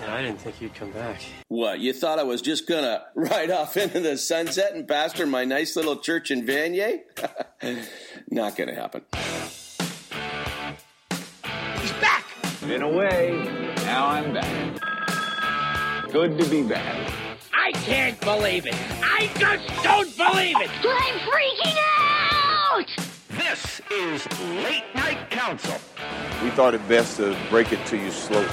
[0.00, 1.20] Yeah, I didn't think you'd come back.
[1.48, 5.44] What, you thought I was just gonna ride off into the sunset and pastor my
[5.44, 7.00] nice little church in Vanier?
[8.30, 9.02] Not gonna happen.
[11.80, 12.24] He's back!
[12.66, 13.42] Been away.
[13.84, 16.10] now I'm back.
[16.10, 17.12] Good to be back.
[17.52, 18.74] I can't believe it!
[19.02, 20.70] I just don't believe it!
[20.82, 21.76] I'm freaking
[22.32, 22.86] out!
[23.28, 24.26] This is
[24.64, 25.74] Late Night Council.
[26.42, 28.48] We thought it best to break it to you slowly.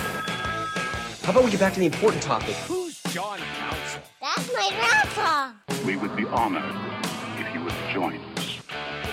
[1.27, 2.55] How about we get back to the important topic?
[2.69, 4.01] Who's John Council?
[4.21, 5.51] That's my grandpa.
[5.85, 6.73] We would be honored
[7.37, 8.59] if you would join us.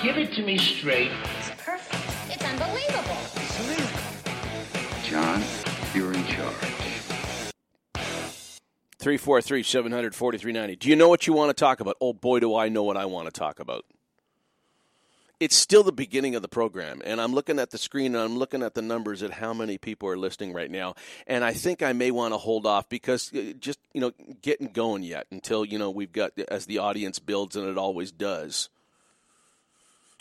[0.01, 1.11] Give it to me straight.
[1.41, 2.05] It's perfect.
[2.30, 3.19] It's unbelievable.
[5.03, 5.42] John,
[5.92, 6.55] you're in charge.
[9.01, 11.97] 343 700 Do you know what you want to talk about?
[12.01, 13.87] Oh boy, do I know what I want to talk about.
[15.41, 18.38] It's still the beginning of the program, and I'm looking at the screen and I'm
[18.38, 20.95] looking at the numbers at how many people are listening right now.
[21.27, 24.69] And I think I may want to hold off because uh, just, you know, getting
[24.69, 28.69] going yet until, you know, we've got, as the audience builds, and it always does.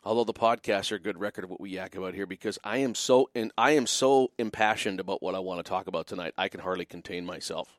[0.04, 2.78] Although the podcasts are a good record of what we yak about here because I
[2.78, 6.34] am so and I am so impassioned about what I want to talk about tonight,
[6.38, 7.70] I can hardly contain myself.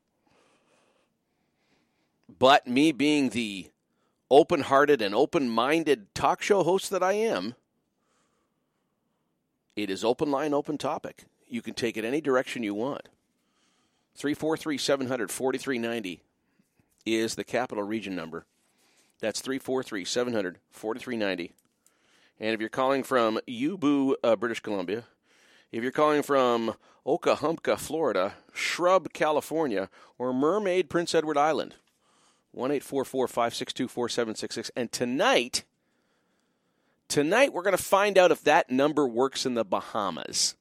[2.39, 3.70] But me being the
[4.35, 7.55] open hearted and open minded talk show host that I am,
[9.77, 11.27] it is open line, open topic.
[11.47, 13.09] You can take it any direction you want.
[14.17, 16.21] 343 700 4390
[17.07, 18.45] is the capital region number.
[19.21, 21.55] That's 343 700 4390.
[22.41, 25.05] And if you're calling from Yubu, uh, British Columbia,
[25.71, 26.75] if you're calling from
[27.07, 31.77] Okahumpka, Florida, Shrub, California, or Mermaid, Prince Edward Island,
[32.55, 34.70] 1 562 4766.
[34.77, 35.64] And tonight,
[37.08, 40.55] tonight we're going to find out if that number works in the Bahamas.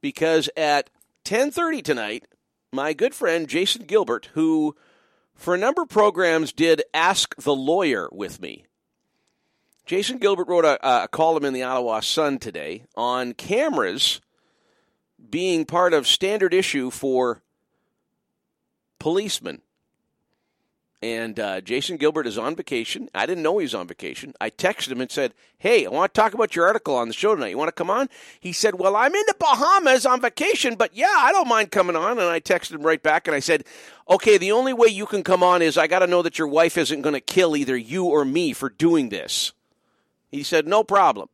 [0.00, 0.90] Because at
[1.24, 2.26] 10:30 tonight,
[2.72, 4.76] my good friend Jason Gilbert, who
[5.34, 8.64] for a number of programs did Ask the Lawyer with me.
[9.86, 14.20] Jason Gilbert wrote a, a column in the Ottawa Sun today on cameras
[15.28, 17.42] being part of standard issue for
[18.98, 19.62] policemen
[21.02, 23.08] and uh, Jason Gilbert is on vacation.
[23.14, 24.34] I didn't know he was on vacation.
[24.40, 27.14] I texted him and said, Hey, I want to talk about your article on the
[27.14, 27.48] show tonight.
[27.48, 28.10] You want to come on?
[28.38, 31.96] He said, Well, I'm in the Bahamas on vacation, but yeah, I don't mind coming
[31.96, 32.18] on.
[32.18, 33.64] And I texted him right back and I said,
[34.10, 36.48] Okay, the only way you can come on is I got to know that your
[36.48, 39.52] wife isn't going to kill either you or me for doing this.
[40.30, 41.30] He said, No problem.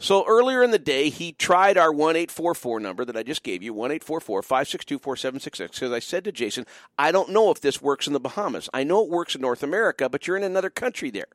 [0.00, 3.72] So earlier in the day, he tried our 1844 number that I just gave you,
[3.72, 6.66] 1844 562 4766, because I said to Jason,
[6.96, 8.68] I don't know if this works in the Bahamas.
[8.72, 11.26] I know it works in North America, but you're in another country there.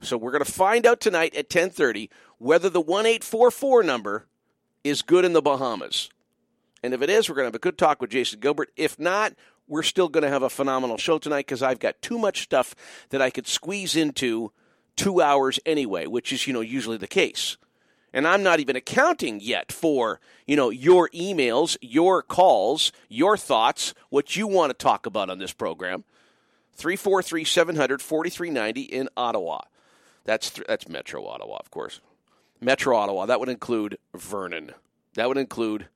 [0.00, 4.26] So we're going to find out tonight at 1030 whether the 1844 number
[4.82, 6.08] is good in the Bahamas.
[6.82, 8.70] And if it is, we're going to have a good talk with Jason Gilbert.
[8.76, 9.34] If not,
[9.68, 12.74] we're still going to have a phenomenal show tonight because I've got too much stuff
[13.10, 14.52] that I could squeeze into
[14.96, 17.56] two hours anyway, which is, you know, usually the case.
[18.16, 23.92] And I'm not even accounting yet for, you know, your emails, your calls, your thoughts,
[24.08, 26.02] what you want to talk about on this program.
[26.72, 29.60] 343 700 4390 in Ottawa.
[30.24, 32.00] That's, th- that's Metro Ottawa, of course.
[32.58, 33.26] Metro Ottawa.
[33.26, 34.72] That would include Vernon.
[35.12, 35.88] That would include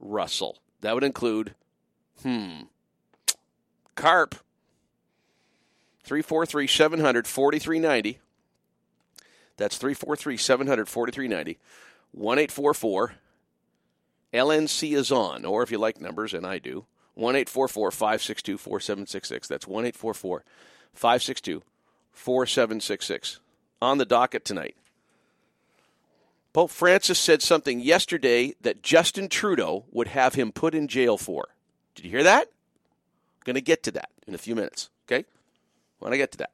[0.00, 0.56] Russell.
[0.80, 1.54] That would include,
[2.22, 2.62] hmm,
[3.94, 4.36] Carp.
[6.02, 8.20] 343 700 4390.
[9.56, 11.58] That's 343 700 4390.
[12.12, 13.14] 1 844
[14.32, 19.48] LNC is on, or if you like numbers, and I do, 1 844 562 4766.
[19.48, 20.44] That's 1 844
[20.94, 21.62] 562
[22.12, 23.40] 4766.
[23.80, 24.76] On the docket tonight.
[26.52, 31.48] Pope Francis said something yesterday that Justin Trudeau would have him put in jail for.
[31.94, 32.42] Did you hear that?
[32.42, 35.24] I'm going to get to that in a few minutes, okay?
[35.98, 36.50] When I get to that.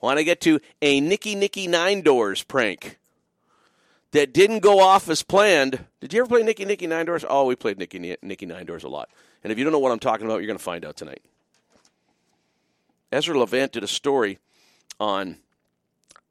[0.00, 2.98] Want to get to a Nicky Nicky Nine Doors prank
[4.12, 5.84] that didn't go off as planned.
[6.00, 7.24] Did you ever play Nicky Nicky Nine Doors?
[7.28, 9.10] Oh, we played Nicky Nicky Nine Doors a lot.
[9.44, 11.22] And if you don't know what I'm talking about, you're going to find out tonight.
[13.12, 14.38] Ezra Levant did a story
[14.98, 15.36] on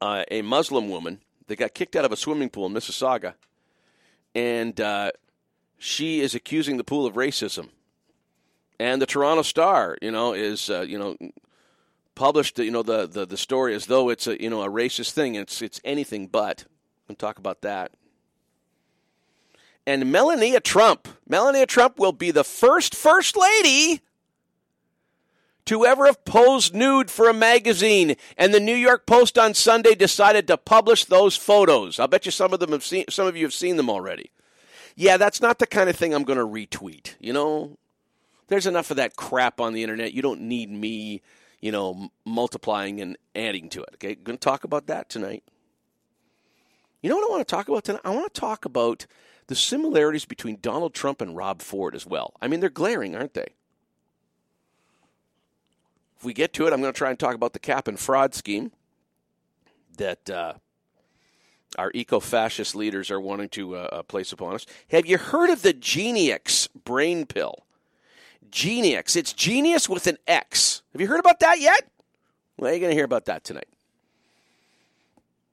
[0.00, 3.34] uh, a Muslim woman that got kicked out of a swimming pool in Mississauga,
[4.34, 5.10] and uh,
[5.78, 7.68] she is accusing the pool of racism.
[8.78, 11.16] And the Toronto Star, you know, is uh, you know
[12.20, 15.12] published you know the, the, the story as though it's a you know a racist
[15.12, 15.36] thing.
[15.36, 16.66] It's it's anything but.
[17.08, 17.92] We'll talk about that.
[19.86, 24.02] And Melania Trump, Melania Trump will be the first first lady
[25.64, 28.16] to ever have posed nude for a magazine.
[28.36, 31.98] And the New York Post on Sunday decided to publish those photos.
[31.98, 34.30] I'll bet you some of them have seen some of you have seen them already.
[34.94, 37.14] Yeah, that's not the kind of thing I'm going to retweet.
[37.18, 37.78] You know,
[38.48, 40.12] There's enough of that crap on the internet.
[40.12, 41.22] You don't need me,
[41.60, 43.90] you know, multiplying and adding to it.
[43.94, 45.44] Okay, going to talk about that tonight.
[47.02, 48.02] You know what I want to talk about tonight?
[48.04, 49.06] I want to talk about
[49.46, 52.34] the similarities between Donald Trump and Rob Ford as well.
[52.40, 53.48] I mean, they're glaring, aren't they?
[56.18, 57.98] If we get to it, I'm going to try and talk about the cap and
[57.98, 58.72] fraud scheme
[59.96, 60.54] that uh,
[61.78, 64.66] our eco fascist leaders are wanting to uh, uh, place upon us.
[64.90, 67.64] Have you heard of the Genius brain pill?
[68.50, 69.16] Genius.
[69.16, 70.82] It's genius with an X.
[70.92, 71.90] Have you heard about that yet?
[72.56, 73.68] Well, you're going to hear about that tonight.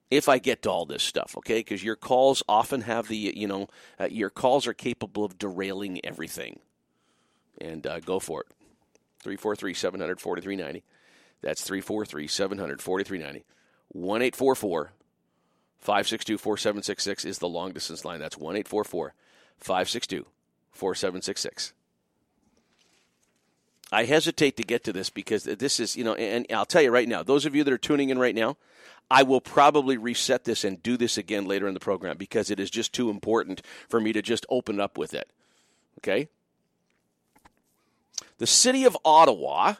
[0.09, 1.59] If I get to all this stuff, okay?
[1.59, 3.67] Because your calls often have the, you know,
[3.99, 6.59] uh, your calls are capable of derailing everything.
[7.59, 8.47] And uh, go for it.
[9.21, 10.83] 343 700 4390.
[11.41, 13.45] That's 343 700 4390.
[13.89, 14.91] 1 844
[15.79, 18.19] 562 4766 is the long distance line.
[18.19, 19.13] That's 1 844
[19.59, 20.25] 562
[20.71, 21.73] 4766.
[23.91, 26.91] I hesitate to get to this because this is, you know, and I'll tell you
[26.91, 28.57] right now, those of you that are tuning in right now,
[29.09, 32.59] I will probably reset this and do this again later in the program because it
[32.59, 35.29] is just too important for me to just open up with it.
[35.99, 36.27] Okay?
[38.37, 39.75] The city of Ottawa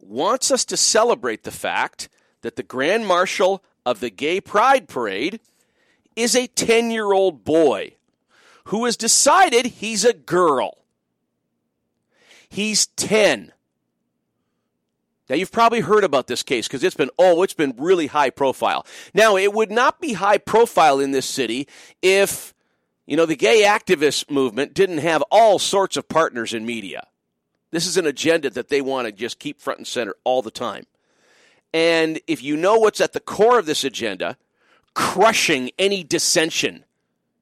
[0.00, 2.08] wants us to celebrate the fact
[2.42, 5.40] that the Grand Marshal of the Gay Pride Parade
[6.14, 7.94] is a 10 year old boy
[8.64, 10.81] who has decided he's a girl.
[12.52, 13.50] He's 10.
[15.30, 18.28] Now, you've probably heard about this case because it's been, oh, it's been really high
[18.28, 18.84] profile.
[19.14, 21.66] Now, it would not be high profile in this city
[22.02, 22.52] if,
[23.06, 27.06] you know, the gay activist movement didn't have all sorts of partners in media.
[27.70, 30.50] This is an agenda that they want to just keep front and center all the
[30.50, 30.84] time.
[31.72, 34.36] And if you know what's at the core of this agenda,
[34.92, 36.84] crushing any dissension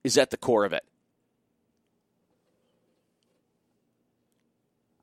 [0.04, 0.84] is at the core of it.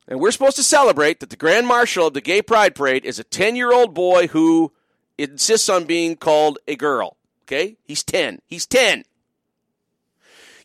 [0.08, 3.20] And we're supposed to celebrate that the Grand Marshal of the Gay Pride Parade is
[3.20, 4.72] a 10 year old boy who
[5.18, 7.18] insists on being called a girl.
[7.44, 7.78] Okay?
[7.84, 8.42] He's 10.
[8.46, 9.04] He's 10.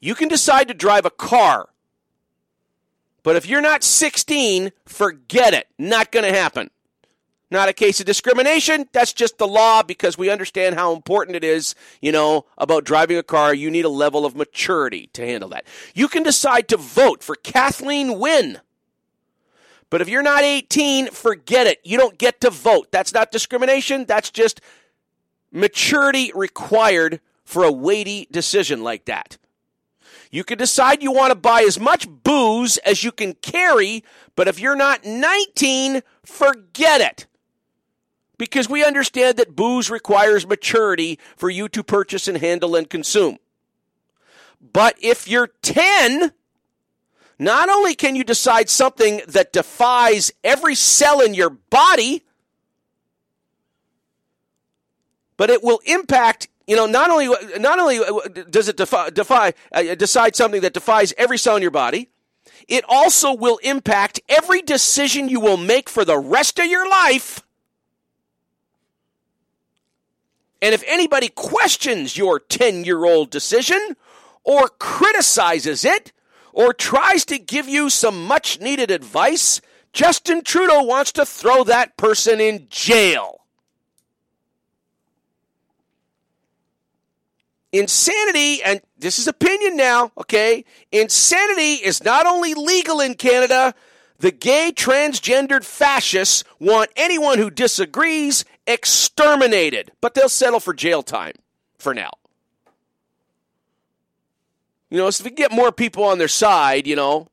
[0.00, 1.68] You can decide to drive a car,
[3.22, 5.68] but if you're not 16, forget it.
[5.78, 6.70] Not going to happen.
[7.52, 8.88] Not a case of discrimination.
[8.92, 13.18] That's just the law because we understand how important it is, you know, about driving
[13.18, 13.54] a car.
[13.54, 15.66] You need a level of maturity to handle that.
[15.94, 18.60] You can decide to vote for Kathleen Wynne.
[19.92, 21.78] But if you're not 18, forget it.
[21.84, 22.90] You don't get to vote.
[22.90, 24.06] That's not discrimination.
[24.06, 24.62] That's just
[25.52, 29.36] maturity required for a weighty decision like that.
[30.30, 34.02] You can decide you want to buy as much booze as you can carry,
[34.34, 37.26] but if you're not 19, forget it.
[38.38, 43.36] Because we understand that booze requires maturity for you to purchase and handle and consume.
[44.58, 46.32] But if you're 10,
[47.42, 52.24] not only can you decide something that defies every cell in your body,
[55.36, 57.28] but it will impact you know not only
[57.58, 58.00] not only
[58.48, 62.08] does it defy, defy uh, decide something that defies every cell in your body
[62.68, 67.42] it also will impact every decision you will make for the rest of your life.
[70.60, 73.96] And if anybody questions your 10 year old decision
[74.44, 76.12] or criticizes it
[76.52, 79.60] or tries to give you some much needed advice,
[79.93, 83.40] Justin Trudeau wants to throw that person in jail.
[87.73, 90.64] Insanity, and this is opinion now, okay?
[90.90, 93.75] Insanity is not only legal in Canada,
[94.18, 101.32] the gay transgendered fascists want anyone who disagrees exterminated, but they'll settle for jail time
[101.78, 102.11] for now.
[104.92, 107.28] You know, so if we get more people on their side, you know,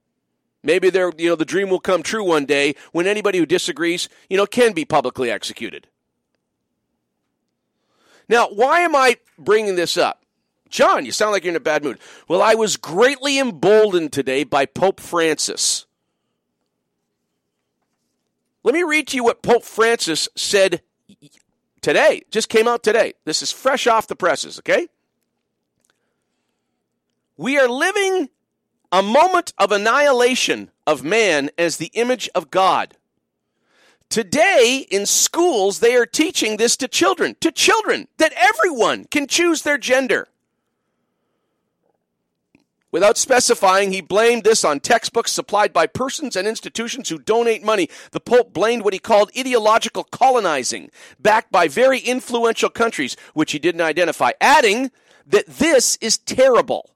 [0.63, 4.07] maybe they're, you know, the dream will come true one day when anybody who disagrees,
[4.29, 5.85] you know, can be publicly executed.
[8.29, 10.23] Now, why am I bringing this up?
[10.69, 11.99] John, you sound like you're in a bad mood.
[12.29, 15.85] Well, I was greatly emboldened today by Pope Francis.
[18.63, 20.81] Let me read to you what Pope Francis said
[21.81, 22.21] today.
[22.31, 23.15] Just came out today.
[23.25, 24.87] This is fresh off the presses, okay?
[27.39, 28.27] We are living
[28.91, 32.98] a moment of annihilation of man as the image of God.
[34.10, 39.62] Today, in schools, they are teaching this to children, to children, that everyone can choose
[39.62, 40.27] their gender.
[42.91, 47.88] Without specifying, he blamed this on textbooks supplied by persons and institutions who donate money.
[48.12, 50.91] The Pope blamed what he called ideological colonizing,
[51.22, 54.91] backed by very influential countries, which he didn't identify, adding
[55.25, 56.89] that this is terrible.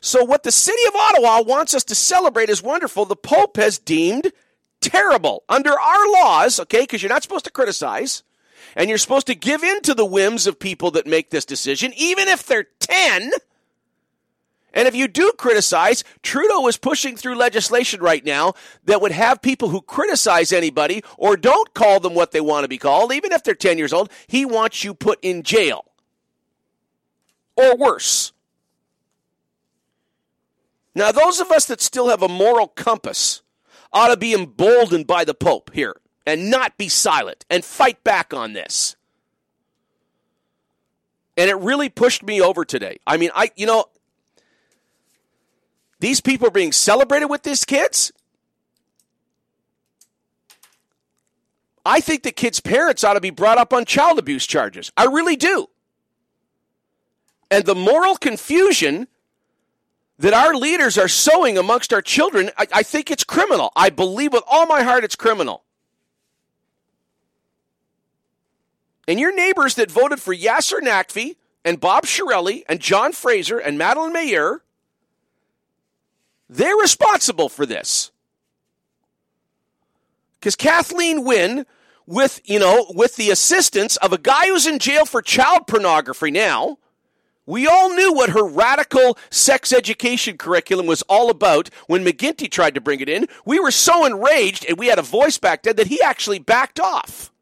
[0.00, 3.04] So, what the city of Ottawa wants us to celebrate is wonderful.
[3.04, 4.32] The Pope has deemed
[4.80, 8.22] terrible under our laws, okay, because you're not supposed to criticize,
[8.76, 11.92] and you're supposed to give in to the whims of people that make this decision,
[11.96, 13.32] even if they're 10.
[14.74, 18.52] And if you do criticize, Trudeau is pushing through legislation right now
[18.84, 22.68] that would have people who criticize anybody or don't call them what they want to
[22.68, 25.84] be called, even if they're 10 years old, he wants you put in jail.
[27.56, 28.32] Or worse.
[30.98, 33.42] Now, those of us that still have a moral compass
[33.92, 35.94] ought to be emboldened by the Pope here
[36.26, 38.96] and not be silent and fight back on this.
[41.36, 42.98] And it really pushed me over today.
[43.06, 43.84] I mean, I, you know,
[46.00, 48.10] these people are being celebrated with these kids.
[51.86, 54.90] I think the kids' parents ought to be brought up on child abuse charges.
[54.96, 55.68] I really do.
[57.52, 59.06] And the moral confusion
[60.18, 63.72] that our leaders are sowing amongst our children, I, I, think it's criminal.
[63.76, 65.62] I believe with all my heart it's criminal.
[69.06, 73.78] And your neighbors that voted for Yasir Naqvi and Bob Chiarelli and John Fraser and
[73.78, 74.62] Madeleine Meilleur,
[76.50, 78.10] they're responsible for this.
[80.38, 81.64] Because Kathleen Wynne,
[82.06, 86.30] with you know, with the assistance of a guy who's in jail for child pornography
[86.30, 86.78] now,
[87.48, 92.74] we all knew what her radical sex education curriculum was all about when McGuinty tried
[92.74, 93.26] to bring it in.
[93.46, 96.78] We were so enraged, and we had a voice back then that he actually backed
[96.78, 97.32] off.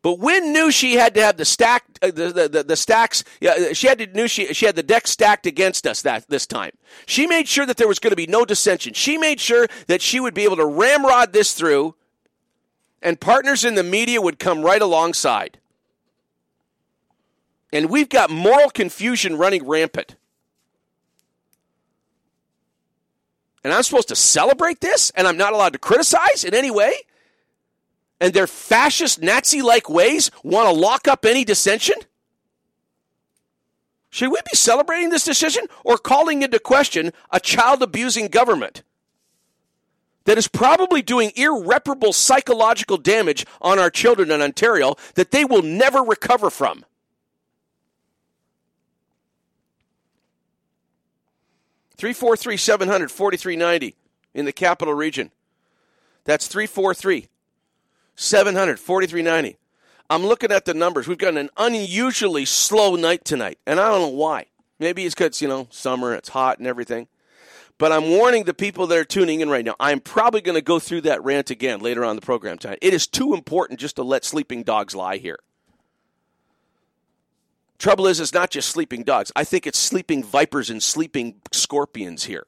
[0.00, 3.24] But Wynne knew she had to have the stack, uh, the, the, the, stacks.
[3.40, 6.46] Yeah, she had to knew she she had the deck stacked against us that this
[6.46, 6.72] time.
[7.06, 8.92] She made sure that there was going to be no dissension.
[8.94, 11.96] She made sure that she would be able to ramrod this through,
[13.00, 15.58] and partners in the media would come right alongside.
[17.72, 20.16] And we've got moral confusion running rampant.
[23.64, 26.92] And I'm supposed to celebrate this, and I'm not allowed to criticize in any way?
[28.20, 31.96] And their fascist Nazi like ways want to lock up any dissension?
[34.10, 38.82] Should we be celebrating this decision or calling into question a child abusing government
[40.24, 45.62] that is probably doing irreparable psychological damage on our children in Ontario that they will
[45.62, 46.84] never recover from?
[52.02, 53.94] Three four three seven hundred forty three ninety
[54.34, 55.30] in the capital region.
[56.24, 57.28] That's 343
[58.16, 59.56] 700 4390.
[60.10, 61.06] I'm looking at the numbers.
[61.06, 64.46] We've got an unusually slow night tonight, and I don't know why.
[64.80, 67.06] Maybe it's because, you know, summer, it's hot and everything.
[67.78, 69.76] But I'm warning the people that are tuning in right now.
[69.78, 72.80] I'm probably going to go through that rant again later on the program tonight.
[72.82, 75.38] It is too important just to let sleeping dogs lie here.
[77.82, 79.32] Trouble is, it's not just sleeping dogs.
[79.34, 82.46] I think it's sleeping vipers and sleeping scorpions here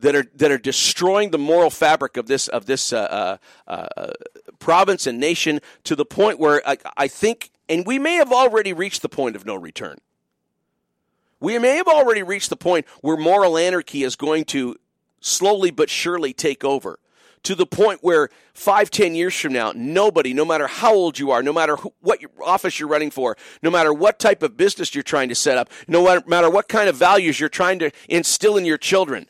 [0.00, 4.10] that are that are destroying the moral fabric of this of this uh, uh, uh,
[4.58, 8.74] province and nation to the point where I, I think, and we may have already
[8.74, 9.96] reached the point of no return.
[11.40, 14.76] We may have already reached the point where moral anarchy is going to
[15.22, 16.98] slowly but surely take over
[17.44, 21.30] to the point where five, ten years from now, nobody, no matter how old you
[21.30, 24.94] are, no matter who, what office you're running for, no matter what type of business
[24.94, 28.56] you're trying to set up, no matter what kind of values you're trying to instill
[28.56, 29.26] in your children,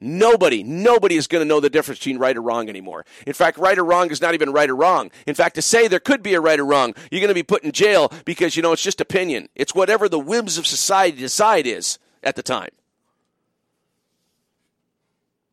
[0.00, 3.06] Nobody, nobody is going to know the difference between right or wrong anymore.
[3.26, 5.10] In fact, right or wrong is not even right or wrong.
[5.26, 7.42] In fact, to say there could be a right or wrong, you're going to be
[7.42, 9.48] put in jail because, you know, it's just opinion.
[9.54, 12.68] It's whatever the whims of society decide is at the time.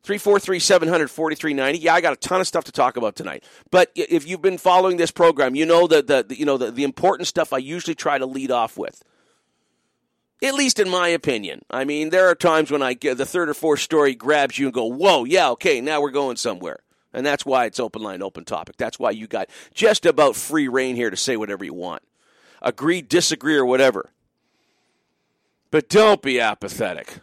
[0.02, 1.78] 343 700 4390.
[1.78, 3.44] Yeah, I got a ton of stuff to talk about tonight.
[3.70, 6.70] But if you've been following this program, you know the, the, the you know the,
[6.70, 9.02] the important stuff I usually try to lead off with.
[10.42, 11.62] At least in my opinion.
[11.70, 14.66] I mean, there are times when I get the third or fourth story grabs you
[14.66, 16.80] and go, whoa, yeah, okay, now we're going somewhere.
[17.12, 18.76] And that's why it's open line, open topic.
[18.76, 22.02] That's why you got just about free reign here to say whatever you want.
[22.60, 24.10] Agree, disagree, or whatever.
[25.70, 27.18] But don't be apathetic.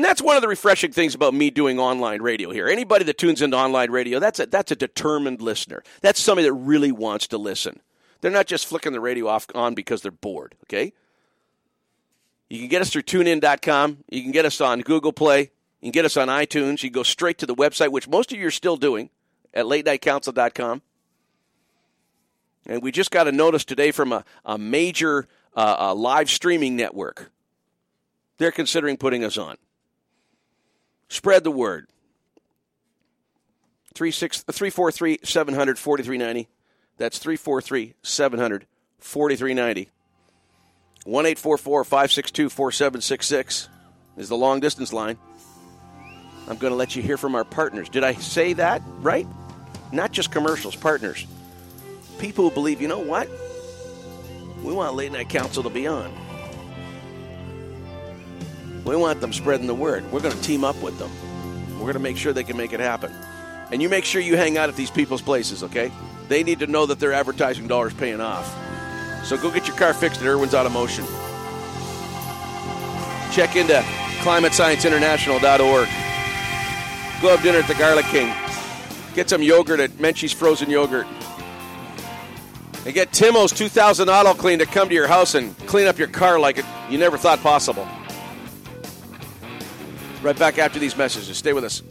[0.00, 2.68] And that's one of the refreshing things about me doing online radio here.
[2.68, 5.82] Anybody that tunes into online radio, that's a, that's a determined listener.
[6.00, 7.80] That's somebody that really wants to listen.
[8.22, 10.94] They're not just flicking the radio off on because they're bored, okay?
[12.48, 13.98] You can get us through tunein.com.
[14.08, 15.50] You can get us on Google Play.
[15.82, 16.82] You can get us on iTunes.
[16.82, 19.10] You can go straight to the website, which most of you are still doing,
[19.52, 20.80] at latenightcouncil.com.
[22.64, 26.74] And we just got a notice today from a, a major uh, a live streaming
[26.74, 27.30] network.
[28.38, 29.58] They're considering putting us on.
[31.10, 31.88] Spread the word.
[33.94, 36.48] 343 700 4390.
[36.96, 38.66] That's 343 700
[39.00, 39.90] 4390.
[41.04, 43.68] 1 562 4766
[44.16, 45.18] is the long distance line.
[46.48, 47.88] I'm going to let you hear from our partners.
[47.88, 49.26] Did I say that right?
[49.92, 51.26] Not just commercials, partners.
[52.18, 53.28] People who believe, you know what?
[54.62, 56.12] We want Late Night Council to be on.
[58.90, 60.10] We want them spreading the word.
[60.10, 61.12] We're going to team up with them.
[61.74, 63.14] We're going to make sure they can make it happen.
[63.70, 65.92] And you make sure you hang out at these people's places, okay?
[66.26, 68.52] They need to know that their advertising dollars paying off.
[69.24, 71.06] So go get your car fixed at Irwin's Automotion.
[73.32, 73.74] Check into
[74.24, 75.88] climatescienceinternational.org.
[77.22, 78.34] Go have dinner at the Garlic King.
[79.14, 81.06] Get some yogurt at Menchie's Frozen Yogurt.
[82.84, 86.08] And get Timo's 2000 Auto Clean to come to your house and clean up your
[86.08, 87.86] car like it you never thought possible.
[90.22, 91.36] Right back after these messages.
[91.38, 91.82] Stay with us.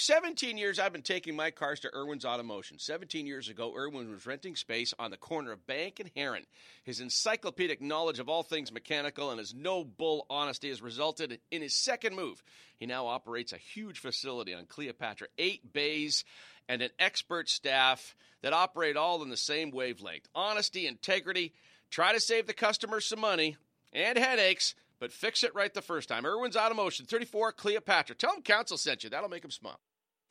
[0.00, 2.80] 17 years, I've been taking my cars to Irwin's Automotion.
[2.80, 6.46] 17 years ago, Irwin was renting space on the corner of Bank and Heron.
[6.84, 11.62] His encyclopedic knowledge of all things mechanical and his no bull honesty has resulted in
[11.62, 12.42] his second move.
[12.78, 16.24] He now operates a huge facility on Cleopatra, eight bays,
[16.68, 20.28] and an expert staff that operate all in the same wavelength.
[20.34, 21.52] Honesty, integrity,
[21.90, 23.56] try to save the customer some money
[23.92, 26.26] and headaches but fix it right the first time.
[26.26, 28.14] Irwin's Automotion, 34 Cleopatra.
[28.14, 29.10] Tell them Council sent you.
[29.10, 29.80] That'll make them smile.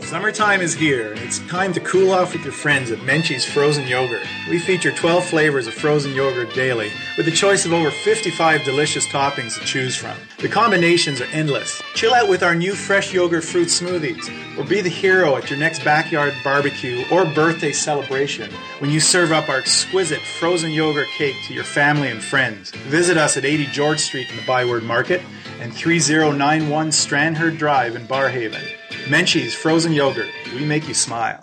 [0.02, 3.86] Summertime is here, and it's time to cool off with your friends at Menchie's Frozen
[3.86, 4.26] Yogurt.
[4.50, 9.06] We feature 12 flavors of frozen yogurt daily, with a choice of over 55 delicious
[9.08, 10.18] toppings to choose from.
[10.40, 11.80] The combinations are endless.
[11.94, 15.60] Chill out with our new fresh yogurt fruit smoothies, or be the hero at your
[15.60, 21.36] next backyard barbecue or birthday celebration when you serve up our exquisite frozen yogurt cake
[21.46, 22.72] to your family and friends.
[22.72, 25.22] Visit us at 80 George Street in the Byward Market
[25.60, 28.79] and 3091 Strandherd Drive in Barrhaven.
[29.10, 30.30] Menchie's Frozen Yogurt.
[30.54, 31.42] We make you smile.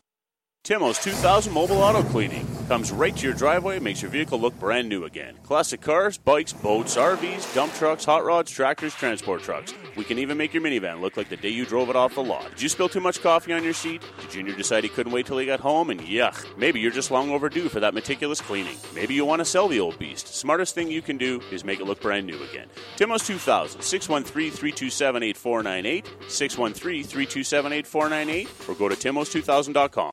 [0.67, 4.59] Timo's 2000 Mobile Auto Cleaning comes right to your driveway and makes your vehicle look
[4.59, 5.37] brand new again.
[5.45, 9.73] Classic cars, bikes, boats, RVs, dump trucks, hot rods, tractors, transport trucks.
[9.95, 12.25] We can even make your minivan look like the day you drove it off the
[12.25, 12.51] lot.
[12.51, 14.03] Did you spill too much coffee on your seat?
[14.21, 15.89] Did Junior decide he couldn't wait till he got home?
[15.89, 18.77] And yuck, maybe you're just long overdue for that meticulous cleaning.
[18.93, 20.35] Maybe you want to sell the old beast.
[20.35, 22.67] Smartest thing you can do is make it look brand new again.
[22.97, 30.11] Timo's 2000, 613 327 8498, 613 327 8498, or go to timos2000.com.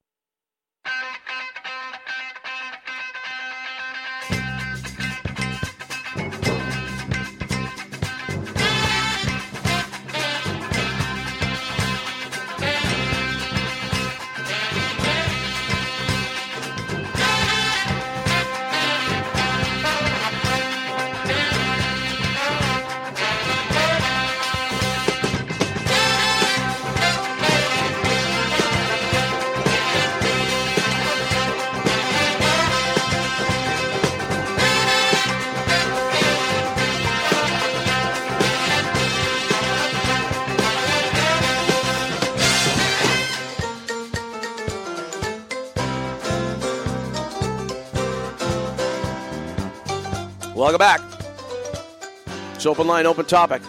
[50.73, 52.55] Welcome back.
[52.55, 53.61] It's open line, open topic.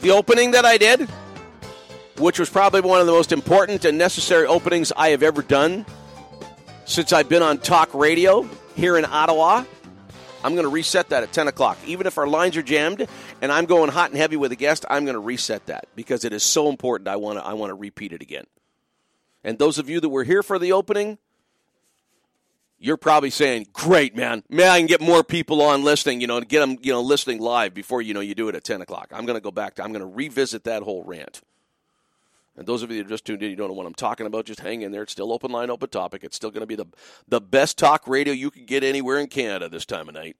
[0.00, 1.02] The opening that I did,
[2.16, 5.84] which was probably one of the most important and necessary openings I have ever done
[6.86, 9.64] since I've been on talk radio here in Ottawa.
[10.42, 11.76] I'm going to reset that at 10 o'clock.
[11.84, 13.06] Even if our lines are jammed
[13.42, 16.24] and I'm going hot and heavy with a guest, I'm going to reset that because
[16.24, 17.08] it is so important.
[17.08, 18.46] I want to, I want to repeat it again.
[19.44, 21.18] And those of you that were here for the opening,
[22.78, 24.42] you're probably saying, "Great, man!
[24.48, 26.20] Man, I can get more people on listening.
[26.20, 28.54] You know, to get them, you know, listening live before you know you do it
[28.54, 29.84] at 10 o'clock." I'm going to go back to.
[29.84, 31.42] I'm going to revisit that whole rant.
[32.56, 34.44] And those of you that just tuned in, you don't know what I'm talking about.
[34.44, 35.02] Just hang in there.
[35.02, 36.24] It's still open line, open topic.
[36.24, 36.86] It's still going to be the
[37.28, 40.36] the best talk radio you can get anywhere in Canada this time of night.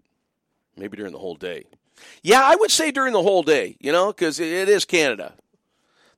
[0.77, 1.65] Maybe during the whole day.
[2.23, 3.77] Yeah, I would say during the whole day.
[3.81, 5.35] You know, because it is Canada.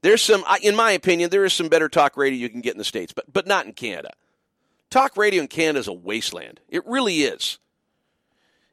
[0.03, 2.79] There's some, in my opinion, there is some better talk radio you can get in
[2.79, 4.13] the states, but but not in Canada.
[4.91, 6.61] Talk radio in Canada is a wasteland.
[6.69, 7.59] It really is.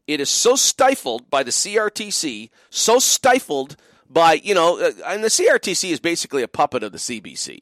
[0.08, 3.76] It is so stifled by the CRTC, so stifled
[4.10, 7.62] by, you know, uh, and the CRTC is basically a puppet of the CBC.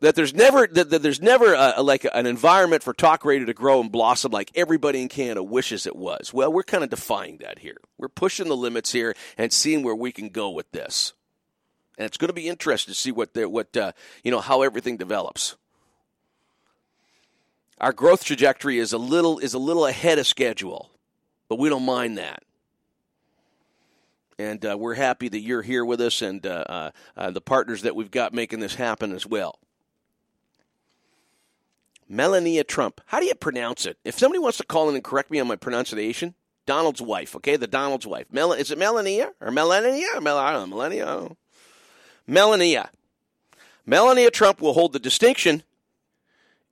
[0.00, 3.80] That there's never that, there's never a, like an environment for talk radio to grow
[3.80, 6.32] and blossom like everybody in Canada wishes it was.
[6.32, 7.78] Well, we're kind of defying that here.
[7.98, 11.14] We're pushing the limits here and seeing where we can go with this
[11.98, 13.92] and it's going to be interesting to see what what uh,
[14.24, 15.56] you know how everything develops.
[17.80, 20.90] our growth trajectory is a little is a little ahead of schedule,
[21.48, 22.42] but we don't mind that.
[24.38, 27.82] And uh, we're happy that you're here with us and uh, uh, uh, the partners
[27.82, 29.58] that we've got making this happen as well.
[32.08, 33.00] Melania Trump.
[33.06, 33.98] How do you pronounce it?
[34.04, 36.34] If somebody wants to call in and correct me on my pronunciation,
[36.66, 37.56] Donald's wife, okay?
[37.56, 38.26] The Donald's wife.
[38.30, 40.20] Mel- is it Melania or Melania?
[40.20, 40.76] Mel- I don't know.
[40.76, 41.30] Melania?
[42.28, 42.90] Melania.
[43.86, 45.62] Melania Trump will hold the distinction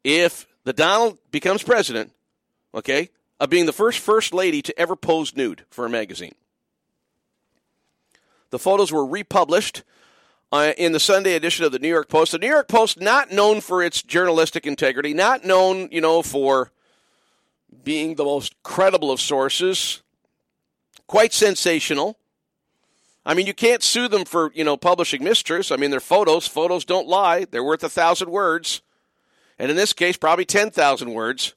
[0.04, 2.12] if the Donald becomes president,
[2.74, 3.08] okay,
[3.40, 6.34] of being the first first lady to ever pose nude for a magazine.
[8.50, 9.82] The photos were republished
[10.52, 12.32] uh, in the Sunday edition of the New York Post.
[12.32, 16.70] The New York Post, not known for its journalistic integrity, not known, you know, for
[17.82, 20.02] being the most credible of sources,
[21.06, 22.18] quite sensational.
[23.26, 25.72] I mean, you can't sue them for, you know, publishing mistruths.
[25.72, 26.46] I mean, they're photos.
[26.46, 27.44] Photos don't lie.
[27.44, 28.82] They're worth a thousand words.
[29.58, 31.54] And in this case, probably 10,000 words.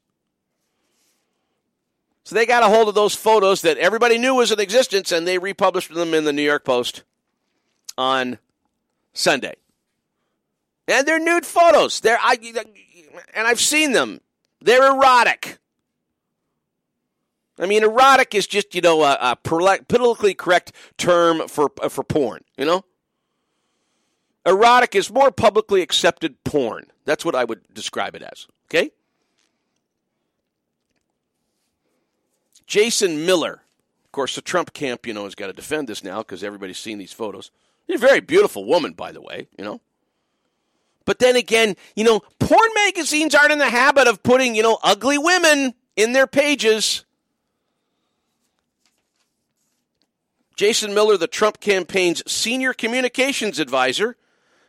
[2.24, 5.28] So they got a hold of those photos that everybody knew was in existence and
[5.28, 7.04] they republished them in the New York Post
[8.00, 8.40] on
[9.14, 9.54] Sunday.
[10.88, 12.00] And they're nude photos.
[12.00, 12.38] They're I
[13.36, 14.22] and I've seen them.
[14.60, 15.59] They're erotic.
[17.60, 22.44] I mean, erotic is just you know a, a politically correct term for for porn.
[22.58, 22.86] You know,
[24.46, 26.88] erotic is more publicly accepted porn.
[27.06, 28.48] That's what I would describe it as.
[28.68, 28.92] Okay.
[32.66, 33.64] Jason Miller,
[34.06, 36.78] of course, the Trump camp, you know, has got to defend this now because everybody's
[36.78, 37.50] seen these photos.
[37.88, 39.48] She's a very beautiful woman, by the way.
[39.58, 39.82] You know.
[41.04, 44.78] But then again, you know, porn magazines aren't in the habit of putting, you know,
[44.84, 47.04] ugly women in their pages.
[50.60, 54.18] Jason Miller, the Trump campaign's senior communications advisor,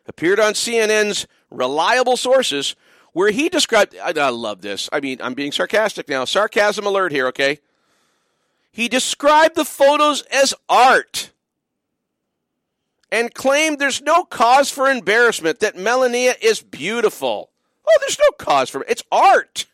[0.06, 2.76] appeared on CNN's Reliable Sources,
[3.12, 3.96] where he described.
[4.00, 4.88] I, I, love this.
[4.92, 6.24] I mean, I'm being sarcastic now.
[6.24, 7.58] Sarcasm alert here, okay?
[8.70, 11.32] He described the photos as art
[13.10, 17.50] and claimed there's no cause for embarrassment, that Melania is beautiful.
[17.84, 18.90] Oh, there's no cause for it.
[18.90, 19.66] It's art.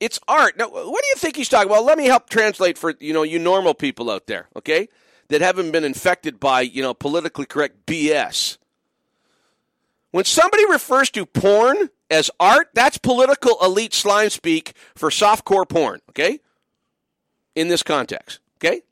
[0.00, 0.56] It's art.
[0.56, 1.84] Now, what do you think he's talking about?
[1.84, 4.88] Let me help translate for you know you normal people out there, okay,
[5.28, 8.56] that haven't been infected by you know politically correct BS.
[10.10, 16.00] When somebody refers to porn as art, that's political elite slime speak for softcore porn,
[16.10, 16.40] okay?
[17.54, 18.82] In this context, okay?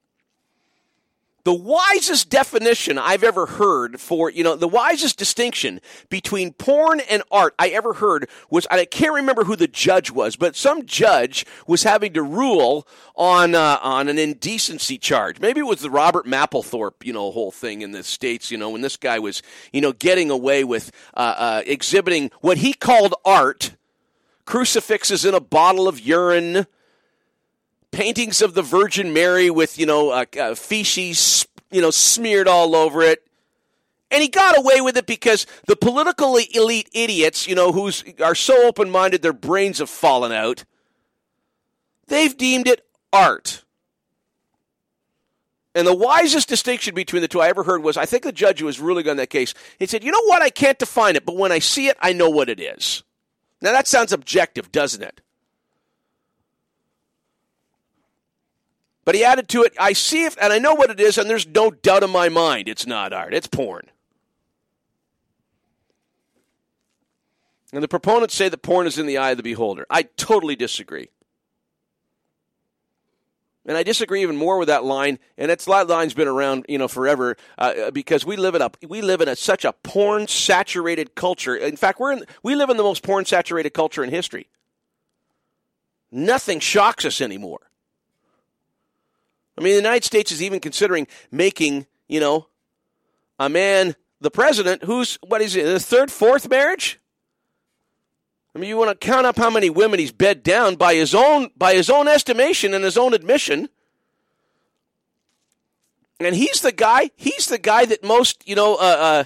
[1.48, 5.80] The wisest definition I've ever heard for, you know, the wisest distinction
[6.11, 10.37] between porn and art I ever heard was, I can't remember who the judge was,
[10.37, 15.40] but some judge was having to rule on, uh, on an indecency charge.
[15.40, 18.68] Maybe it was the Robert Mapplethorpe, you know, whole thing in the States, you know,
[18.68, 19.40] when this guy was,
[19.72, 23.74] you know, getting away with, uh, uh, exhibiting what he called art,
[24.44, 26.66] crucifixes in a bottle of urine,
[27.90, 32.74] paintings of the Virgin Mary with you know uh, uh, feces you know smeared all
[32.74, 33.24] over it.
[34.11, 37.90] And he got away with it because the political elite idiots, you know, who
[38.24, 40.64] are so open minded their brains have fallen out,
[42.07, 43.64] they've deemed it art.
[45.74, 48.61] And the wisest distinction between the two I ever heard was I think the judge
[48.61, 51.24] who was ruling on that case, he said, you know what, I can't define it,
[51.27, 53.03] but when I see it, I know what it is.
[53.61, 55.20] Now that sounds objective, doesn't it?
[59.09, 61.31] But he added to it, I see it and I know what it is, and
[61.31, 63.87] there's no doubt in my mind it's not art, it's porn.
[67.73, 69.87] And the proponents say that porn is in the eye of the beholder.
[69.88, 71.09] I totally disagree.
[73.64, 75.18] And I disagree even more with that line.
[75.38, 79.01] And that line's been around, you know, forever uh, because we live in a we
[79.01, 81.57] live in a, such a porn saturated culture.
[81.57, 84.51] In fact, we're in, we live in the most porn saturated culture in history.
[86.12, 87.67] Nothing shocks us anymore.
[89.59, 92.47] I mean, the United States is even considering making, you know,
[93.40, 97.01] a man the president who's, what is it, the third, fourth marriage?
[98.55, 101.14] I mean, you want to count up how many women he's bed down by his
[101.14, 103.68] own by his own estimation and his own admission.
[106.18, 107.11] And he's the guy.
[107.14, 109.25] He's the guy that most you know uh,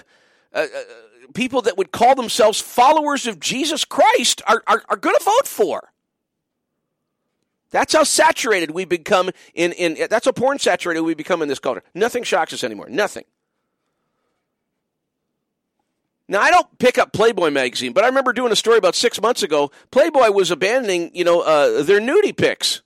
[0.53, 0.67] uh, uh,
[1.33, 5.47] people that would call themselves followers of Jesus Christ are are, are going to vote
[5.47, 5.92] for.
[7.73, 11.57] That's how saturated we become in, in that's how porn saturated we become in this
[11.57, 11.81] culture.
[11.95, 12.87] Nothing shocks us anymore.
[12.87, 13.23] Nothing.
[16.27, 19.19] Now I don't pick up Playboy magazine, but I remember doing a story about six
[19.19, 19.71] months ago.
[19.89, 22.83] Playboy was abandoning, you know, uh, their nudie pics.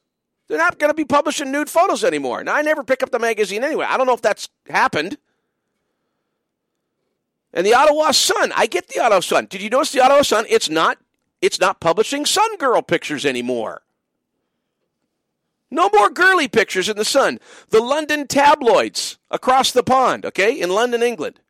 [0.48, 2.46] They're not going to be publishing nude photos anymore.
[2.46, 3.86] Now I never pick up the magazine anyway.
[3.90, 5.18] I don't know if that's happened.
[7.54, 9.48] And the Ottawa Sun, I get the Ottawa Sun.
[9.48, 10.46] Did you notice the Ottawa Sun?
[10.48, 10.98] It's not
[11.42, 13.82] It's not publishing Sun Girl pictures anymore.
[15.70, 17.40] No more girly pictures in the Sun.
[17.70, 21.42] The London tabloids across the pond, okay, in London, England.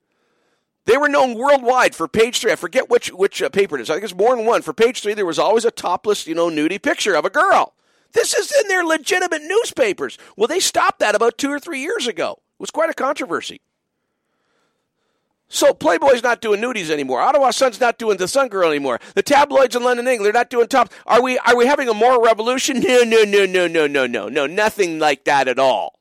[0.86, 2.52] They were known worldwide for page three.
[2.52, 3.90] I forget which which uh, paper it is.
[3.90, 4.62] I think it's more than one.
[4.62, 7.74] For page three, there was always a topless, you know, nudie picture of a girl.
[8.14, 10.18] This is in their legitimate newspapers.
[10.38, 12.40] Well, they stopped that about two or three years ago.
[12.40, 13.62] It was quite a controversy.
[15.50, 17.22] So Playboy's not doing nudies anymore.
[17.22, 19.00] Ottawa Sun's not doing the Sun Girl anymore.
[19.16, 20.92] The tabloids in London, England, they're not doing top.
[21.06, 21.38] Are we?
[21.40, 22.80] Are we having a moral revolution?
[22.82, 24.46] No, no, no, no, no, no, no, no.
[24.46, 26.00] Nothing like that at all.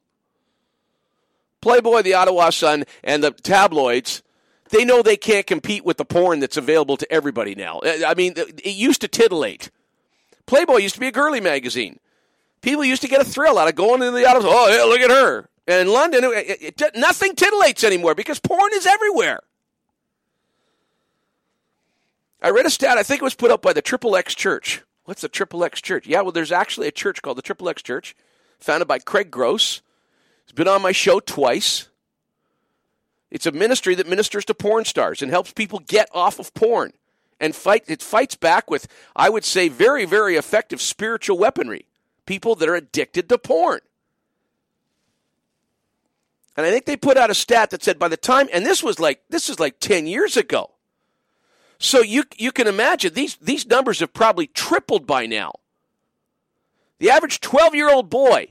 [1.61, 4.23] Playboy, the Ottawa Sun, and the tabloids.
[4.71, 7.79] They know they can't compete with the porn that's available to everybody now.
[7.79, 9.71] Uh, I mean, it used to titillate.
[10.47, 12.01] Playboy used to be a girly magazine.
[12.63, 14.49] People used to get a thrill out of going into the Ottawa.
[14.51, 15.49] Oh, yeah, look at her.
[15.66, 19.40] In London, it, it, nothing titillates anymore because porn is everywhere.
[22.40, 24.83] I read a stat, I think it was put up by the Triple X Church.
[25.05, 26.07] What's the Triple X Church?
[26.07, 28.14] Yeah, well, there's actually a church called the Triple X Church,
[28.61, 29.83] founded by Craig Gross.
[30.44, 31.88] He's been on my show twice.
[33.31, 36.92] It's a ministry that ministers to porn stars and helps people get off of porn
[37.40, 37.85] and fight.
[37.88, 41.87] It fights back with, I would say, very, very effective spiritual weaponry.
[42.24, 43.81] People that are addicted to porn.
[46.57, 48.83] And I think they put out a stat that said by the time, and this
[48.83, 50.73] was like this is like ten years ago.
[51.79, 55.53] So you you can imagine these these numbers have probably tripled by now.
[56.99, 58.49] The average twelve year old boy,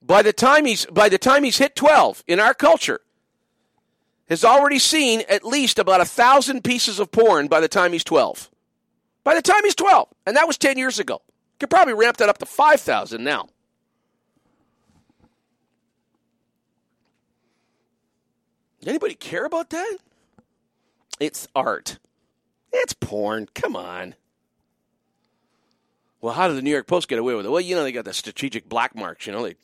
[0.00, 3.00] by the time he's by the time he's hit twelve in our culture,
[4.28, 8.04] has already seen at least about a thousand pieces of porn by the time he's
[8.04, 8.50] twelve.
[9.24, 11.22] By the time he's twelve, and that was ten years ago.
[11.58, 13.48] Could probably ramp that up to five thousand now.
[18.88, 19.98] Anybody care about that?
[21.20, 21.98] It's art.
[22.72, 23.46] It's porn.
[23.54, 24.14] Come on.
[26.22, 27.50] Well, how did the New York Post get away with it?
[27.50, 29.56] Well, you know, they got the strategic black marks, you know, they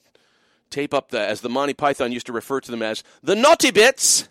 [0.68, 3.70] tape up the, as the Monty Python used to refer to them as, the naughty
[3.70, 4.28] bits.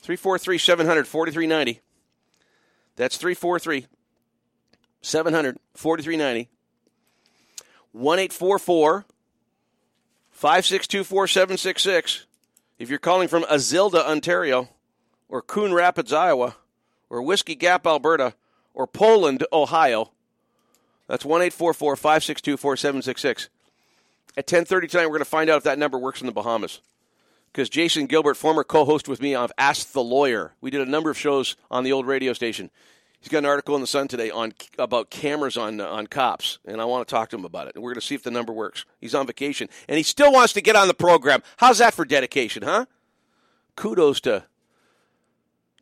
[0.00, 1.80] 343 700 4390.
[2.96, 3.86] That's 343
[5.02, 6.48] 700 4390.
[7.92, 9.04] 1 844
[10.42, 12.26] 562 4766.
[12.76, 14.70] If you're calling from Azilda, Ontario,
[15.28, 16.56] or Coon Rapids, Iowa,
[17.08, 18.34] or Whiskey Gap, Alberta,
[18.74, 20.10] or Poland, Ohio,
[21.06, 23.50] that's 1 562 4766.
[24.36, 26.80] At 10.30 tonight, we're going to find out if that number works in the Bahamas.
[27.52, 30.90] Because Jason Gilbert, former co host with me of Ask the Lawyer, we did a
[30.90, 32.68] number of shows on the old radio station.
[33.22, 36.80] He's got an article in the Sun today on about cameras on on cops, and
[36.80, 37.76] I want to talk to him about it.
[37.76, 38.84] And we're going to see if the number works.
[39.00, 41.40] He's on vacation, and he still wants to get on the program.
[41.58, 42.86] How's that for dedication, huh?
[43.76, 44.46] Kudos to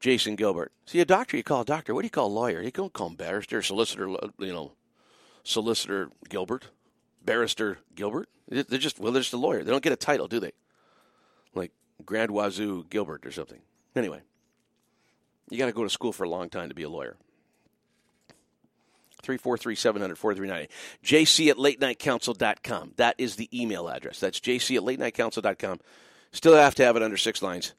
[0.00, 0.70] Jason Gilbert.
[0.85, 1.94] See, a doctor you call a doctor.
[1.94, 2.61] What do you call a lawyer?
[2.61, 4.07] You don't call him barrister, solicitor.
[4.38, 4.72] You know,
[5.42, 6.66] solicitor Gilbert,
[7.24, 8.29] barrister Gilbert.
[8.50, 9.64] They're just well, they're just a lawyer.
[9.64, 10.53] They don't get a title, do they?
[11.55, 11.72] Like
[12.05, 13.61] Grand Wazoo Gilbert or something.
[13.96, 14.20] Anyway,
[15.48, 17.16] you got to go to school for a long time to be a lawyer.
[19.22, 20.72] 343 700 4390.
[21.04, 22.92] JC at latenightcouncil.com.
[22.96, 24.20] That is the email address.
[24.20, 25.80] That's JC at latenightcouncil.com.
[26.33, 27.74] Still have to have it under six lines.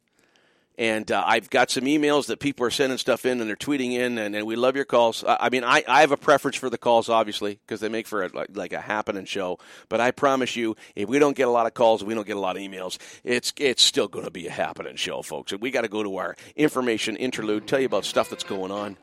[0.78, 3.92] And uh, I've got some emails that people are sending stuff in and they're tweeting
[3.92, 5.24] in, and, and we love your calls.
[5.24, 8.08] I, I mean, I, I have a preference for the calls, obviously, because they make
[8.08, 9.60] for a, like, like, a happening show.
[9.90, 12.38] But I promise you, if we don't get a lot of calls, we don't get
[12.38, 15.52] a lot of emails, it's it's still going to be a happening show, folks.
[15.52, 18.72] And we got to go to our information interlude, tell you about stuff that's going
[18.72, 18.98] on.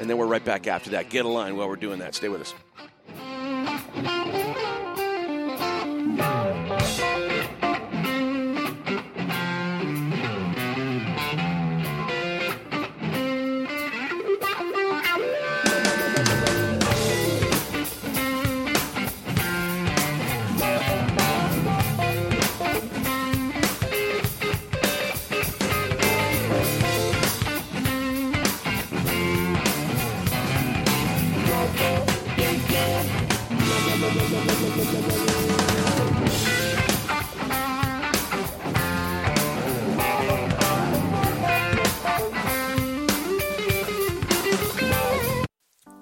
[0.00, 1.10] And then we're right back after that.
[1.10, 2.14] Get a line while we're doing that.
[2.14, 2.54] Stay with us.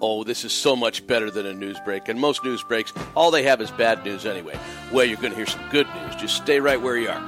[0.00, 2.08] Oh, this is so much better than a news break.
[2.08, 4.58] And most news breaks, all they have is bad news anyway.
[4.92, 6.14] Well, you're going to hear some good news.
[6.16, 7.20] Just stay right where you are.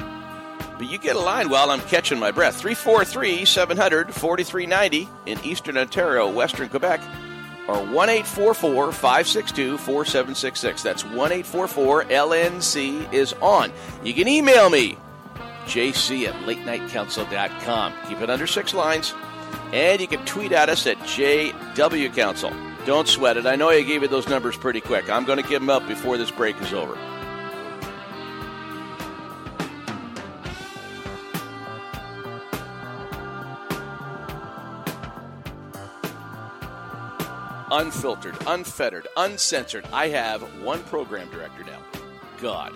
[0.79, 2.57] But you get a line while I'm catching my breath.
[2.57, 7.01] 343 700 4390 in Eastern Ontario, Western Quebec,
[7.69, 10.83] or 1 844 562 4766.
[10.83, 13.73] That's 1 844 LNC is on.
[14.03, 14.97] You can email me,
[15.67, 17.93] jc at latenightcouncil.com.
[18.09, 19.13] Keep it under six lines.
[19.73, 22.53] And you can tweet at us at JW Council.
[22.87, 23.47] Don't sweat it.
[23.47, 25.09] I know I gave you those numbers pretty quick.
[25.09, 26.99] I'm going to give them up before this break is over.
[37.73, 39.87] Unfiltered, unfettered, uncensored.
[39.93, 41.79] I have one program director now.
[42.41, 42.75] God.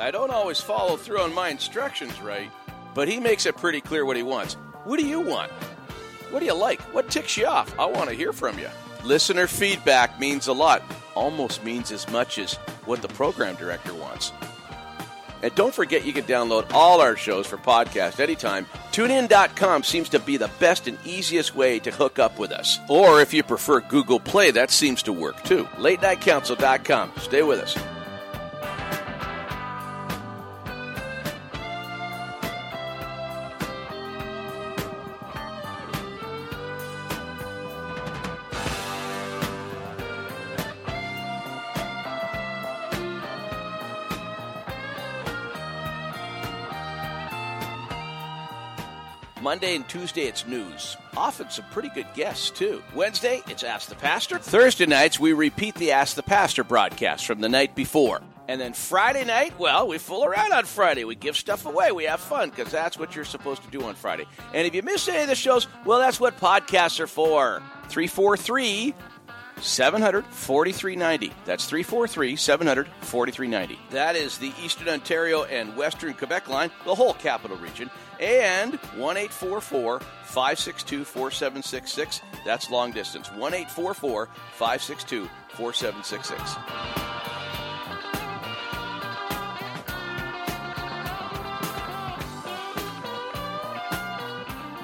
[0.00, 2.50] I don't always follow through on my instructions right,
[2.94, 4.54] but he makes it pretty clear what he wants.
[4.84, 5.52] What do you want?
[6.32, 6.80] What do you like?
[6.94, 7.78] What ticks you off?
[7.78, 8.68] I want to hear from you.
[9.04, 10.82] Listener feedback means a lot,
[11.14, 12.54] almost means as much as
[12.86, 14.32] what the program director wants.
[15.42, 18.64] And don't forget you can download all our shows for podcast anytime.
[18.92, 22.78] TuneIn.com seems to be the best and easiest way to hook up with us.
[22.88, 25.64] Or if you prefer Google Play, that seems to work too.
[25.76, 27.12] LateNightCouncil.com.
[27.18, 27.76] Stay with us.
[49.52, 50.96] Monday and Tuesday, it's news.
[51.14, 52.82] Often some pretty good guests, too.
[52.94, 54.38] Wednesday, it's Ask the Pastor.
[54.38, 58.22] Thursday nights, we repeat the Ask the Pastor broadcast from the night before.
[58.48, 61.04] And then Friday night, well, we fool around on Friday.
[61.04, 61.92] We give stuff away.
[61.92, 64.24] We have fun because that's what you're supposed to do on Friday.
[64.54, 67.62] And if you miss any of the shows, well, that's what podcasts are for.
[67.90, 68.94] 343
[69.62, 71.32] 700 4390.
[71.44, 73.78] That's 343 700 4390.
[73.90, 77.90] That is the Eastern Ontario and Western Quebec line, the whole capital region.
[78.20, 82.20] And 1 562 4766.
[82.44, 83.30] That's long distance.
[83.32, 83.52] 1
[84.52, 87.41] 562 4766.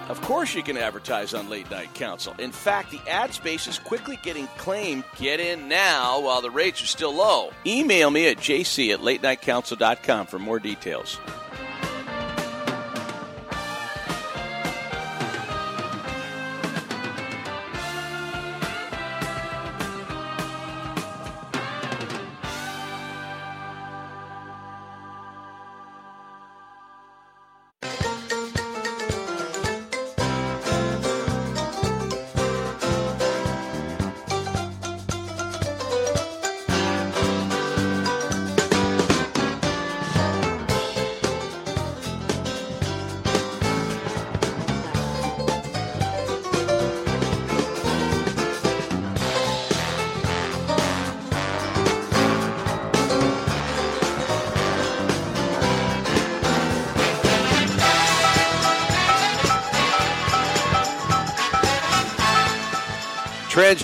[0.08, 2.34] Of course, you can advertise on Late Night Council.
[2.38, 5.04] In fact, the ad space is quickly getting claimed.
[5.16, 7.50] Get in now while the rates are still low.
[7.66, 11.18] Email me at jc at latenightcouncil.com for more details.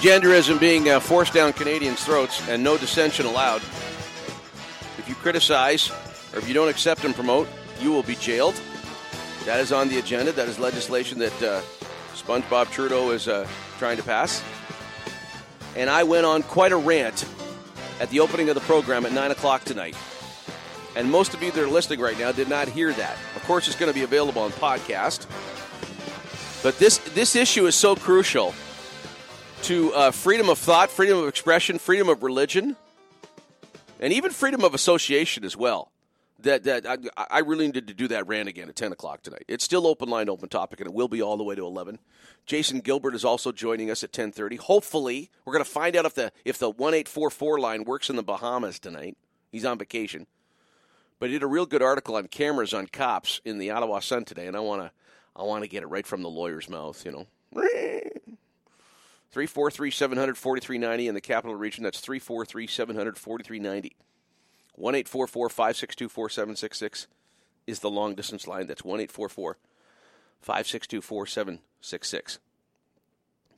[0.04, 3.62] Transgenderism being uh, forced down Canadians' throats and no dissension allowed.
[4.98, 5.90] If you criticize
[6.34, 7.48] or if you don't accept and promote,
[7.80, 8.60] you will be jailed.
[9.46, 10.30] That is on the agenda.
[10.32, 11.62] That is legislation that uh,
[12.14, 14.44] SpongeBob Trudeau is uh, trying to pass.
[15.74, 17.26] And I went on quite a rant
[17.98, 19.96] at the opening of the program at 9 o'clock tonight.
[20.96, 23.16] And most of you that are listening right now did not hear that.
[23.36, 25.26] Of course, it's going to be available on podcast.
[26.62, 28.54] But this, this issue is so crucial
[29.64, 32.76] to uh, freedom of thought, freedom of expression, freedom of religion,
[33.98, 35.90] and even freedom of association as well.
[36.40, 36.98] That that I,
[37.30, 39.44] I really needed to do that rant again at ten o'clock tonight.
[39.48, 41.98] It's still open line, open topic, and it will be all the way to eleven.
[42.44, 44.56] Jason Gilbert is also joining us at ten thirty.
[44.56, 47.84] Hopefully, we're going to find out if the if the one eight four four line
[47.84, 49.16] works in the Bahamas tonight.
[49.50, 50.26] He's on vacation,
[51.18, 54.26] but he did a real good article on cameras on cops in the Ottawa Sun
[54.26, 54.90] today, and I want to
[55.34, 57.02] I want to get it right from the lawyer's mouth.
[57.06, 57.26] You know.
[59.34, 61.82] 343 700 4390 in the capital region.
[61.82, 63.96] That's 343 700 4390.
[64.76, 67.08] 1 562 4766
[67.66, 68.68] is the long distance line.
[68.68, 72.38] That's 1 562 4766.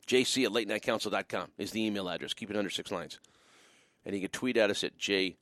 [0.07, 2.33] JC at latenightcouncil.com is the email address.
[2.33, 3.19] Keep it under six lines.
[4.03, 5.35] And you can tweet at us at JW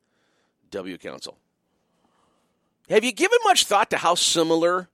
[0.99, 1.37] Council.
[2.89, 4.89] Have you given much thought to how similar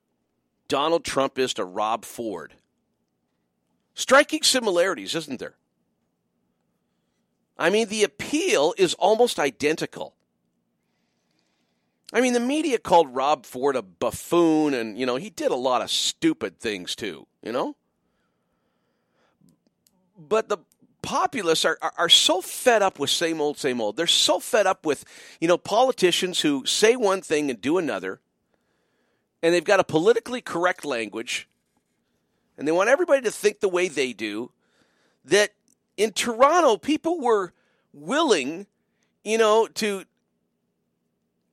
[0.67, 2.53] Donald Trump is to Rob Ford?
[3.93, 5.55] Striking similarities, isn't there?
[7.57, 10.15] I mean, the appeal is almost identical.
[12.13, 15.55] I mean, the media called Rob Ford a buffoon, and, you know, he did a
[15.55, 17.75] lot of stupid things too, you know?
[20.17, 20.57] But the
[21.01, 23.97] populace are, are, are, so fed up with same old, same old.
[23.97, 25.05] They're so fed up with,
[25.39, 28.19] you know, politicians who say one thing and do another.
[29.41, 31.47] and they've got a politically correct language,
[32.61, 34.51] and they want everybody to think the way they do,
[35.25, 35.49] that
[35.97, 37.53] in Toronto, people were
[37.91, 38.67] willing,
[39.23, 40.03] you know, to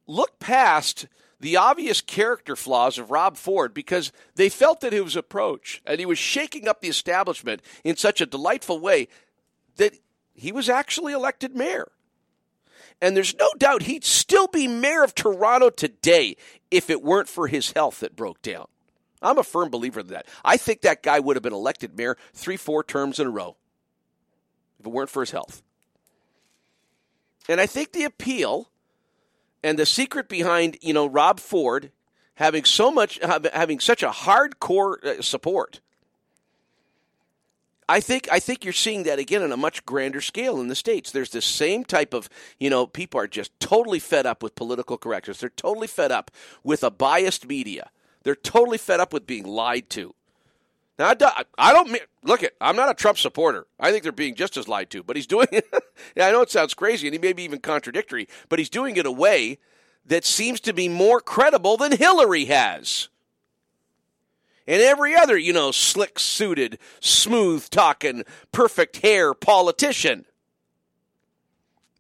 [0.06, 1.06] look past
[1.40, 6.04] the obvious character flaws of Rob Ford because they felt that his approach and he
[6.04, 9.09] was shaking up the establishment in such a delightful way
[9.76, 9.94] that
[10.34, 11.90] he was actually elected mayor.
[13.00, 16.36] And there's no doubt he'd still be mayor of Toronto today
[16.70, 18.66] if it weren't for his health that broke down.
[19.20, 20.26] I'm a firm believer in that.
[20.44, 23.56] I think that guy would have been elected mayor three, four terms in a row
[24.78, 25.62] if it weren't for his health.
[27.48, 28.70] And I think the appeal
[29.62, 31.90] and the secret behind, you know, Rob Ford
[32.34, 33.18] having so much,
[33.52, 35.80] having such a hardcore uh, support
[37.88, 40.74] I think I think you're seeing that again on a much grander scale in the
[40.74, 41.10] states.
[41.10, 42.28] There's this same type of
[42.60, 45.38] you know people are just totally fed up with political correctness.
[45.38, 46.30] They're totally fed up
[46.62, 47.90] with a biased media.
[48.28, 50.14] They're totally fed up with being lied to.
[50.98, 51.14] Now
[51.56, 52.52] I don't mean look at.
[52.60, 53.66] I'm not a Trump supporter.
[53.80, 55.02] I think they're being just as lied to.
[55.02, 55.64] But he's doing it.
[56.20, 59.06] I know it sounds crazy and he may be even contradictory, but he's doing it
[59.06, 59.60] a way
[60.04, 63.08] that seems to be more credible than Hillary has
[64.66, 70.26] and every other, you know, slick suited, smooth talking, perfect hair politician.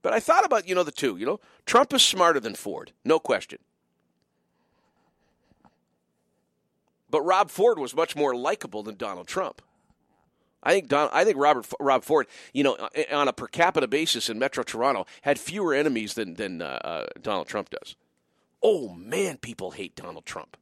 [0.02, 1.16] But I thought about, you know, the two.
[1.16, 3.60] You know, Trump is smarter than Ford, no question.
[7.10, 9.62] But Rob Ford was much more likable than Donald Trump.
[10.62, 12.76] I think Don, I think Robert Rob Ford, you know,
[13.12, 17.06] on a per capita basis in Metro Toronto, had fewer enemies than than uh, uh,
[17.22, 17.96] Donald Trump does.
[18.62, 20.56] Oh man, people hate Donald Trump.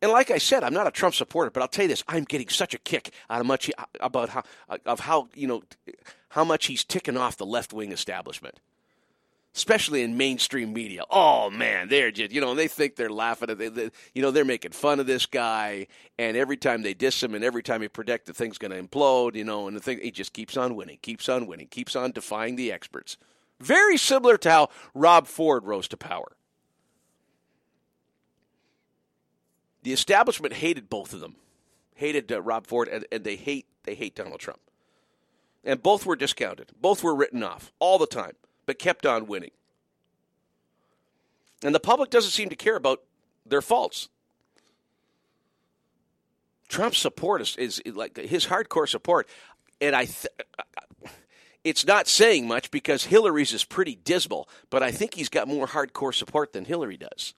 [0.00, 2.24] And like I said, I'm not a Trump supporter, but I'll tell you this: I'm
[2.24, 3.70] getting such a kick out of much
[4.00, 4.42] about how
[4.84, 5.62] of how you know
[6.30, 8.60] how much he's ticking off the left wing establishment,
[9.58, 11.02] especially in mainstream media.
[11.10, 14.44] Oh man, they're just you know they think they're laughing at they, you know they're
[14.44, 15.86] making fun of this guy,
[16.18, 18.82] and every time they diss him, and every time he predict the thing's going to
[18.82, 21.94] implode, you know, and the thing he just keeps on winning, keeps on winning, keeps
[21.94, 23.16] on defying the experts.
[23.60, 26.36] Very similar to how Rob Ford rose to power.
[29.88, 31.36] the establishment hated both of them,
[31.94, 34.60] hated uh, Rob Ford, and, and they hate they hate Donald Trump.
[35.64, 38.34] And both were discounted, both were written off all the time,
[38.68, 39.50] but kept on winning.
[41.64, 43.02] And the public doesn't seem to care about
[43.46, 44.10] their faults.
[46.68, 49.26] Trump's support is, is like his hardcore support,
[49.80, 50.04] and I.
[50.04, 50.26] Th-
[51.64, 55.66] it's not saying much because Hillary's is pretty dismal, but I think he's got more
[55.66, 57.34] hardcore support than Hillary does.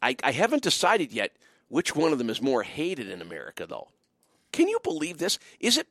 [0.00, 1.32] I, I haven't decided yet
[1.68, 3.88] which one of them is more hated in America, though.
[4.58, 5.38] Can you believe this?
[5.60, 5.86] Is it?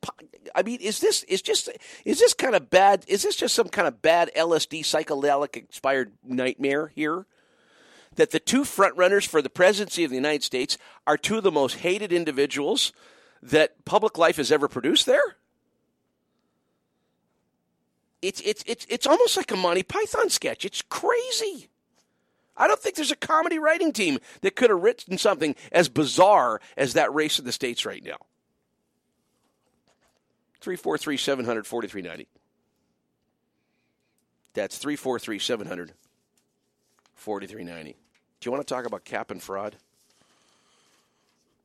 [0.54, 1.70] I mean, is this is just
[2.04, 3.06] is this kind of bad?
[3.08, 7.26] Is this just some kind of bad LSD psychedelic inspired nightmare here?
[8.16, 11.52] That the two frontrunners for the presidency of the United States are two of the
[11.52, 12.92] most hated individuals
[13.42, 15.06] that public life has ever produced.
[15.06, 15.38] There,
[18.22, 20.66] it's it's it's it's almost like a Monty Python sketch.
[20.66, 21.70] It's crazy.
[22.58, 26.60] I don't think there's a comedy writing team that could have written something as bizarre
[26.76, 28.18] as that race in the States right now.
[30.68, 32.28] 343 700 4390.
[34.54, 35.94] That's 343 700
[37.16, 37.92] 4390.
[37.92, 37.98] Do
[38.46, 39.78] you want to talk about cap and fraud?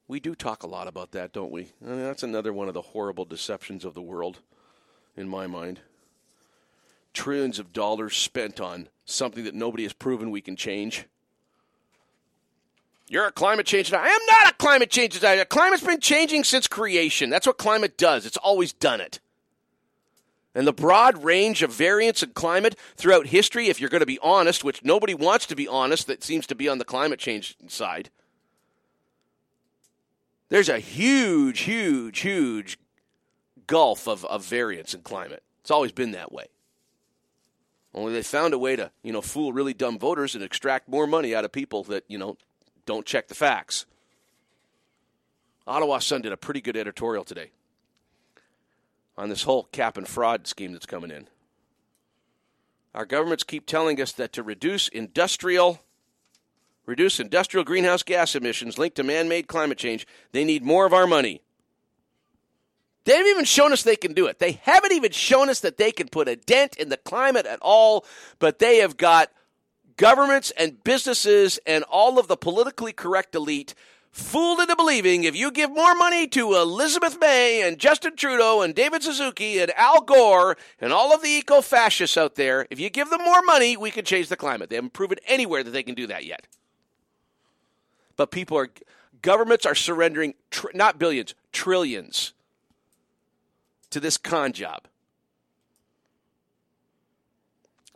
[0.07, 1.73] We do talk a lot about that, don't we?
[1.85, 4.39] I mean, that's another one of the horrible deceptions of the world,
[5.17, 5.81] in my mind.
[7.13, 11.07] Trillions of dollars spent on something that nobody has proven we can change.
[13.09, 14.05] You're a climate change denier.
[14.05, 15.45] I am not a climate change denier.
[15.45, 17.31] Climate's been changing since creation.
[17.31, 18.25] That's what climate does.
[18.25, 19.21] It's always done it.
[20.55, 24.19] And the broad range of variance in climate throughout history, if you're going to be
[24.23, 27.57] honest, which nobody wants to be honest that seems to be on the climate change
[27.69, 28.11] side,
[30.51, 32.79] there's a huge, huge, huge
[33.67, 35.43] gulf of, of variance in climate.
[35.63, 36.47] It's always been that way.
[37.95, 41.07] Only they found a way to, you know, fool really dumb voters and extract more
[41.07, 42.37] money out of people that, you know,
[42.87, 43.87] don't check the facts.
[45.67, 47.51] Ottawa Sun did a pretty good editorial today
[49.17, 51.29] on this whole cap and fraud scheme that's coming in.
[52.95, 55.81] Our governments keep telling us that to reduce industrial
[56.85, 61.07] reduce industrial greenhouse gas emissions linked to man-made climate change, they need more of our
[61.07, 61.41] money.
[63.05, 64.39] They haven't even shown us they can do it.
[64.39, 67.59] They haven't even shown us that they can put a dent in the climate at
[67.61, 68.05] all,
[68.39, 69.31] but they have got
[69.97, 73.75] governments and businesses and all of the politically correct elite
[74.13, 78.75] fooled into believing if you give more money to Elizabeth May and Justin Trudeau and
[78.75, 82.91] David Suzuki and Al Gore and all of the eco fascists out there, if you
[82.91, 84.69] give them more money, we can change the climate.
[84.69, 86.47] They haven't proven anywhere that they can do that yet.
[88.17, 88.69] But people are,
[89.23, 92.35] governments are surrendering tr- not billions, trillions
[93.89, 94.89] to this con job.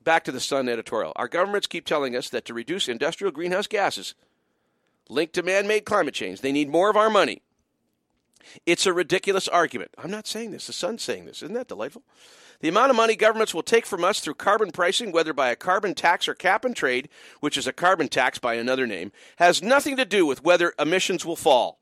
[0.07, 1.13] Back to the Sun editorial.
[1.17, 4.15] Our governments keep telling us that to reduce industrial greenhouse gases
[5.09, 7.43] linked to man made climate change, they need more of our money.
[8.67, 9.91] It's a ridiculous argument.
[9.99, 11.43] I'm not saying this, the Sun's saying this.
[11.43, 12.05] Isn't that delightful?
[12.61, 15.57] The amount of money governments will take from us through carbon pricing, whether by a
[15.57, 17.09] carbon tax or cap and trade,
[17.41, 21.27] which is a carbon tax by another name, has nothing to do with whether emissions
[21.27, 21.81] will fall.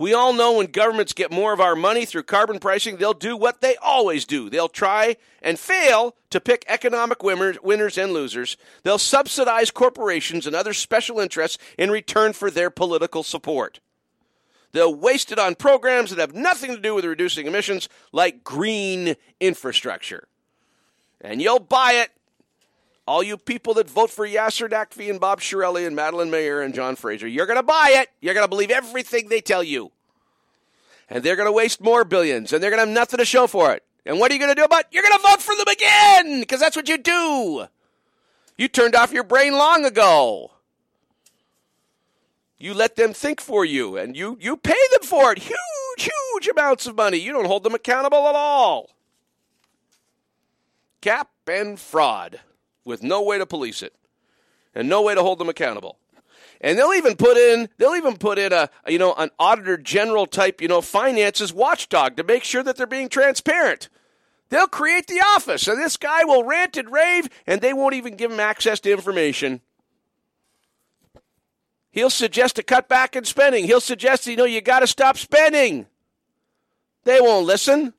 [0.00, 3.36] We all know when governments get more of our money through carbon pricing, they'll do
[3.36, 4.48] what they always do.
[4.48, 8.56] They'll try and fail to pick economic winners and losers.
[8.82, 13.80] They'll subsidize corporations and other special interests in return for their political support.
[14.72, 19.16] They'll waste it on programs that have nothing to do with reducing emissions, like green
[19.38, 20.28] infrastructure.
[21.20, 22.10] And you'll buy it.
[23.10, 26.72] All you people that vote for Yasir Naqvi and Bob Chiarelli and Madeleine Meilleur and
[26.72, 28.08] John Fraser, you're going to buy it.
[28.20, 29.90] You're going to believe everything they tell you.
[31.08, 33.48] And they're going to waste more billions, and they're going to have nothing to show
[33.48, 33.82] for it.
[34.06, 34.86] And what are you going to do about it?
[34.92, 37.66] You're going to vote for them again, because that's what you do.
[38.56, 40.52] You turned off your brain long ago.
[42.58, 45.38] You let them think for you, and you, you pay them for it.
[45.38, 45.56] Huge,
[45.98, 47.18] huge amounts of money.
[47.18, 48.90] You don't hold them accountable at all.
[51.00, 52.38] Cap and fraud
[52.84, 53.94] with no way to police it
[54.74, 55.98] and no way to hold them accountable.
[56.60, 60.26] And they'll even put in they'll even put in a you know an auditor general
[60.26, 63.88] type you know finances watchdog to make sure that they're being transparent.
[64.50, 68.16] They'll create the office, and this guy will rant and rave, and they won't even
[68.16, 69.60] give him access to information.
[71.92, 73.64] He'll suggest a cut back in spending.
[73.64, 75.86] He'll suggest, you know, you got to stop spending.
[77.04, 77.94] They won't listen.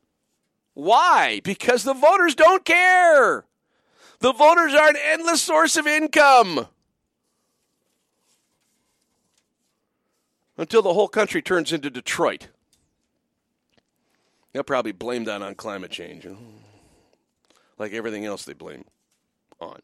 [0.74, 1.40] Why?
[1.42, 3.44] Because the voters don't care.
[4.22, 6.68] The voters are an endless source of income.
[10.56, 12.46] Until the whole country turns into Detroit.
[14.52, 16.24] They'll probably blame that on climate change,
[17.78, 18.84] like everything else they blame
[19.60, 19.80] on.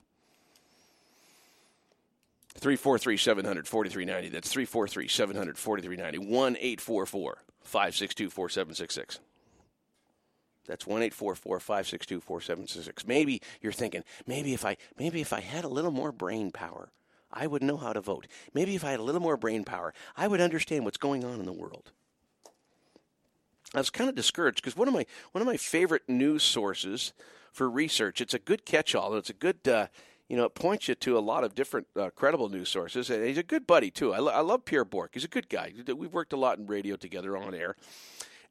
[2.54, 4.28] 343 700 4390.
[4.28, 6.32] That's 343 700 4390.
[6.32, 9.18] 1 844 562 4766.
[10.68, 13.06] That's 1 844 562 4766.
[13.06, 16.90] Maybe you're thinking, maybe if I maybe if I had a little more brain power,
[17.32, 18.26] I would know how to vote.
[18.54, 21.40] Maybe if I had a little more brain power, I would understand what's going on
[21.40, 21.90] in the world.
[23.74, 27.12] I was kind of discouraged because one of my one of my favorite news sources
[27.52, 28.20] for research.
[28.20, 29.88] It's a good catch-all it's a good uh,
[30.28, 33.08] you know, it points you to a lot of different uh, credible news sources.
[33.08, 34.12] And he's a good buddy, too.
[34.12, 35.12] I, lo- I love Pierre Bourque.
[35.14, 35.72] He's a good guy.
[35.86, 37.76] We've worked a lot in radio together on air.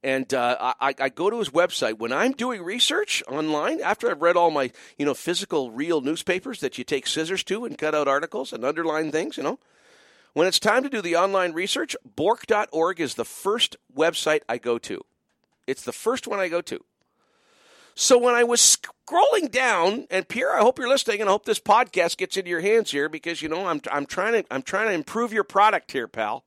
[0.03, 3.81] And uh, I, I, go to his website when I'm doing research online.
[3.81, 7.65] After I've read all my, you know, physical, real newspapers that you take scissors to
[7.65, 9.59] and cut out articles and underline things, you know.
[10.33, 14.77] When it's time to do the online research, Bourque.org is the first website I go
[14.77, 15.03] to.
[15.65, 16.79] It's the first one I go to.
[17.95, 21.45] So when I was scrolling down, and Pierre, I hope you're listening, and I hope
[21.45, 24.61] this podcast gets into your hands here because you know I'm I'm trying to I'm
[24.61, 26.43] trying to improve your product here, pal.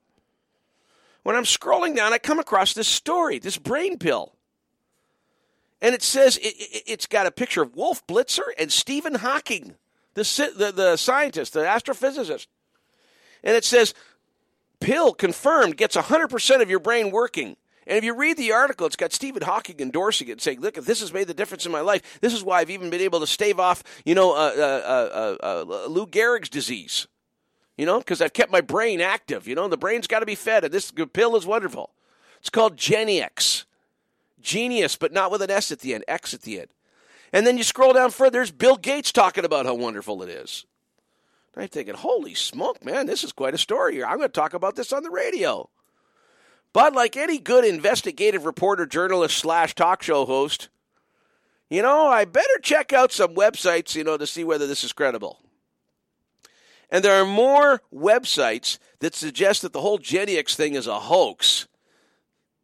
[1.31, 4.35] When I'm scrolling down, I come across this story, this brain pill,
[5.81, 9.77] and it says it, it, it's got a picture of Wolf Blitzer and Stephen Hawking,
[10.15, 10.25] the
[10.57, 12.49] the, the scientist, the astrophysicist,
[13.45, 13.95] and it says
[14.81, 17.57] pill confirmed gets 100% of your brain working.
[17.87, 20.99] And if you read the article, it's got Stephen Hawking endorsing it, saying, "Look, this
[20.99, 23.27] has made the difference in my life, this is why I've even been able to
[23.29, 27.07] stave off, you know, uh, uh, uh, uh Lou Gehrig's disease,
[27.81, 29.49] you know, because I've kept my brain active.
[29.49, 31.89] You know, the brain's got to be fed, and this pill is wonderful.
[32.39, 33.65] It's called Geniux,
[34.43, 36.69] genius, but not with an S at the end, X at the end.
[37.33, 40.67] And then you scroll down further, there's Bill Gates talking about how wonderful it is.
[41.57, 44.05] I'm thinking, holy smoke, man, this is quite a story here.
[44.05, 45.71] I'm going to talk about this on the radio.
[46.75, 50.69] But like any good investigative reporter, journalist, slash talk show host,
[51.71, 54.93] you know, I better check out some websites, you know, to see whether this is
[54.93, 55.39] credible.
[56.91, 61.69] And there are more websites that suggest that the whole Geniux thing is a hoax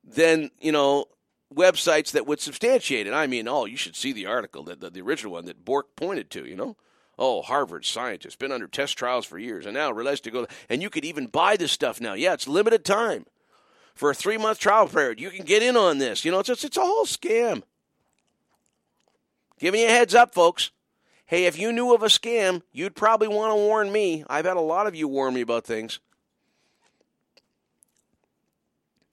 [0.05, 1.07] than, you know,
[1.55, 3.13] websites that would substantiate it.
[3.13, 5.95] I mean, oh, you should see the article, the, the, the original one that Bourque
[5.97, 6.77] pointed to, you know.
[7.19, 10.47] Oh, Harvard scientist, been under test trials for years, and now realized to go.
[10.69, 12.13] And you could even buy this stuff now.
[12.13, 13.25] Yeah, it's limited time
[13.95, 15.19] for a three month trial period.
[15.19, 16.27] You can get in on this.
[16.27, 17.63] You know, it's, it's a whole scam.
[19.59, 20.71] Giving you a heads up, folks.
[21.27, 24.25] Hey, if you knew of a scam, you'd probably want to warn me.
[24.29, 25.99] I've had a lot of you warn me about things.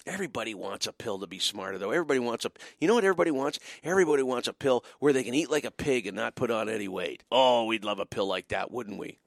[0.05, 1.91] Everybody wants a pill to be smarter, though.
[1.91, 2.51] Everybody wants a.
[2.79, 3.57] You know what everybody wants?
[3.83, 6.69] Everybody wants a pill where they can eat like a pig and not put on
[6.69, 7.23] any weight.
[7.31, 9.17] Oh, we'd love a pill like that, wouldn't we?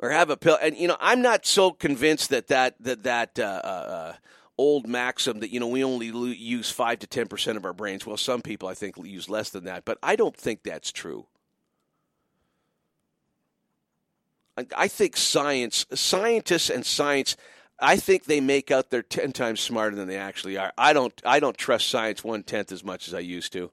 [0.00, 3.38] Or have a pill, and you know, I'm not so convinced that that that that
[3.38, 4.12] uh, uh,
[4.56, 8.06] old maxim that you know we only use five to ten percent of our brains.
[8.06, 11.26] Well, some people I think use less than that, but I don't think that's true.
[14.56, 17.36] I, I think science, scientists, and science
[17.80, 20.72] I think they make out they're ten times smarter than they actually are.
[20.78, 21.12] I don't.
[21.24, 23.70] I don't trust science one tenth as much as I used to.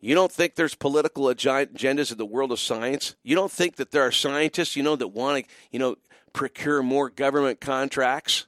[0.00, 3.16] You don't think there's political agendas in the world of science?
[3.24, 5.96] You don't think that there are scientists, you know, that want to, you know,
[6.32, 8.46] procure more government contracts?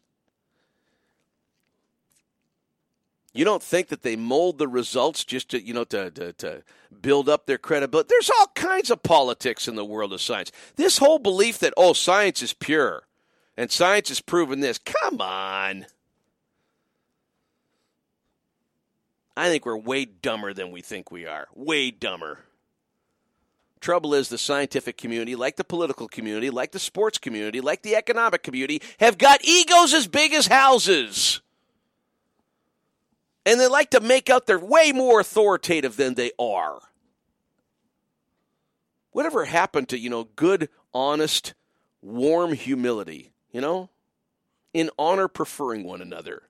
[3.33, 6.63] You don't think that they mold the results just to, you know, to, to, to
[7.01, 8.09] build up their credibility?
[8.09, 10.51] There's all kinds of politics in the world of science.
[10.77, 13.05] This whole belief that, oh, science is pure
[13.57, 14.79] and science has proven this.
[14.79, 15.87] Come on.
[19.37, 21.47] I think we're way dumber than we think we are.
[21.55, 22.41] Way dumber.
[23.81, 27.97] Trouble is, the scientific community, like the political community, like the sports community, like the
[27.97, 31.41] economic community, have got egos as big as houses.
[33.47, 36.81] And they like to make out they're way more authoritative than they are.
[39.13, 41.55] Whatever happened to, you know, good, honest,
[42.03, 43.91] warm humility, you know?
[44.73, 46.43] In honor preferring one another.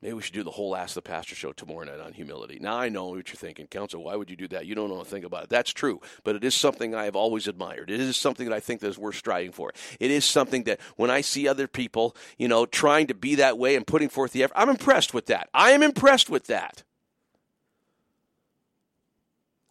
[0.00, 2.58] Maybe we should do the whole Ask the Pastor show tomorrow night on humility.
[2.60, 4.04] Now I know what you're thinking, Council.
[4.04, 4.64] Why would you do that?
[4.64, 5.48] You don't know to think about it.
[5.48, 7.90] That's true, but it is something I have always admired.
[7.90, 9.72] It is something that I think that is worth striving for.
[9.98, 13.58] It is something that when I see other people, you know, trying to be that
[13.58, 15.48] way and putting forth the effort, I'm impressed with that.
[15.52, 16.84] I am impressed with that.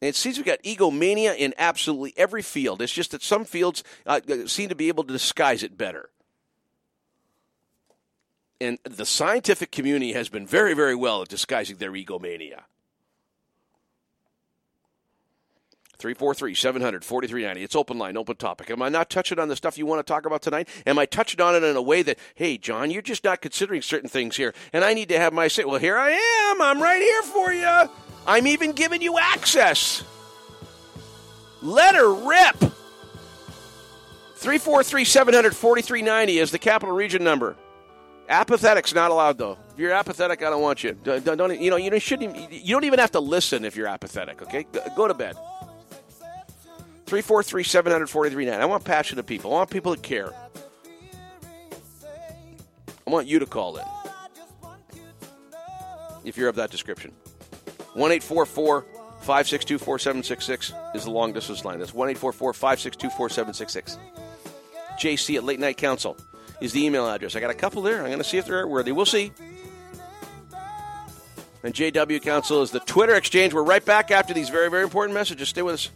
[0.02, 2.82] And it seems we've got egomania in absolutely every field.
[2.82, 6.10] It's just that some fields uh, seem to be able to disguise it better
[8.60, 12.64] and the scientific community has been very, very well at disguising their egomania.
[16.00, 17.64] 343 700 4390.
[17.64, 18.70] It's open line, open topic.
[18.70, 20.70] Am I not touching on the stuff you want to talk about tonight?
[20.86, 23.82] Am I touching on it in a way that, hey, John, you're just not considering
[23.82, 25.66] certain things here, and I need to have my say?
[25.66, 26.62] Well, here I am.
[26.62, 27.90] I'm right here for you.
[28.28, 30.04] I'm even giving you access.
[31.64, 32.72] Let her rip.
[34.36, 37.56] 343 700 4390 is the capital region number.
[38.30, 39.58] Apathetic's not allowed though.
[39.74, 40.94] If you're apathetic, I don't want you.
[41.04, 41.78] Don't, don't you know?
[41.78, 42.52] You shouldn't.
[42.52, 44.42] You don't even have to listen if you're apathetic.
[44.42, 44.66] Okay,
[44.96, 45.38] go to bed.
[47.06, 48.60] Three four three seven hundred forty three nine.
[48.60, 49.54] I want passionate people.
[49.54, 50.32] I want people that care.
[53.06, 53.86] I want you to call in
[56.26, 57.14] if you're of that description.
[57.94, 58.86] One eight four four
[59.22, 61.80] five six two four seven six six is the long distance line.
[61.80, 63.98] That's one eight four four five six two four seven six six.
[65.00, 66.18] JC at Late Night Council
[66.62, 67.36] is the email address.
[67.36, 68.00] I got a couple there.
[68.00, 68.92] I'm going to see if they're worthy.
[68.92, 69.32] We'll see.
[71.64, 73.54] And JW Council is the Twitter exchange.
[73.54, 75.50] We're right back after these very, very important messages.
[75.50, 75.90] Stay with us.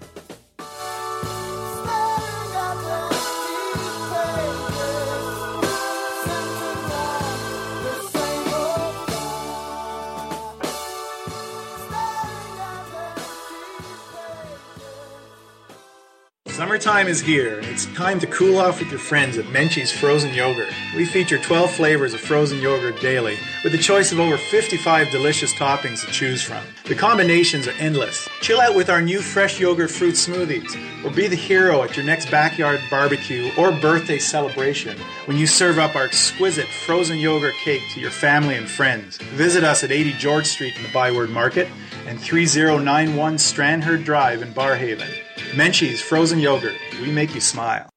[16.62, 20.36] Summertime is here, and it's time to cool off with your friends at Menchie's Frozen
[20.36, 20.72] Yogurt.
[20.96, 25.52] We feature 12 flavors of frozen yogurt daily, with a choice of over 55 delicious
[25.56, 26.64] toppings to choose from.
[26.84, 28.30] The combinations are endless.
[28.42, 32.06] Chill out with our new fresh yogurt fruit smoothies, or be the hero at your
[32.06, 37.82] next backyard barbecue or birthday celebration when you serve up our exquisite frozen yogurt cake
[37.96, 39.18] to your family and friends.
[39.18, 41.68] Visit us at 80 George Street in the Byward Market
[42.06, 45.10] and 3091 Strandherd Drive in Barrhaven.
[45.54, 46.78] Menchie's Frozen Yogurt.
[47.02, 47.90] We make you smile.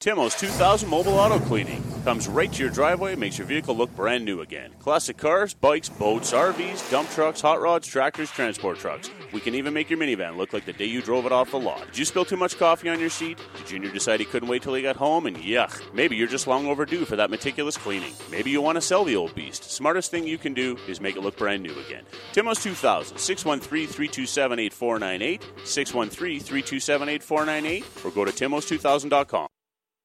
[0.00, 4.24] Timo's 2000 Mobile Auto Cleaning comes right to your driveway makes your vehicle look brand
[4.24, 4.72] new again.
[4.78, 9.10] Classic cars, bikes, boats, RVs, dump trucks, hot rods, tractors, transport trucks.
[9.34, 11.60] We can even make your minivan look like the day you drove it off the
[11.60, 11.84] lot.
[11.84, 13.36] Did you spill too much coffee on your seat?
[13.58, 15.26] Did Junior decide he couldn't wait till he got home?
[15.26, 18.14] And yuck, maybe you're just long overdue for that meticulous cleaning.
[18.30, 19.70] Maybe you want to sell the old beast.
[19.70, 22.04] Smartest thing you can do is make it look brand new again.
[22.32, 29.48] Timo's 2000, 613 327 8498, 613 327 8498, or go to timos2000.com.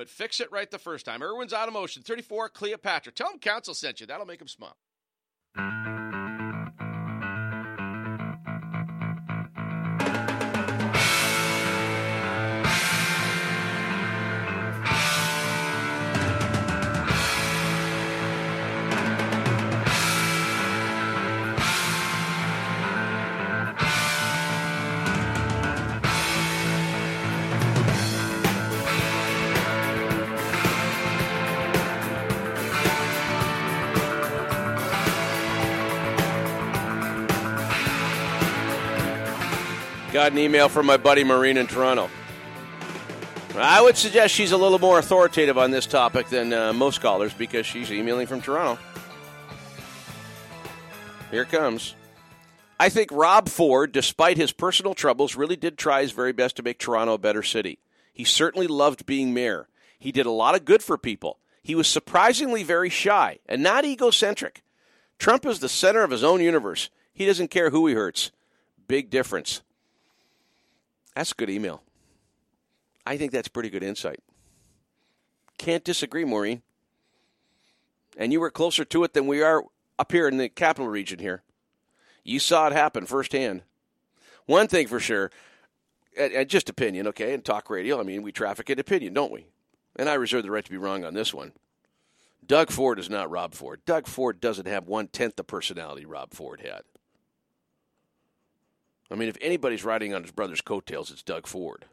[0.00, 1.22] but fix it right the first time.
[1.22, 3.12] Irwin's Automotion, 34 Cleopatra.
[3.12, 4.06] Tell them Council sent you.
[4.06, 4.78] That'll make them smile.
[40.12, 42.10] Got an email from my buddy Maureen in Toronto.
[43.54, 47.32] I would suggest she's a little more authoritative on this topic than uh, most scholars
[47.32, 48.80] because she's emailing from Toronto.
[51.30, 51.94] Here comes.
[52.80, 56.62] I think Rob Ford, despite his personal troubles, really did try his very best to
[56.64, 57.78] make Toronto a better city.
[58.12, 59.68] He certainly loved being mayor.
[59.96, 61.38] He did a lot of good for people.
[61.62, 64.64] He was surprisingly very shy and not egocentric.
[65.18, 66.90] Trump is the center of his own universe.
[67.12, 68.32] He doesn't care who he hurts.
[68.88, 69.62] Big difference.
[71.14, 71.82] That's a good email.
[73.06, 74.20] I think that's pretty good insight.
[75.58, 76.62] Can't disagree, Maureen.
[78.16, 79.64] And you were closer to it than we are
[79.98, 81.42] up here in the capital region here.
[82.24, 83.62] You saw it happen firsthand.
[84.46, 85.30] One thing for sure,
[86.18, 89.46] and, just opinion, okay, and talk radio, I mean, we traffic in opinion, don't we?
[89.96, 91.52] And I reserve the right to be wrong on this one.
[92.44, 93.80] Doug Ford is not Rob Ford.
[93.86, 96.82] Doug Ford doesn't have one tenth the personality Rob Ford had.
[99.10, 101.84] I mean, if anybody's riding on his brother's coattails, it's Doug Ford.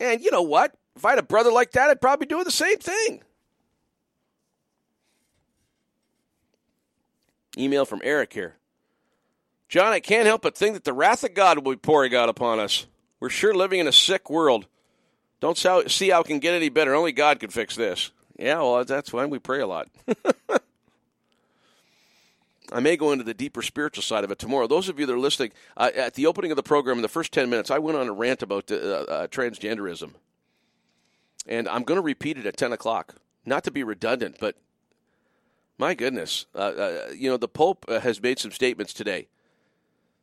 [0.00, 0.74] And you know what?
[0.96, 3.22] If I had a brother like that, I'd probably do the same thing.
[7.56, 8.56] Email from Eric here.
[9.68, 12.28] John, I can't help but think that the wrath of God will be pouring out
[12.28, 12.86] upon us.
[13.20, 14.66] We're sure living in a sick world.
[15.40, 16.94] Don't see how it can get any better.
[16.94, 18.10] Only God can fix this.
[18.38, 19.88] Yeah, well, that's why we pray a lot.
[22.72, 24.66] I may go into the deeper spiritual side of it tomorrow.
[24.66, 27.08] Those of you that are listening, uh, at the opening of the program, in the
[27.08, 30.14] first 10 minutes, I went on a rant about uh, uh, transgenderism.
[31.46, 33.16] And I'm going to repeat it at 10 o'clock.
[33.44, 34.56] Not to be redundant, but
[35.78, 36.46] my goodness.
[36.54, 39.28] Uh, uh, you know, the Pope uh, has made some statements today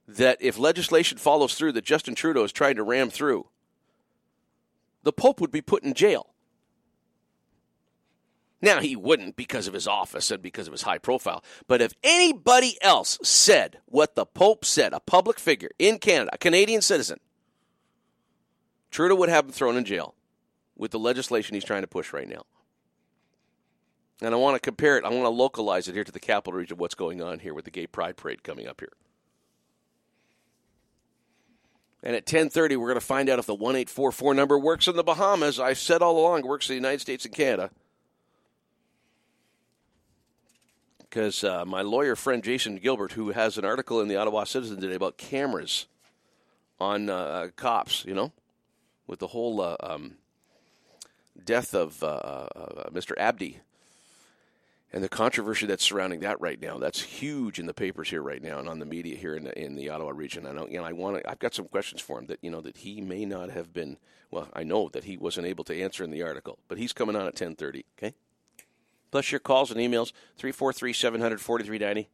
[0.08, 3.48] that if legislation follows through that Justin Trudeau is trying to ram through,
[5.04, 6.28] the Pope would be put in jail.
[8.62, 11.44] Now, he wouldn't because of his office and because of his high profile.
[11.68, 16.38] But if anybody else said what the Pope said, a public figure in Canada, a
[16.40, 17.20] Canadian citizen,
[18.90, 20.16] Trudeau would have him thrown in jail
[20.76, 22.44] with the legislation he's trying to push right now.
[24.22, 26.58] And I want to compare it, I want to localize it here to the capital
[26.58, 28.94] region, what's going on here with the Gay Pride Parade coming up here.
[32.02, 35.04] And at 10:30 we're going to find out if the 1844 number works in the
[35.04, 35.60] Bahamas.
[35.60, 37.70] I've said all along it works in the United States and Canada.
[41.10, 44.82] Because uh, my lawyer friend Jason Gilbert, who has an article in the Ottawa Citizen
[44.82, 45.86] today about cameras
[46.80, 48.32] on uh, cops, you know,
[49.08, 50.16] with the whole uh, um,
[51.44, 53.14] death of uh, uh, Mr.
[53.18, 53.60] Abdi
[54.94, 56.78] and the controversy that's surrounding that right now.
[56.78, 59.60] That's huge in the papers here right now and on the media here in the,
[59.60, 60.46] in the Ottawa region.
[60.46, 61.22] I know, you know, I want.
[61.28, 63.98] I've got some questions for him that you know that he may not have been.
[64.30, 67.16] Well, I know that he wasn't able to answer in the article, but he's coming
[67.16, 67.86] on at ten thirty.
[67.98, 68.14] Okay.
[69.12, 72.10] Plus your calls and emails 343 700 4390.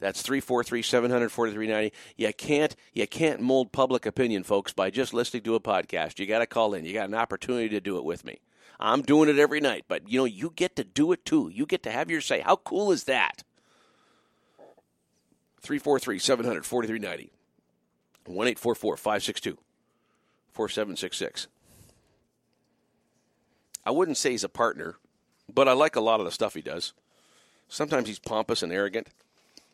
[0.00, 1.94] That's 343 700 4390.
[2.16, 6.18] You can't you can't mold public opinion, folks, by just listening to a podcast.
[6.18, 6.84] You got to call in.
[6.84, 8.40] You got an opportunity to do it with me.
[8.78, 11.50] I'm doing it every night, but you know, you get to do it too.
[11.52, 12.40] You get to have your say.
[12.40, 13.44] How cool is that?
[15.60, 17.30] 343 700 4390.
[18.26, 19.58] 1 562
[20.52, 21.46] 4766.
[23.84, 24.96] I wouldn't say he's a partner,
[25.54, 26.92] but I like a lot of the stuff he does.
[27.68, 29.08] Sometimes he's pompous and arrogant,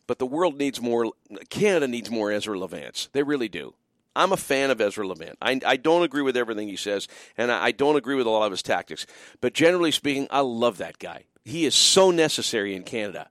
[0.06, 1.12] but the world needs more,
[1.48, 3.08] Canada needs more Ezra Levants.
[3.12, 3.74] They really do.
[4.14, 5.36] I'm a fan of Ezra Levant.
[5.42, 7.06] I, I don't agree with everything he says,
[7.36, 9.06] and I, I don't agree with a lot of his tactics.
[9.40, 11.24] But generally speaking, I love that guy.
[11.44, 13.28] He is so necessary in Canada.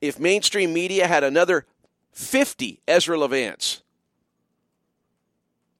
[0.00, 1.66] If mainstream media had another
[2.12, 3.81] 50 Ezra Levants,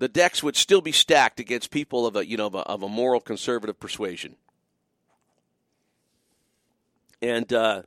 [0.03, 2.83] the decks would still be stacked against people of a you know of a, of
[2.83, 4.35] a moral conservative persuasion.
[7.23, 7.83] And uh,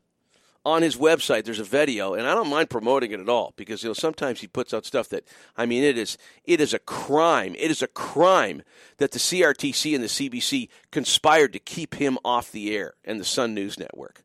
[0.66, 3.84] on his website there's a video and i don't mind promoting it at all because
[3.84, 6.80] you know sometimes he puts out stuff that i mean it is it is a
[6.80, 8.64] crime it is a crime
[8.98, 13.26] that the crtc and the cbc conspired to keep him off the air and the
[13.26, 14.24] sun news network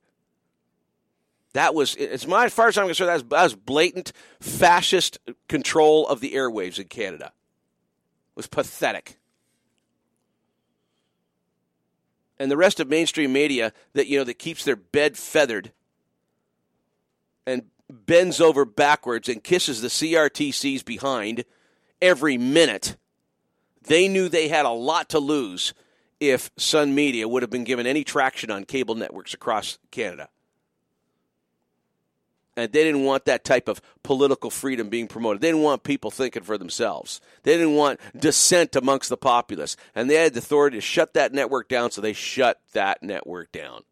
[1.52, 6.32] that was as far as i'm concerned that that was blatant fascist control of the
[6.32, 7.32] airwaves in canada
[8.40, 9.20] was pathetic
[12.40, 15.72] and the rest of mainstream media that you know that keeps their bed feathered
[17.46, 21.44] and bends over backwards and kisses the CRTC's behind
[22.00, 22.96] every minute.
[23.82, 25.74] They knew they had a lot to lose
[26.18, 30.30] if Sun Media would have been given any traction on cable networks across Canada.
[32.60, 35.40] And they didn't want that type of political freedom being promoted.
[35.40, 37.22] They didn't want people thinking for themselves.
[37.42, 39.78] They didn't want dissent amongst the populace.
[39.94, 43.50] And they had the authority to shut that network down, so they shut that network
[43.50, 43.84] down.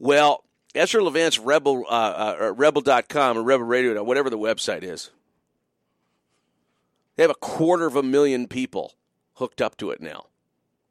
[0.00, 0.42] Well,
[0.74, 5.10] Ezra Levant's Rebel, uh, uh, Rebel.com or Rebel Radio, whatever the website is.
[7.14, 8.94] They have a quarter of a million people
[9.34, 10.26] hooked up to it now.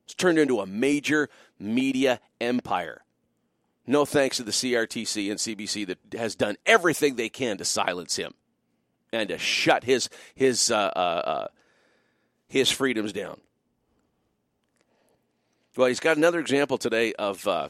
[0.06, 3.04] It's turned into a major media empire.
[3.90, 8.18] No thanks to the CRTC and CBC that has done everything they can to silence
[8.18, 8.36] him
[9.12, 11.48] and to shut his his uh, uh, uh,
[12.48, 13.42] his freedoms down.
[15.76, 17.70] Well, he's got another example today of uh,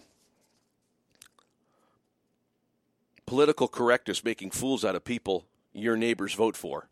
[3.25, 6.89] political correctness making fools out of people your neighbors vote for.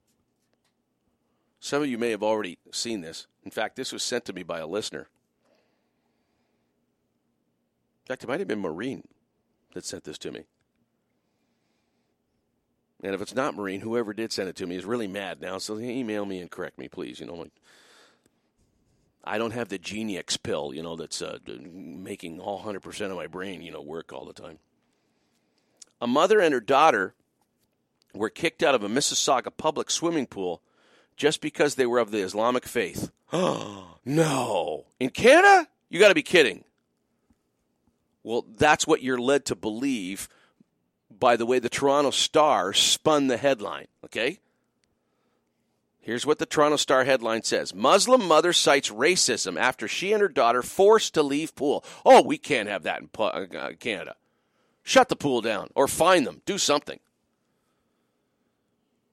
[1.60, 3.28] Some of you may have already seen this.
[3.44, 5.10] In fact, this was sent to me by a listener.
[8.06, 9.04] In fact, it might have been Maureen
[9.78, 10.42] that sent this to me.
[13.04, 15.60] And if it's not Maureen, whoever did send it to me is really mad now.
[15.60, 17.20] So email me and correct me, please.
[17.20, 17.52] You know, like,
[19.24, 23.28] I don't have the Geniux pill, you know, that's uh, making all 100% of my
[23.28, 24.58] brain, you know, work all the time.
[26.02, 27.14] A mother and her daughter
[28.16, 30.64] were kicked out of a Mississauga public swimming pool
[31.16, 33.12] just because they were of the Islamic faith.
[33.32, 34.86] Oh, no.
[35.00, 35.68] In Canada?
[35.90, 36.64] You got to be kidding.
[38.28, 40.28] Well, that's what you're led to believe
[41.10, 44.40] by the way the Toronto Star spun the headline, okay?
[46.02, 50.28] Here's what the Toronto Star headline says Muslim mother cites racism after she and her
[50.28, 51.86] daughter forced to leave pool.
[52.06, 54.18] Oh, we can't have that in uh, Canada.
[54.84, 56.42] Shut the pool down or fine them.
[56.46, 57.00] Do something.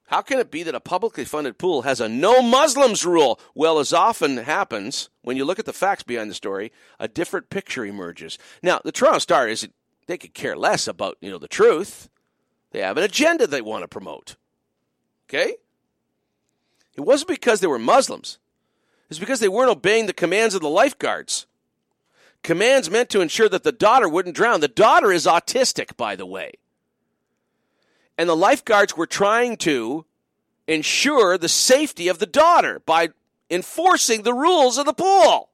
[0.09, 3.41] How can it be that a publicly funded pool has a no Muslims rule?
[3.55, 7.49] Well, as often happens, when you look at the facts behind the story, a different
[7.49, 8.39] picture emerges.
[8.63, 9.67] Now, the Toronto Star is
[10.07, 12.11] they could care less about, you know, the truth.
[12.73, 14.37] They have an agenda they want to promote.
[15.29, 15.55] Okay?
[16.95, 18.39] It wasn't because they were Muslims.
[19.09, 21.47] It's because they weren't obeying the commands of the lifeguards.
[22.43, 24.61] Commands meant to ensure that the daughter wouldn't drown.
[24.61, 26.53] The daughter is autistic, by the way.
[28.17, 30.05] And the lifeguards were trying to
[30.67, 33.11] ensure the safety of the daughter by
[33.51, 35.51] enforcing the rules of the pool.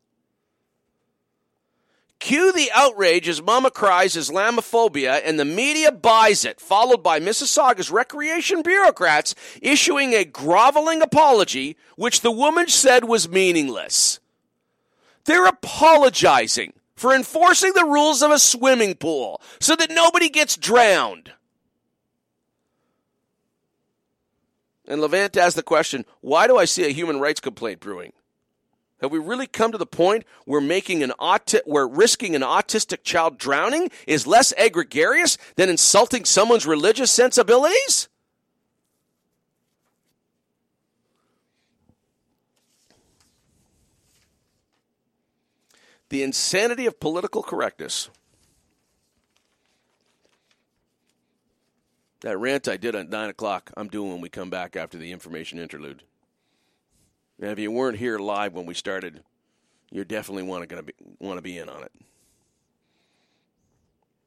[2.20, 7.90] Cue the outrage as Mama cries Islamophobia and the media buys it, followed by Mississauga's
[7.90, 14.20] recreation bureaucrats issuing a groveling apology, which the woman said was meaningless.
[15.24, 21.32] They're apologizing for enforcing the rules of a swimming pool so that nobody gets drowned.
[24.90, 28.12] And Levant asked the question why do I see a human rights complaint brewing?
[29.00, 33.04] Have we really come to the point where making an auti- where risking an autistic
[33.04, 38.08] child drowning is less egregious than insulting someone's religious sensibilities?
[46.08, 48.10] The insanity of political correctness.
[52.22, 55.12] That rant I did at 9 o'clock, I'm doing when we come back after the
[55.12, 56.02] information interlude.
[57.40, 59.22] And if you weren't here live when we started,
[59.90, 61.92] you're definitely want to be want to be in on it.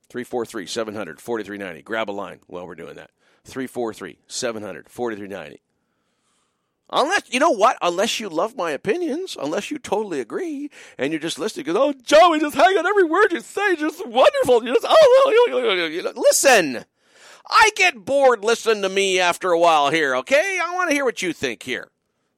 [0.09, 1.83] 343 700 4390.
[1.83, 3.11] Grab a line while we're doing that.
[3.45, 5.61] 343 700 4390.
[6.89, 7.77] Unless, you know what?
[7.81, 11.93] Unless you love my opinions, unless you totally agree, and you're just listening, because, oh,
[12.03, 14.63] Joey, just hang on every word you say, just wonderful.
[14.63, 16.85] You just, oh, oh, oh, oh listen.
[17.49, 20.59] I get bored listening to me after a while here, okay?
[20.63, 21.89] I want to hear what you think here.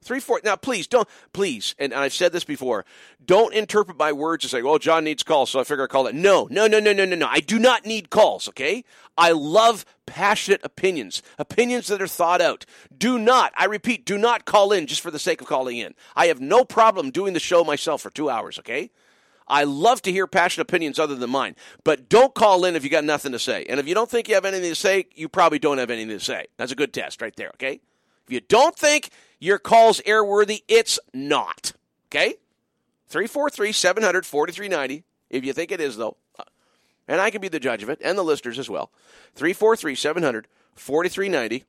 [0.02, 0.40] Three, four.
[0.44, 2.84] Now, please don't, please, and I've said this before,
[3.24, 6.06] don't interpret my words as saying, well, John needs calls, so I figure I'll call
[6.06, 6.14] it.
[6.14, 7.26] No, no, no, no, no, no, no.
[7.26, 8.84] I do not need calls, okay?
[9.18, 12.64] I love passionate opinions, opinions that are thought out.
[12.96, 15.94] Do not, I repeat, do not call in just for the sake of calling in.
[16.14, 18.90] I have no problem doing the show myself for two hours, okay?
[19.48, 22.90] I love to hear passionate opinions other than mine, but don't call in if you
[22.90, 23.64] got nothing to say.
[23.68, 26.18] And if you don't think you have anything to say, you probably don't have anything
[26.18, 26.46] to say.
[26.56, 27.80] That's a good test right there, okay?
[28.26, 31.72] If you don't think your call's airworthy, it's not.
[32.08, 32.34] Okay?
[33.08, 35.04] 343 700 4390.
[35.30, 36.16] If you think it is, though.
[36.38, 36.44] Uh,
[37.06, 38.90] and I can be the judge of it, and the listeners as well.
[39.34, 41.64] 343 700 4390.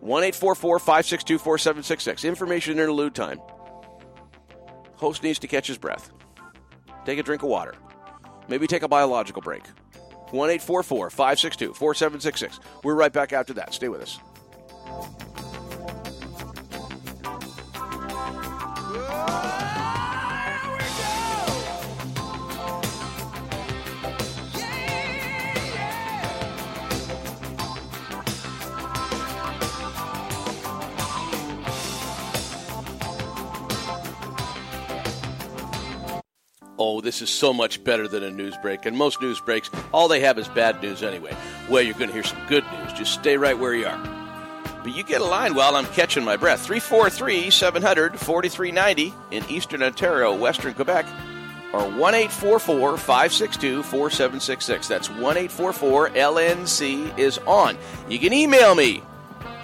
[0.00, 2.24] 1 562 4766.
[2.24, 3.40] Information interlude time.
[5.02, 6.12] Host needs to catch his breath.
[7.04, 7.74] Take a drink of water.
[8.46, 9.66] Maybe take a biological break.
[10.30, 12.60] 1 562 4766.
[12.84, 13.74] We're right back after that.
[13.74, 14.20] Stay with us.
[36.84, 38.86] Oh, this is so much better than a news break.
[38.86, 41.36] And most news breaks, all they have is bad news anyway.
[41.70, 42.92] Well, you're going to hear some good news.
[42.92, 43.98] Just stay right where you are.
[44.82, 46.66] But you get a line while I'm catching my breath.
[46.66, 51.06] 343 700 4390 in Eastern Ontario, Western Quebec,
[51.72, 54.88] or 1 562 4766.
[54.88, 57.78] That's 1 LNC is on.
[58.08, 59.04] You can email me,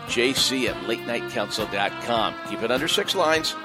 [0.06, 2.34] jc at latenightcouncil.com.
[2.48, 3.56] Keep it under six lines.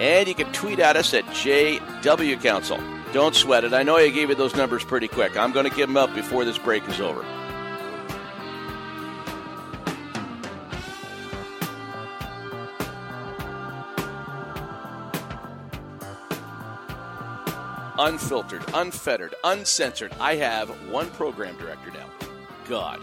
[0.00, 2.80] And you can tweet at us at JW Council.
[3.14, 3.72] Don't sweat it.
[3.72, 5.36] I know I gave you those numbers pretty quick.
[5.36, 7.24] I'm going to give them up before this break is over.
[17.96, 20.12] Unfiltered, unfettered, uncensored.
[20.18, 22.08] I have one program director now.
[22.68, 23.00] God.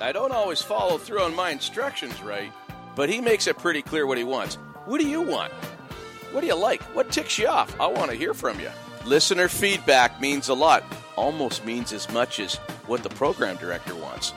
[0.00, 2.52] I don't always follow through on my instructions right,
[2.94, 4.54] but he makes it pretty clear what he wants.
[4.84, 5.52] What do you want?
[6.30, 6.82] What do you like?
[6.94, 7.74] What ticks you off?
[7.80, 8.70] I want to hear from you.
[9.04, 10.84] Listener feedback means a lot,
[11.16, 14.32] almost means as much as what the program director wants.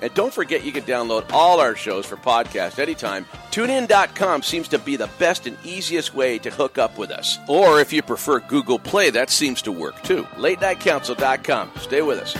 [0.00, 3.26] And don't forget you can download all our shows for podcast anytime.
[3.50, 7.38] TuneIn.com seems to be the best and easiest way to hook up with us.
[7.48, 10.22] Or if you prefer Google Play, that seems to work too.
[10.36, 11.72] LateNightCouncil.com.
[11.78, 12.36] Stay with us.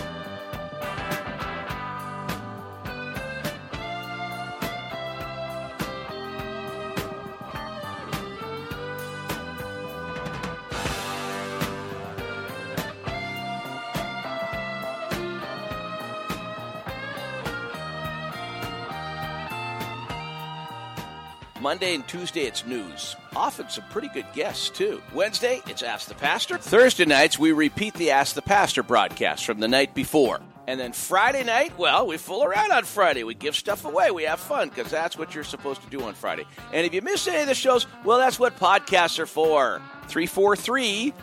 [21.61, 23.16] Monday and Tuesday, it's news.
[23.34, 25.02] Often some pretty good guests, too.
[25.12, 26.59] Wednesday, it's Ask the Pastor.
[26.59, 30.40] Thursday nights, we repeat the Ask the Pastor broadcast from the night before.
[30.68, 33.24] And then Friday night, well, we fool around on Friday.
[33.24, 34.11] We give stuff away.
[34.11, 36.44] We have fun because that's what you're supposed to do on Friday.
[36.74, 39.80] And if you miss any of the shows, well, that's what podcasts are for.
[40.09, 41.14] 343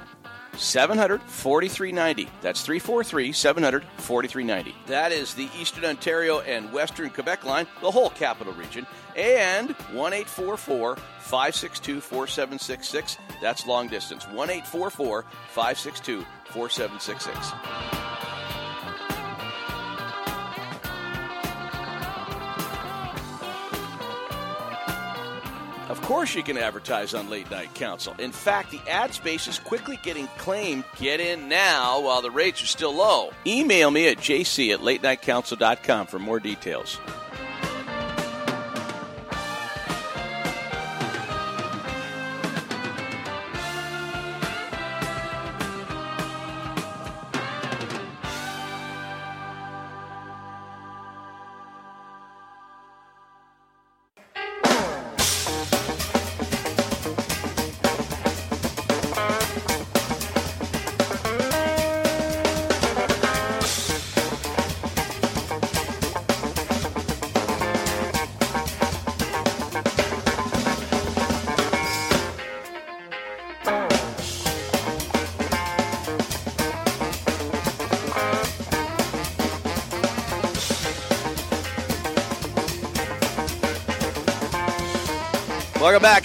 [0.58, 2.30] 700 4390.
[2.42, 4.76] That's 343 700 4390.
[4.88, 8.86] That is the Eastern Ontario and Western Quebec line, the whole capital region.
[9.16, 10.14] And 1
[11.20, 13.18] 562 4766.
[13.42, 14.28] That's long distance.
[14.28, 14.50] 1
[15.50, 18.45] 562 4766.
[25.96, 28.16] Of course, you can advertise on Late Night Council.
[28.20, 30.84] In fact, the ad space is quickly getting claimed.
[31.00, 33.32] Get in now while the rates are still low.
[33.48, 37.00] Email me at jc at latenightcouncil.com for more details.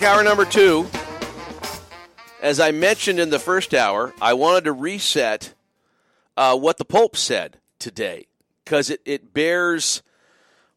[0.02, 0.88] Hour number two.
[2.40, 5.52] As I mentioned in the first hour, I wanted to reset
[6.38, 8.26] uh, what the Pope said today
[8.64, 10.02] because it, it bears,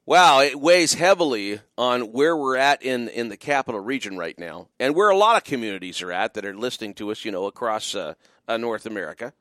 [0.05, 4.67] wow, it weighs heavily on where we're at in, in the capital region right now
[4.77, 7.45] and where a lot of communities are at that are listening to us, you know,
[7.45, 8.15] across uh,
[8.49, 9.31] uh, North America.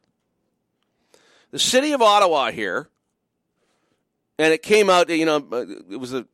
[1.51, 2.89] The city of Ottawa here,
[4.39, 5.45] and it came out, you know,
[5.91, 6.25] it was a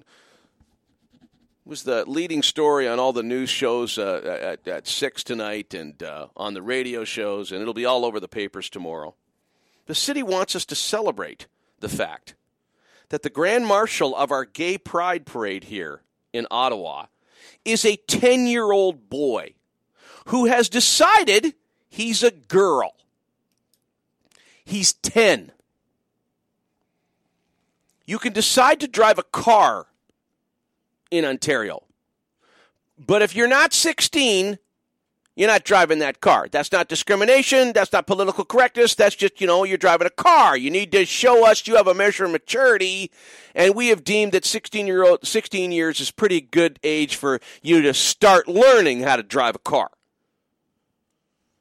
[1.69, 6.03] was the leading story on all the news shows uh, at, at, 6 tonight and
[6.03, 9.15] uh, on the radio shows, and it'll be all over the papers tomorrow.
[9.85, 11.47] The city wants us to celebrate
[11.81, 12.35] the fact
[13.11, 16.01] that the Grand Marshal of our Gay Pride Parade here
[16.33, 17.07] in Ottawa
[17.67, 19.53] is a 10 year old boy
[20.29, 21.53] who has decided
[21.91, 22.95] he's a girl.
[24.65, 25.53] He's 10.
[28.07, 29.88] You can decide to drive a car
[31.11, 31.83] in Ontario.
[32.99, 34.59] But if you're not 16,
[35.39, 36.49] you're not driving that car.
[36.51, 37.73] That's not discrimination.
[37.73, 38.97] That's not political correctness.
[38.97, 40.57] That's just, you know, you're driving a car.
[40.57, 43.13] You need to show us you have a measure of maturity.
[43.55, 47.41] And we have deemed that 16 year old, 16 years is pretty good age for
[47.63, 49.91] you to start learning how to drive a car.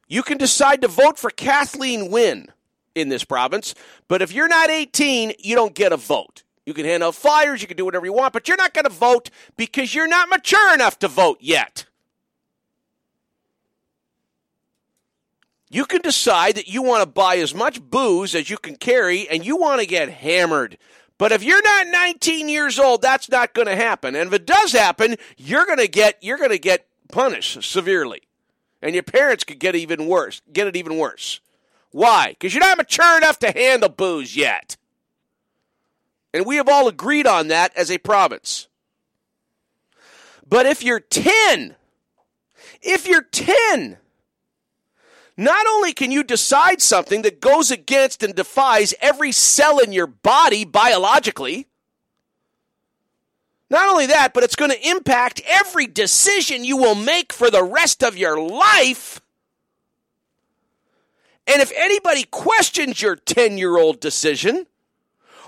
[0.07, 2.47] You can decide to vote for Kathleen Wynne
[2.95, 3.75] in this province,
[4.07, 6.41] but if you're not 18, you don't get a vote.
[6.67, 8.83] You can hand out flyers, you can do whatever you want, but you're not going
[8.83, 11.85] to vote because you're not mature enough to vote yet.
[15.69, 19.29] You can decide that you want to buy as much booze as you can carry
[19.29, 20.77] and you want to get hammered.
[21.17, 24.13] But if you're not 19 years old, that's not going to happen.
[24.13, 28.23] And if it does happen, you're going to get you're going to get punished severely.
[28.81, 31.39] And your parents could get even worse, get it even worse.
[31.91, 32.35] Why?
[32.41, 34.75] Cuz you're not mature enough to handle booze yet.
[36.37, 38.67] And we have all agreed on that as a province.
[40.47, 41.75] But if you're 10,
[42.79, 43.97] if you're 10,
[45.35, 50.05] not only can you decide something that goes against and defies every cell in your
[50.05, 51.65] body biologically,
[53.71, 57.63] not only that, but it's going to impact every decision you will make for the
[57.63, 59.21] rest of your life.
[61.47, 64.67] And if anybody questions your 10 year old decision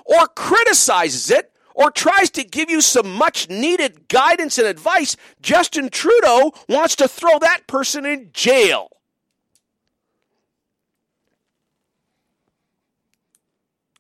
[0.10, 5.90] or criticizes it or tries to give you some much needed guidance and advice, Justin
[5.90, 8.90] Trudeau wants to throw that person in jail.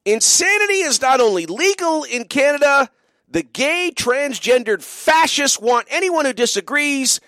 [0.03, 2.89] Insanity is not only legal in Canada,
[3.29, 7.19] the gay, transgendered fascists want anyone who disagrees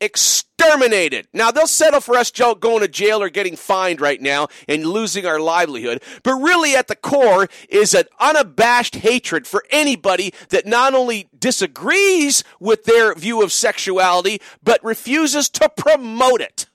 [0.00, 1.26] exterminated.
[1.32, 5.26] Now, they'll settle for us going to jail or getting fined right now and losing
[5.26, 6.02] our livelihood.
[6.22, 12.44] But really, at the core is an unabashed hatred for anybody that not only disagrees
[12.60, 16.66] with their view of sexuality, but refuses to promote it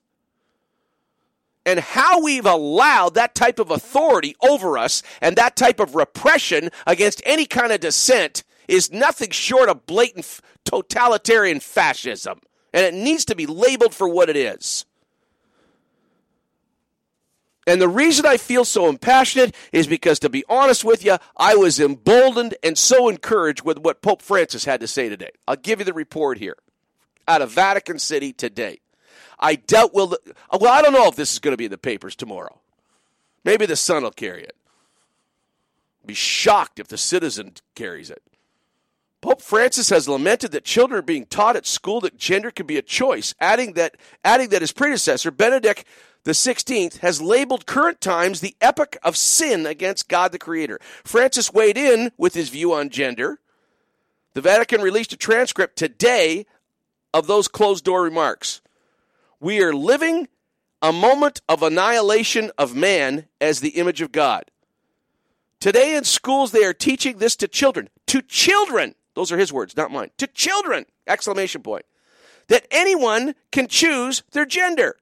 [1.66, 6.70] and how we've allowed that type of authority over us and that type of repression
[6.86, 12.40] against any kind of dissent is nothing short of blatant totalitarian fascism.
[12.74, 14.86] And it needs to be labeled for what it is.
[17.66, 21.56] And the reason I feel so impassionate is because, to be honest with you, I
[21.56, 25.30] was emboldened and so encouraged with what Pope Francis had to say today.
[25.48, 26.58] I'll give you the report here
[27.28, 28.80] out of Vatican City today.
[29.40, 30.18] I doubt will.
[30.52, 32.60] Well, I don't know if this is going to be in the papers tomorrow.
[33.46, 34.56] Maybe the Sun will carry it.
[36.06, 38.22] Be shocked if the Citizen carries it.
[39.24, 42.78] Pope Francis has lamented that children are being taught at school that gender can be
[42.78, 43.96] a choice, adding that
[44.26, 45.86] adding that his predecessor Benedict
[46.26, 50.78] 16th has labeled current times the epoch of sin against God the Creator.
[51.06, 53.40] Francis weighed in with his view on gender.
[54.34, 56.46] The Vatican released a transcript today
[57.14, 58.60] of those closed door remarks.
[59.40, 60.28] We are living
[60.82, 64.52] a moment of annihilation of man as the image of God.
[65.62, 67.88] Today in schools, they are teaching this to children.
[68.08, 68.96] To children!
[69.16, 70.12] Those are his words, not mine.
[70.18, 70.86] To children!
[71.08, 71.86] Exclamation point.
[72.48, 74.98] That anyone can choose their gender.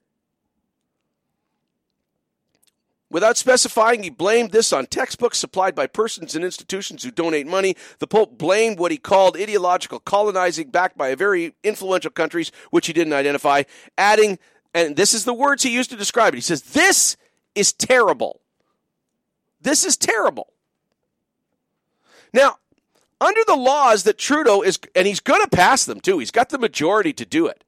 [3.12, 7.76] Without specifying, he blamed this on textbooks supplied by persons and institutions who donate money.
[7.98, 12.94] The Pope blamed what he called ideological colonizing backed by very influential countries, which he
[12.94, 13.64] didn't identify,
[13.98, 14.38] adding,
[14.72, 16.38] and this is the words he used to describe it.
[16.38, 17.18] He says, This
[17.54, 18.40] is terrible.
[19.60, 20.48] This is terrible.
[22.32, 22.56] Now,
[23.22, 26.48] under the laws that Trudeau is, and he's going to pass them too, he's got
[26.48, 27.64] the majority to do it.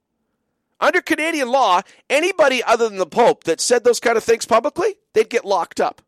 [0.81, 4.95] Under Canadian law, anybody other than the Pope that said those kind of things publicly,
[5.13, 6.01] they'd get locked up.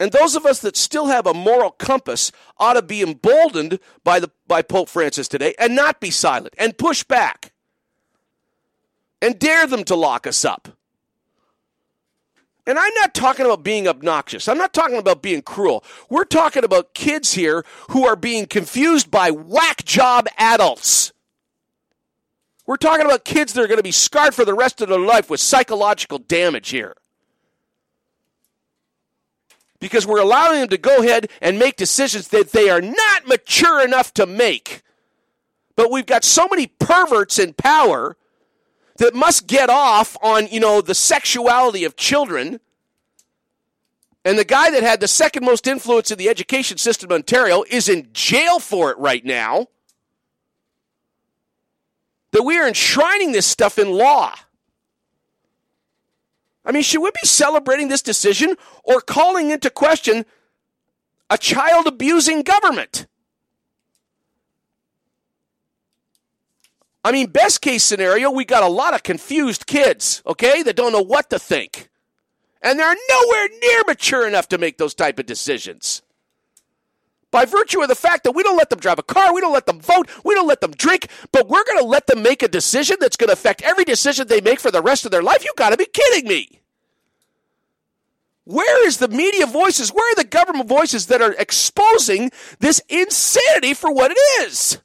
[0.00, 4.18] And those of us that still have a moral compass ought to be emboldened by,
[4.18, 7.52] the, by Pope Francis today and not be silent and push back
[9.20, 10.76] and dare them to lock us up.
[12.66, 14.46] And I'm not talking about being obnoxious.
[14.46, 15.84] I'm not talking about being cruel.
[16.08, 21.12] We're talking about kids here who are being confused by whack job adults.
[22.64, 25.00] We're talking about kids that are going to be scarred for the rest of their
[25.00, 26.94] life with psychological damage here.
[29.80, 33.84] Because we're allowing them to go ahead and make decisions that they are not mature
[33.84, 34.82] enough to make.
[35.74, 38.16] But we've got so many perverts in power
[39.02, 42.60] that must get off on, you know, the sexuality of children.
[44.24, 47.64] And the guy that had the second most influence in the education system in Ontario
[47.68, 49.66] is in jail for it right now
[52.30, 54.36] that we are enshrining this stuff in law.
[56.64, 58.54] I mean, should we be celebrating this decision
[58.84, 60.24] or calling into question
[61.28, 63.08] a child abusing government?
[67.04, 70.92] I mean, best case scenario, we got a lot of confused kids, okay, that don't
[70.92, 71.88] know what to think.
[72.62, 76.02] And they're nowhere near mature enough to make those type of decisions
[77.32, 79.54] by virtue of the fact that we don't let them drive a car, we don't
[79.54, 82.44] let them vote, we don't let them drink, but we're going to let them make
[82.44, 85.22] a decision that's going to affect every decision they make for the rest of their
[85.22, 85.44] life?
[85.44, 86.60] You got to be kidding me.
[88.44, 89.90] Where is the media voices?
[89.90, 92.30] Where are the government voices that are exposing
[92.60, 94.78] this insanity for what it is?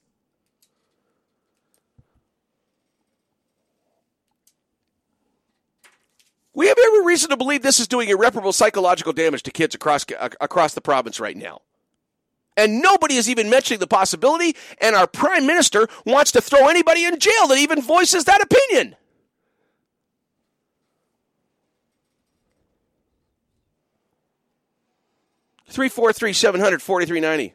[6.57, 10.07] We have every reason to believe this is doing irreparable psychological damage to kids across
[10.11, 11.61] uh, across the province right now.
[12.57, 17.05] And nobody is even mentioning the possibility, and our prime minister wants to throw anybody
[17.05, 18.95] in jail that even voices that opinion.
[25.69, 27.53] Three four three seven hundred forty three ninety.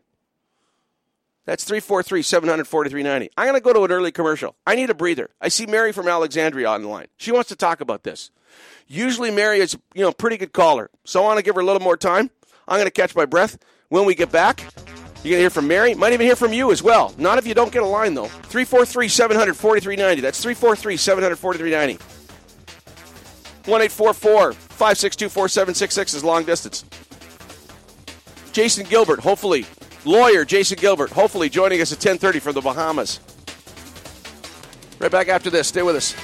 [1.45, 4.55] That's 343 743 I'm going to go to an early commercial.
[4.65, 5.31] I need a breather.
[5.41, 7.09] I see Mary from Alexandria on the line.
[7.17, 8.31] She wants to talk about this.
[8.87, 10.91] Usually, Mary is, you know, pretty good caller.
[11.05, 12.31] So I want to give her a little more time.
[12.69, 13.59] I'm going to catch my breath.
[13.89, 14.61] When we get back,
[15.23, 15.95] you're going to hear from Mary.
[15.95, 17.15] Might even hear from you as well.
[17.19, 18.27] Not if you don't get a line, though.
[18.27, 21.99] 343 743 That's 343 743
[23.65, 26.85] 1 562 4766 is long distance.
[28.53, 29.65] Jason Gilbert, hopefully
[30.05, 33.21] lawyer Jason Gilbert, hopefully joining us at 10:30 from the Bahamas.
[34.99, 35.69] Right back after this.
[35.69, 36.15] Stay with us.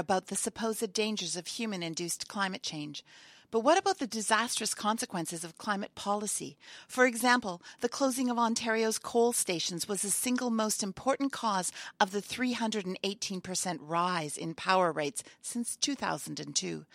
[0.00, 3.04] About the supposed dangers of human induced climate change.
[3.52, 6.56] But what about the disastrous consequences of climate policy?
[6.86, 12.12] For example, the closing of Ontario's coal stations was the single most important cause of
[12.12, 16.86] the 318% rise in power rates since 2002.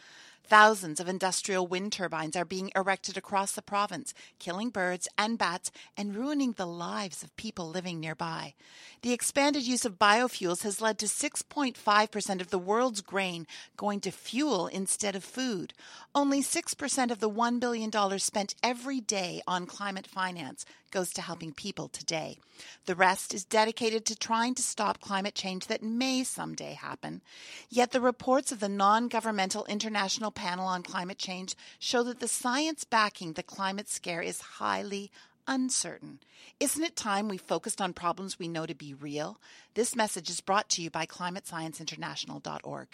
[0.48, 5.72] Thousands of industrial wind turbines are being erected across the province, killing birds and bats
[5.98, 8.54] and ruining the lives of people living nearby.
[9.02, 14.12] The expanded use of biofuels has led to 6.5% of the world's grain going to
[14.12, 15.74] fuel instead of food.
[16.14, 20.64] Only 6% of the $1 billion spent every day on climate finance
[20.96, 22.38] goes to helping people today.
[22.86, 27.22] The rest is dedicated to trying to stop climate change that may someday happen.
[27.70, 32.30] Yet the reports of the non governmental International Panel on Climate Change show that the
[32.30, 35.12] science backing the climate scare is highly
[35.50, 36.20] uncertain.
[36.62, 39.38] Isn't it time we focused on problems we know to be real?
[39.74, 42.88] This message is brought to you by climatescienceinternational.org.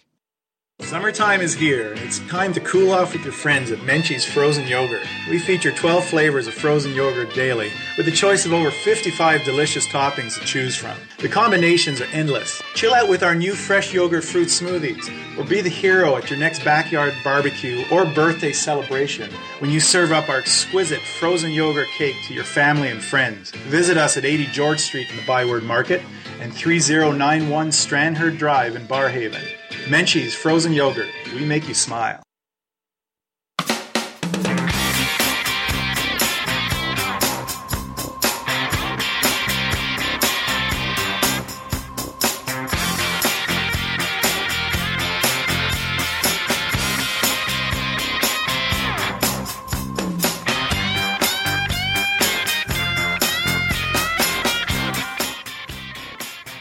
[0.82, 4.68] Summertime is here, and it's time to cool off with your friends at Menchie's Frozen
[4.68, 5.04] Yogurt.
[5.30, 9.88] We feature 12 flavors of frozen yogurt daily, with a choice of over 55 delicious
[9.88, 10.98] toppings to choose from.
[11.20, 12.62] The combinations are endless.
[12.74, 16.40] Chill out with our new fresh yogurt fruit smoothies, or be the hero at your
[16.40, 22.16] next backyard barbecue or birthday celebration when you serve up our exquisite frozen yogurt cake
[22.28, 23.52] to your family and friends.
[23.52, 26.02] Visit us at 80 George Street in the Byward Market
[26.42, 29.48] and 3091 Strandherd Drive in Barrhaven.
[29.88, 31.10] Menchie's Frozen Yogurt.
[31.34, 32.22] We make you smile.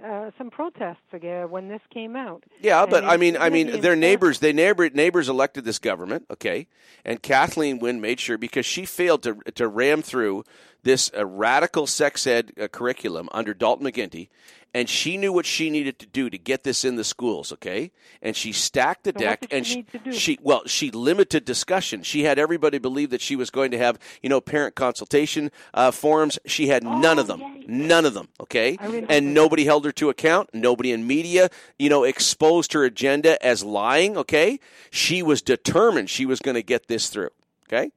[0.04, 2.44] uh, some protests again when this came out.
[2.60, 6.26] Yeah, And but I mean, I mean, their neighbors, they neighbor neighbors elected this government,
[6.30, 6.66] okay,
[7.04, 10.44] and Kathleen Wynne made sure because she failed to to ram through
[10.82, 14.28] this uh, radical sex ed uh, curriculum under Dalton McGuinty,
[14.76, 17.90] and she knew what she needed to do to get this in the schools, okay,
[18.20, 20.12] and she stacked the So deck, and she she, need to do?
[20.12, 22.02] she well, she limited discussion.
[22.02, 25.90] She had everybody believe that she was going to have you know parent consultation uh,
[25.90, 26.38] forums.
[26.44, 30.10] She had none of them, none of them, okay, Oh, and nobody held her to
[30.10, 30.50] account.
[30.52, 31.48] Nobody in media,
[31.78, 34.18] you know, exposed her agenda as lying.
[34.18, 37.30] Okay, she was determined she was going to get this through.
[37.66, 37.90] Okay.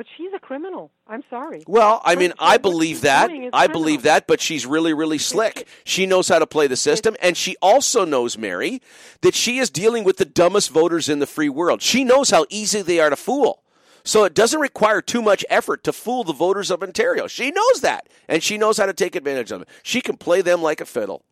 [0.00, 0.90] But she's a criminal.
[1.06, 1.62] I'm sorry.
[1.66, 3.30] Well, I mean, I believe that.
[3.52, 5.68] I believe that, but she's really, really slick.
[5.84, 8.80] She knows how to play the system, and she also knows, Mary,
[9.20, 11.82] that she is dealing with the dumbest voters in the free world.
[11.82, 13.62] She knows how easy they are to fool.
[14.02, 17.26] So it doesn't require too much effort to fool the voters of Ontario.
[17.26, 19.68] She knows that, and she knows how to take advantage of it.
[19.82, 21.26] She can play them like a fiddle.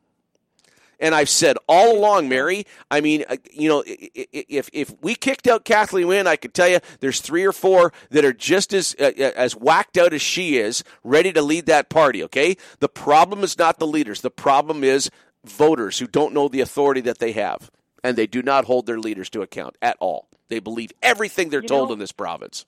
[1.00, 2.66] And I've said all along, Mary.
[2.90, 6.68] I mean, uh, you know, if if we kicked out Kathleen Wynne, I could tell
[6.68, 10.56] you there's three or four that are just as uh, as whacked out as she
[10.56, 12.22] is, ready to lead that party.
[12.24, 14.20] Okay, the problem is not the leaders.
[14.22, 15.10] The problem is
[15.44, 17.70] voters who don't know the authority that they have,
[18.02, 20.28] and they do not hold their leaders to account at all.
[20.48, 22.66] They believe everything they're You told know, in this province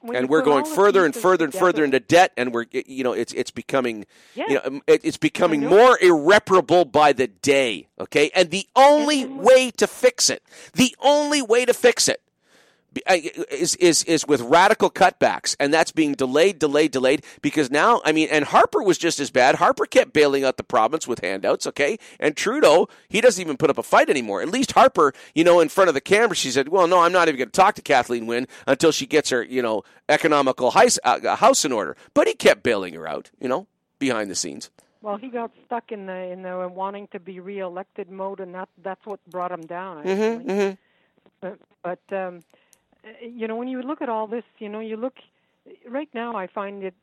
[0.00, 3.12] When and we're going further and further and further into debt and we're you know
[3.12, 4.04] it's it's becoming
[4.48, 8.30] you know um, it- it's becoming more irreparable by the day okay?
[8.34, 10.42] And the only way to fix it
[10.74, 12.20] the only way to fix it
[13.06, 18.12] is is is with radical cutbacks and that's being delayed delayed delayed because now I
[18.12, 19.56] mean and Harper was just as bad.
[19.56, 21.98] Harper kept bailing out the province with handouts okay?
[22.18, 24.42] And Trudeau he doesn't even put up a fight anymore.
[24.42, 27.12] At least Harper you know in front of the camera she said well no I'm
[27.12, 30.70] not even going to talk to Kathleen Wynne until she gets her you know economical
[30.70, 31.96] house, uh, house in order.
[32.14, 33.66] But he kept bailing her out you know
[33.98, 34.70] behind the scenes.
[35.02, 38.68] Well, he got stuck in the in the wanting to be reelected mode, and that
[38.82, 40.04] that's what brought him down.
[40.04, 40.78] Mm-hmm, Actually.
[41.40, 42.40] But, but um, uh,
[43.22, 45.14] you know, when you look at all this, you know, you look
[45.88, 46.36] right now.
[46.36, 46.94] I find it.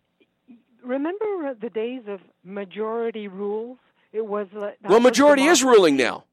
[0.83, 3.77] Remember the days of majority rules?
[4.11, 6.25] It was uh, well majority is ruling now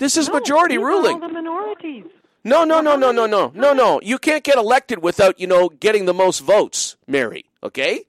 [0.00, 2.06] this is No, majority ruling All the minorities.
[2.42, 4.00] No, no, no, no, no, no, no, no.
[4.02, 7.44] You can't get elected without you know getting the most votes, Mary.
[7.62, 8.04] Okay.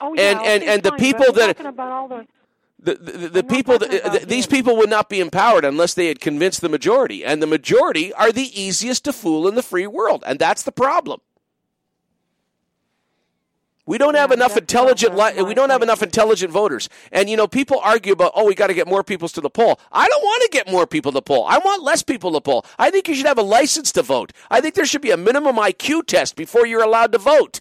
[0.00, 2.26] Oh yeah, And- and- and the people that- talking about all the
[2.78, 5.20] The the, the, the people talking that, about uh, th- these people would not be
[5.20, 9.48] empowered unless they had convinced the majority, and the majority are the easiest to fool
[9.48, 11.20] in the free world, and that's the problem.
[13.86, 15.16] We don't have enough intelligent.
[15.16, 18.54] Li- we don't have enough intelligent voters, and you know people argue about oh we
[18.54, 19.78] got to get more people to the poll.
[19.92, 21.46] I don't want to get more people to the poll.
[21.46, 22.66] I want less people to poll.
[22.78, 24.32] I think you should have a license to vote.
[24.50, 27.60] I think there should be a minimum IQ test before you're allowed to vote.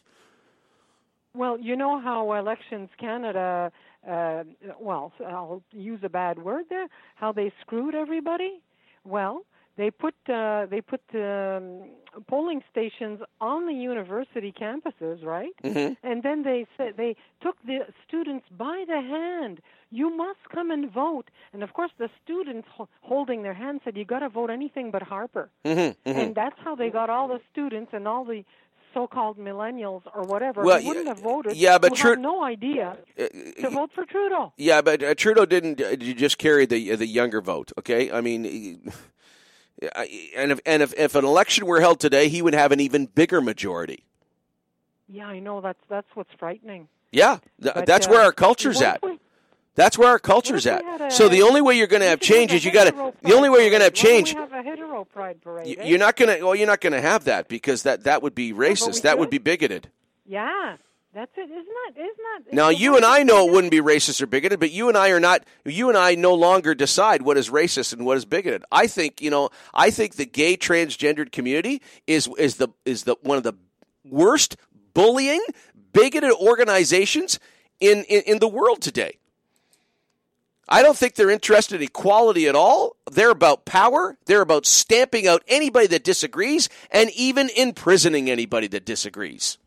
[1.36, 3.72] Well, you know how Elections Canada,
[4.08, 4.44] uh,
[4.80, 8.62] well, I'll use a bad word there, how they screwed everybody?
[9.04, 9.46] Well,
[9.78, 11.90] they put uh, they put um,
[12.28, 15.52] polling stations on the university campuses, right?
[15.64, 15.98] Mhm.
[16.02, 19.60] And then they said they took the students by the hand.
[19.92, 21.30] You must come and vote.
[21.54, 22.68] And of course, the students
[23.02, 26.74] holding their hand said, "You got to vote anything but Harper." Mm-hmm, And that's how
[26.76, 28.46] they got all the students and all the
[28.96, 31.56] so-called millennials or whatever Well, who wouldn't have voted.
[31.56, 34.54] yeah, but who Tru- have no idea to vote for Trudeau.
[34.58, 37.72] Yeah, but uh, Trudeau didn't uh, just carry the the younger vote.
[37.78, 38.82] Okay, I mean,
[39.96, 42.80] I- and if and if, if an election were held today, he would have an
[42.80, 44.06] even bigger majority.
[45.08, 46.88] Yeah, I know that's that's what's frightening.
[47.12, 49.04] Yeah, th- But, that's uh, where our culture's at.
[49.04, 49.20] we-
[49.76, 50.82] That's where our culture's at.
[50.84, 53.14] a- so the only way you're going to have change is you got to.
[53.22, 54.26] The only way you're going to have parade.
[54.26, 54.55] Why don't change.
[54.96, 55.78] We have a hetero pride parade.
[55.78, 55.88] y- eh?
[55.88, 56.44] You're not going to.
[56.46, 58.96] Well, you're not to have that because that that would be racist.
[58.96, 59.90] we that would be bigoted.
[60.26, 60.78] Yeah,
[61.14, 61.42] that's it.
[61.42, 61.92] Isn't that?
[62.02, 62.18] Isn't
[62.48, 62.54] that?
[62.54, 65.10] Now you and I know it wouldn't be racist or bigoted, but you and I
[65.10, 65.44] are not.
[65.64, 68.64] You and I no longer decide what is racist and what is bigoted.
[68.72, 69.50] I think you know.
[69.74, 73.54] I think the gay transgendered community is is the is the one of the
[74.04, 74.58] worst
[74.94, 75.44] bullying,
[75.94, 77.40] bigoted organizations
[77.80, 79.18] in in, in the world today.
[80.68, 82.96] I don't think they're interested in equality at all.
[83.12, 84.18] They're about power.
[84.26, 89.58] They're about stamping out anybody that disagrees and even imprisoning anybody that disagrees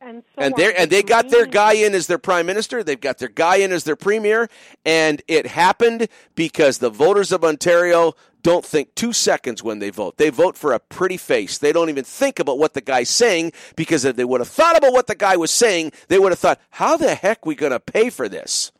[0.00, 2.84] And, so and they the and they got their guy in as their prime minister.
[2.84, 4.48] They've got their guy in as their premier,
[4.84, 10.16] and it happened because the voters of Ontario don't think two seconds when they vote.
[10.18, 11.58] They vote for a pretty face.
[11.58, 14.76] They don't even think about what the guy's saying because if they would have thought
[14.76, 17.54] about what the guy was saying, they would have thought, "How the heck are we
[17.54, 18.70] going to pay for this?"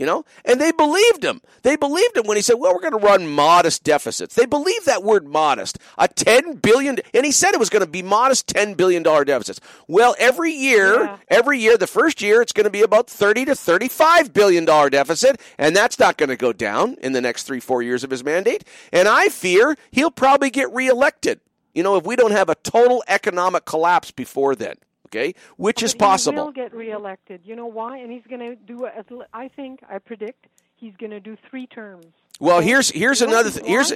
[0.00, 1.42] You know, and they believed him.
[1.60, 4.86] They believed him when he said, "Well, we're going to run modest deficits." They believed
[4.86, 8.46] that word "modest." A 10 billion, and he said it was going to be modest
[8.46, 9.60] ten billion dollar deficits.
[9.88, 11.16] Well, every year, Yeah.
[11.28, 14.88] every year, the first year, it's going to be about thirty to thirty-five billion dollar
[14.88, 18.08] deficit, and that's not going to go down in the next three, four years of
[18.08, 18.64] his mandate.
[18.94, 21.40] And I fear he'll probably get reelected.
[21.74, 24.76] You know, if we don't have a total economic collapse before then,
[25.12, 26.44] okay, which oh, is But He possible.
[26.46, 27.40] will get reelected.
[27.44, 27.98] You know why?
[27.98, 28.86] And he's going to do.
[28.86, 30.46] As I think, I predict,
[30.76, 32.06] he's going to do three terms.
[32.38, 33.92] Well, here's here's another th- here's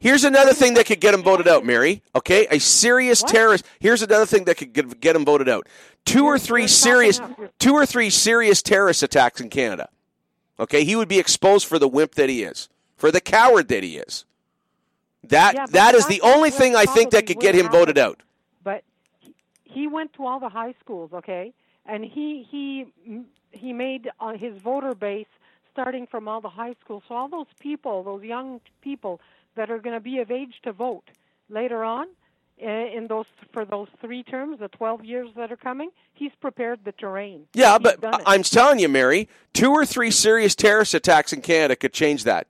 [0.00, 2.02] here's another thing that could get him voted out, Mary.
[2.14, 3.32] Okay, a serious What?
[3.32, 3.64] terrorist.
[3.80, 5.66] Here's another thing that could get, get him voted out.
[6.04, 9.48] Two or You're- three serious chopping up your- two or three serious terrorist attacks in
[9.48, 9.88] Canada.
[10.60, 13.82] Okay, he would be exposed for the wimp that he is, for the coward that
[13.82, 14.24] he is.
[15.24, 18.22] That Yeah, that is the only thing I think that could get him voted out.
[19.78, 21.52] He, went to all the high schools, okay,
[21.84, 22.86] and he he
[23.50, 25.26] he made uh, his voter base
[25.72, 27.02] starting from all the high schools.
[27.08, 29.20] So all those people, those young people
[29.56, 31.04] that are going to be of age to vote
[31.50, 32.06] later on
[32.62, 36.80] uh, in those for those three terms, the 12 years that are coming, he's prepared
[36.84, 37.42] the terrain.
[37.52, 38.22] Yeah, He's but.
[38.26, 42.46] I'm telling you, Mary, two or three serious terrorist attacks in Canada could change that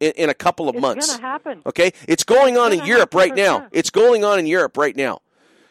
[0.00, 1.10] in, in a couple of It's months.
[1.10, 1.62] gonna happen.
[1.66, 3.66] Okay, it's going on in Europe right now.
[3.72, 5.20] It's going on in Europe right now.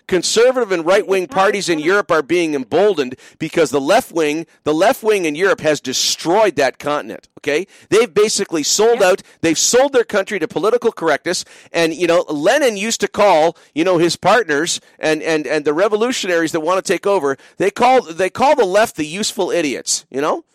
[0.08, 4.74] Conservative and right wing parties in Europe are being emboldened because the left wing, the
[4.74, 7.28] left wing in Europe has destroyed that continent.
[7.40, 9.22] Okay, they've basically sold out.
[9.42, 11.46] They've sold their country to political correctness.
[11.72, 15.74] And you know, Lenin used to call you know his partners and and and the
[15.74, 17.38] revolutionaries that want to take over.
[17.58, 20.06] They call they call the left the useful idiots.
[20.10, 20.46] You know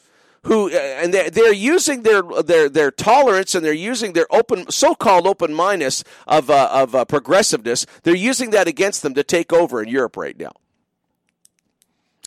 [0.45, 4.71] who uh, and they're, they're using their their their tolerance and they're using their open
[4.71, 7.87] so-called open mindedness of uh, of uh, progressiveness.
[8.03, 10.53] They're using that against them to take over in Europe right now.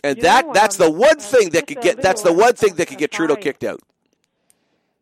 [0.04, 2.88] And You that that's the one thing that could get that's the one thing that
[2.88, 3.82] could get Trudeau kicked out.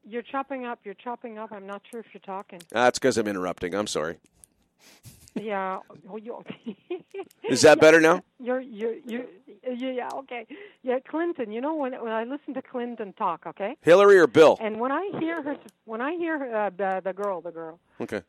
[0.08, 0.80] You're chopping up.
[0.84, 1.52] You're chopping up.
[1.52, 2.62] I'm not sure if you're talking.
[2.70, 3.74] That's because I'm interrupting.
[3.74, 4.18] I'm sorry.
[5.36, 5.80] Yeah.
[6.14, 6.44] You,
[7.50, 8.24] Is that better now?
[8.40, 9.28] You're you're you
[9.70, 10.46] yeah, okay
[10.84, 11.52] yeah Clinton.
[11.52, 14.58] You know when when I listen to Clinton talk, okay, Hillary or Bill?
[14.60, 15.56] and when I hear her
[15.86, 18.22] when I hear her, uh, the the girl the girl Okay.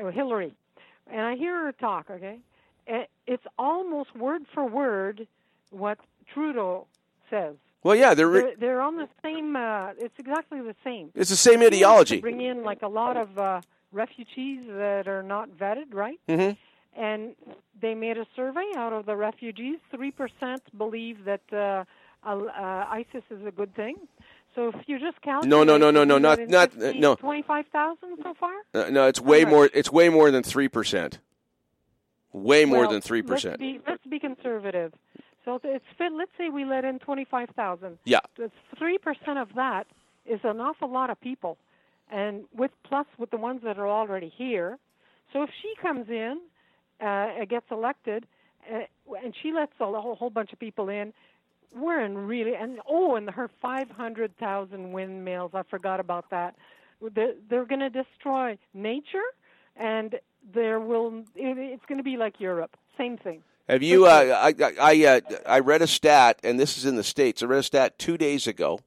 [0.00, 0.52] uh, Hillary,
[1.10, 2.38] and I hear her talk, okay,
[3.26, 5.26] it's almost word for word
[5.70, 5.98] what
[6.32, 6.86] Trudeau
[7.30, 7.54] says.
[7.82, 9.56] Well, yeah, they're, They're, they're on the same.
[9.56, 11.10] Uh, it's exactly the same.
[11.14, 12.20] it's the same ideology.
[12.20, 13.60] Bring in like a lot of uh,
[13.94, 16.20] refugees that are not vetted, right?
[16.28, 16.50] hmm
[16.96, 17.34] and
[17.82, 19.78] they made a survey out of the refugees.
[19.90, 21.84] Three percent believe that uh,
[22.24, 22.36] uh,
[22.88, 23.96] ISIS is a good thing.
[24.54, 27.16] So if you just calculate, No, no, no, no, no, not- not- uh, no.
[27.16, 28.52] twenty-five thousand so far.
[28.72, 29.50] Uh, no, it's way right.
[29.50, 29.68] more.
[29.74, 31.18] It's way more than three percent.
[32.32, 33.60] Way more Well, than three Let's percent.
[33.88, 34.92] let's be conservative.
[35.44, 36.12] So it's fit.
[36.12, 37.98] Let's say we let in twenty-five thousand.
[38.04, 38.20] Yeah.
[38.78, 39.88] Three percent of that
[40.26, 41.58] is an awful lot of people,
[42.10, 44.78] and with plus with the ones that are already here.
[45.32, 46.40] So if she comes in,
[47.00, 48.26] uh, gets elected,
[48.72, 48.80] uh,
[49.22, 51.12] and she lets a whole, whole bunch of people in,
[51.74, 55.52] we're in really and oh, and her five hundred thousand windmills.
[55.54, 56.54] I forgot about that.
[57.14, 59.28] They're, they're going to destroy nature,
[59.76, 60.14] and
[60.54, 61.24] there will.
[61.34, 62.76] It, it's going to be like Europe.
[62.96, 63.42] Same thing.
[63.68, 64.06] Have you?
[64.06, 67.42] Uh, I I I, uh, I read a stat, and this is in the states.
[67.42, 68.78] I read a stat two days ago,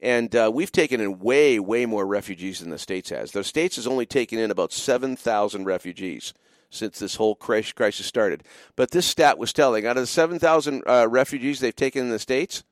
[0.00, 3.32] and uh, we've taken in way way more refugees than the states has.
[3.32, 6.34] The states has only taken in about seven thousand refugees
[6.70, 8.44] since this whole crisis started.
[8.74, 12.10] But this stat was telling out of the seven thousand uh, refugees they've taken in
[12.10, 12.64] the states,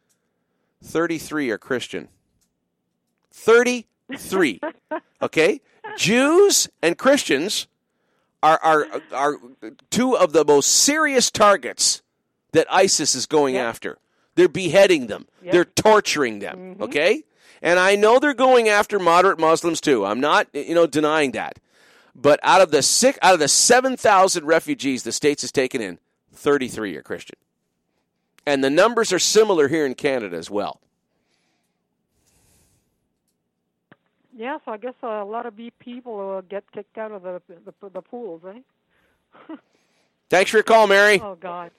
[0.83, 2.09] thirty three are Christian.
[3.33, 3.87] Thirty
[4.17, 4.61] three.
[5.23, 5.61] okay,
[5.97, 7.67] Jews and Christians
[8.43, 9.37] are are are
[9.91, 12.03] two of the most serious targets
[12.53, 13.99] that ISIS is going after.
[14.35, 15.27] They're beheading them.
[15.43, 16.77] They're torturing them.
[16.81, 17.25] Okay?
[17.63, 20.05] And I know they're going after moderate Muslims too.
[20.05, 21.59] I'm not you know denying that.
[22.15, 25.99] But out of the six out of the 7,000 refugees the states has taken in,
[26.33, 27.37] 33 are Christian.
[28.47, 30.81] And the numbers are similar here in Canada as well.
[34.37, 37.89] Yeah, so I guess a lot of people will get kicked out of the the,
[37.89, 39.57] the pools, eh?
[40.29, 41.21] Thanks for your call, Mary.
[41.23, 41.71] Oh God.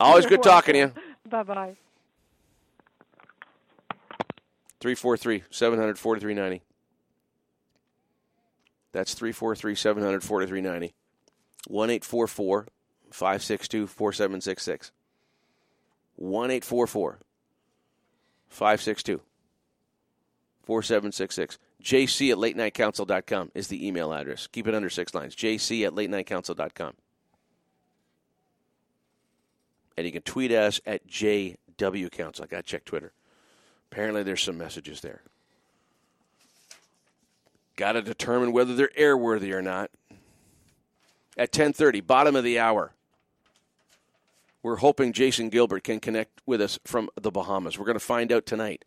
[0.00, 0.92] Always good talking to you.
[1.30, 1.76] Bye bye.
[4.84, 6.62] 343 700 4390.
[8.92, 10.94] That's 343 700 4390.
[11.68, 12.66] 1 844
[13.10, 14.92] 562 4766.
[16.16, 17.18] 1 844
[18.50, 19.22] 562
[20.64, 21.58] 4766.
[21.82, 24.46] JC at late night council.com is the email address.
[24.48, 25.34] Keep it under six lines.
[25.34, 26.92] JC at late night council.com.
[29.96, 32.44] And you can tweet us at JW Council.
[32.44, 33.14] I got to check Twitter.
[33.94, 35.20] Apparently, there's some messages there.
[37.76, 39.88] Got to determine whether they're airworthy or not.
[41.38, 42.90] At 10:30, bottom of the hour.
[44.64, 47.78] We're hoping Jason Gilbert can connect with us from the Bahamas.
[47.78, 48.84] We're going to find out tonight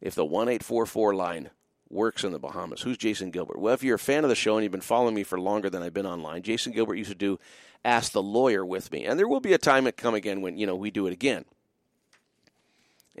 [0.00, 1.50] if the 1844 line
[1.88, 2.82] works in the Bahamas.
[2.82, 3.58] Who's Jason Gilbert?
[3.58, 5.68] Well, if you're a fan of the show and you've been following me for longer
[5.68, 7.40] than I've been online, Jason Gilbert used to do
[7.84, 9.04] Ask the Lawyer with me.
[9.04, 11.12] And there will be a time that come again when, you know, we do it
[11.12, 11.44] again.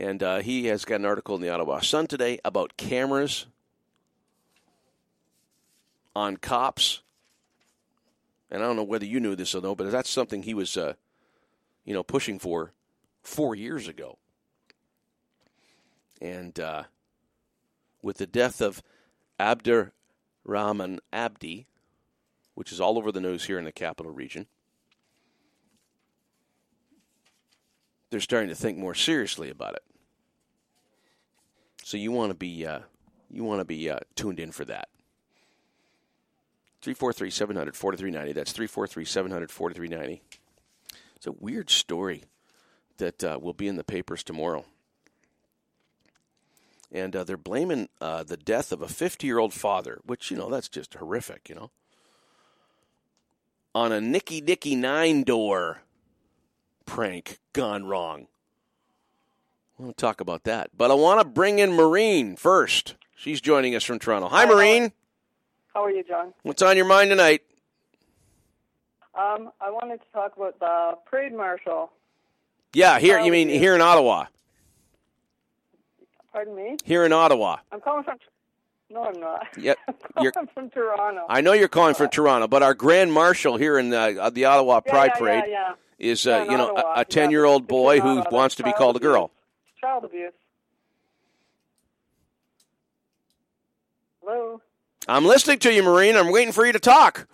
[0.00, 3.44] And uh, he has got an article in the Ottawa Sun today about cameras
[6.16, 7.02] on cops.
[8.50, 10.78] And I don't know whether you knew this or no, but that's something he was,
[10.78, 10.94] uh,
[11.84, 12.72] you know, pushing for
[13.20, 14.16] four years ago.
[16.18, 16.84] And uh,
[18.00, 18.82] with the death of
[19.38, 19.92] Abdur
[20.44, 21.66] Rahman Abdi,
[22.54, 24.46] which is all over the news here in the capital region,
[28.08, 29.82] they're starting to think more seriously about it.
[31.90, 32.82] So you want to be uh,
[33.32, 34.88] you want to be uh, tuned in for that.
[36.82, 38.32] 343 700 4390.
[38.32, 40.22] That's 343 700 4390.
[41.16, 42.22] It's a weird story
[42.98, 44.64] that uh, will be in the papers tomorrow.
[46.92, 50.36] And uh, they're blaming uh, the death of a 50 year old father, which, you
[50.36, 51.70] know, that's just horrific, you know,
[53.74, 55.82] on a Nicky Dicky nine door
[56.86, 58.28] prank gone wrong.
[59.80, 60.70] I want to talk about that.
[60.76, 62.96] But I want to bring in Maureen first.
[63.16, 64.28] She's joining us from Toronto.
[64.28, 64.92] Hi, Maureen.
[65.74, 66.34] How are you, John?
[66.42, 67.40] What's on your mind tonight?
[69.14, 71.92] Um, I wanted to talk about the parade marshal.
[72.74, 74.26] Yeah, here you mean here in Ottawa.
[76.32, 76.76] Pardon me?
[76.84, 77.56] Here in Ottawa.
[77.72, 78.18] I'm calling from.
[78.90, 79.46] No, I'm not.
[79.56, 79.78] Yep,
[80.16, 81.22] I'm you're- from Toronto.
[81.28, 84.80] I know you're calling from Toronto, but our Grand Marshal here in uh, the Ottawa
[84.84, 86.92] Yeah, Pride yeah, Parade yeah, is, uh, you know, Ottawa.
[86.96, 89.30] a- a ten-year-old boy who wants to be called a girl.
[89.80, 90.32] Child abuse.
[94.22, 94.60] Hello.
[95.08, 96.16] I'm listening to you, Maureen.
[96.16, 97.26] I'm waiting for you to talk.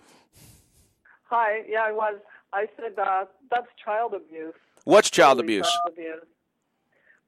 [1.25, 1.63] Hi.
[1.67, 2.15] Yeah, I was.
[2.53, 4.53] I said uh, that's child abuse.
[4.85, 5.67] What's child abuse?
[5.67, 6.23] Child abuse.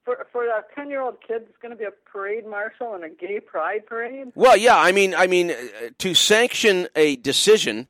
[0.05, 3.03] For for a ten year old kid, it's going to be a parade marshal and
[3.03, 4.31] a gay pride parade.
[4.33, 5.55] Well, yeah, I mean, I mean, uh,
[5.97, 7.89] to sanction a decision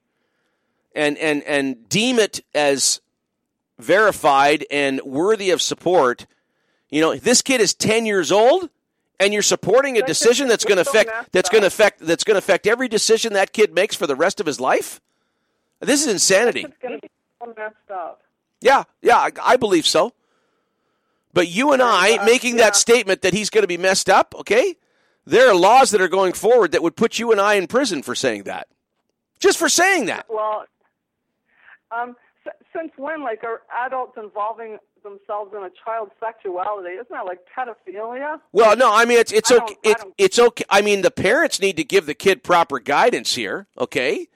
[0.95, 3.01] and and and deem it as
[3.77, 6.25] verified and worthy of support.
[6.89, 8.69] You know, this kid is ten years old,
[9.19, 12.35] and you're supporting a decision that's going to affect that's going to affect that's going
[12.35, 14.99] to affect every decision that kid makes for the rest of his life.
[15.79, 16.61] This is insanity.
[16.61, 17.09] It's going to be
[17.39, 18.21] so messed up.
[18.61, 20.13] Yeah, yeah, I, I believe so.
[21.33, 24.75] But you and I making that statement that he's going to be messed up, okay?
[25.25, 28.01] There are laws that are going forward that would put you and I in prison
[28.01, 28.67] for saying that.
[29.39, 30.25] Just for saying that.
[30.27, 30.65] Well,
[31.91, 32.15] um,
[32.75, 36.89] since when, like, are adults involving themselves in a child's sexuality?
[36.95, 38.39] Isn't that like pedophilia?
[38.51, 39.75] Well, no, I mean it's it's I okay.
[39.83, 40.65] don't- I It, it's okay.
[40.69, 44.27] I mean the parents need to give the kid proper guidance here, okay?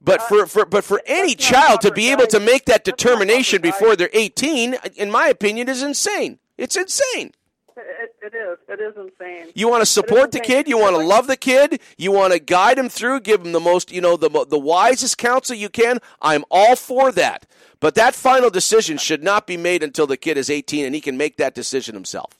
[0.00, 3.60] But uh, for, for but for any child to be able to make that determination
[3.62, 6.38] before they're 18, in my opinion, is insane.
[6.56, 7.32] It's insane.
[7.76, 8.58] It, it is.
[8.68, 9.52] It is insane.
[9.54, 10.68] You want to support the kid.
[10.68, 11.80] You want to love the kid.
[11.98, 15.18] You want to guide him through, give him the most, you know, the the wisest
[15.18, 15.98] counsel you can.
[16.20, 17.46] I'm all for that.
[17.80, 21.00] But that final decision should not be made until the kid is 18 and he
[21.00, 22.38] can make that decision himself.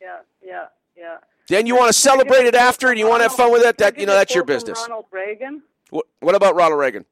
[0.00, 0.66] Yeah, yeah,
[0.96, 1.16] yeah.
[1.48, 3.78] Then you want to celebrate it after and you want to have fun with it.
[3.78, 4.78] That you know, that's your business.
[4.82, 5.62] Ronald Reagan.
[5.90, 7.06] What, what about Ronald Reagan?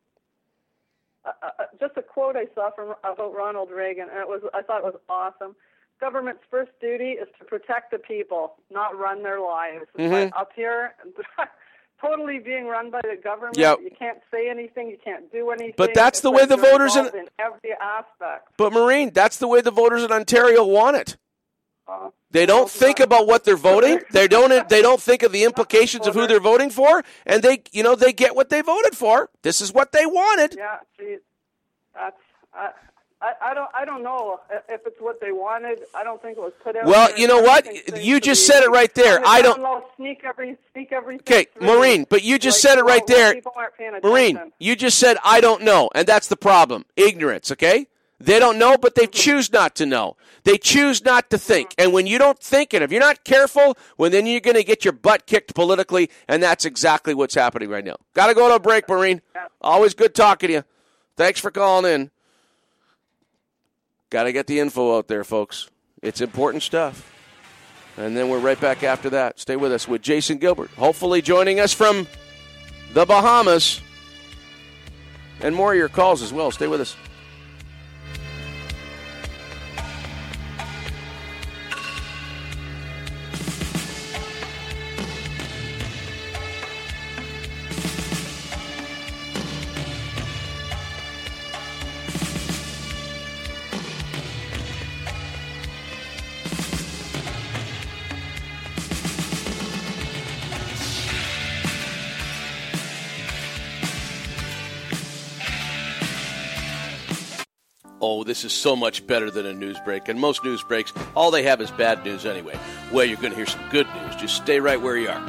[1.25, 4.61] Uh, uh, just a quote I saw from about Ronald Reagan, and it was I
[4.63, 5.57] thought it was awesome.
[5.99, 9.87] Government's first duty is to protect the people, not run their lives.
[9.99, 10.31] Mhm.
[10.31, 10.95] But up here,
[12.01, 13.57] totally being run by the government.
[13.57, 13.79] Yep.
[13.83, 14.89] You can't say anything.
[14.91, 15.75] You can't do anything.
[15.77, 18.49] But that's the way the voters in- in every aspect.
[18.57, 21.17] But Maureen, that's the way the voters in Ontario want it.
[21.89, 24.01] Uh, They don't think about what they're voting.
[24.11, 24.69] They don't.
[24.69, 27.95] They don't think of the implications of who they're voting for, and they, you know,
[27.95, 29.31] they get what they voted for.
[29.43, 30.57] This is what they wanted.
[30.59, 31.21] Yeah, geez,
[31.95, 32.17] that's
[32.53, 32.71] I,
[33.23, 35.81] I, I don't I don't know if it's what they wanted.
[35.95, 36.85] I don't think it was put out.
[36.85, 37.67] Well, you know what?
[38.03, 39.21] You just said it right there.
[39.27, 41.21] I don't- low, sneak every sneak everything.
[41.21, 41.47] Okay.
[41.61, 43.35] Maureen, but you just Like, said it right there.
[43.35, 46.85] People aren't paying Maureen, you just said I don't know, and that's the problem.
[46.97, 47.51] Ignorance.
[47.51, 47.87] Okay.
[48.19, 50.17] They don't know, but they choose not to know.
[50.45, 51.75] They choose not to think.
[51.77, 54.65] And when you don't think, and if you're not careful, well, then you're going to
[54.65, 57.97] get your butt kicked politically, and that's exactly what's happening right now.
[58.15, 59.21] Got to go to a break, Maureen.
[59.61, 60.65] Always good talking to you.
[61.17, 62.11] Thanks for calling in.
[64.11, 65.69] Got to get the info out there, folks.
[66.03, 67.13] It's important stuff.
[67.97, 69.41] And then we're right back after that.
[69.41, 72.07] Stay with us with Jason Gilbert, hopefully joining us from
[72.93, 73.81] the Bahamas.
[75.41, 76.51] And more of your calls as well.
[76.51, 76.97] Stay with us.
[108.09, 110.09] Oh, this is so much better than a news break.
[110.09, 112.57] And most news breaks, all they have is bad news anyway.
[112.93, 114.15] Well, you're going to hear some good news.
[114.15, 115.21] Just stay right where you are.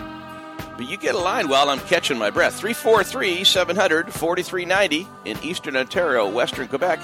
[0.78, 2.60] But you get a line while I'm catching my breath.
[2.60, 7.00] 343 700 4390 in Eastern Ontario, Western Quebec,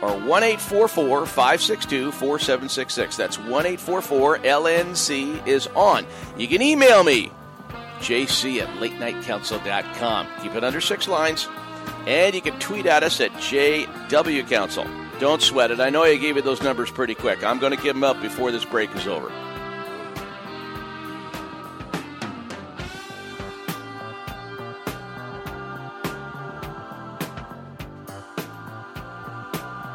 [0.00, 3.14] or 1 562 4766.
[3.14, 6.06] That's 1 LNC is on.
[6.38, 7.30] You can email me,
[7.98, 10.26] jc at latenightcouncil.com.
[10.40, 11.46] Keep it under six lines.
[12.06, 14.86] And you can tweet at us at JW Council.
[15.18, 15.80] Don't sweat it.
[15.80, 17.44] I know I gave you those numbers pretty quick.
[17.44, 19.30] I'm going to give them up before this break is over.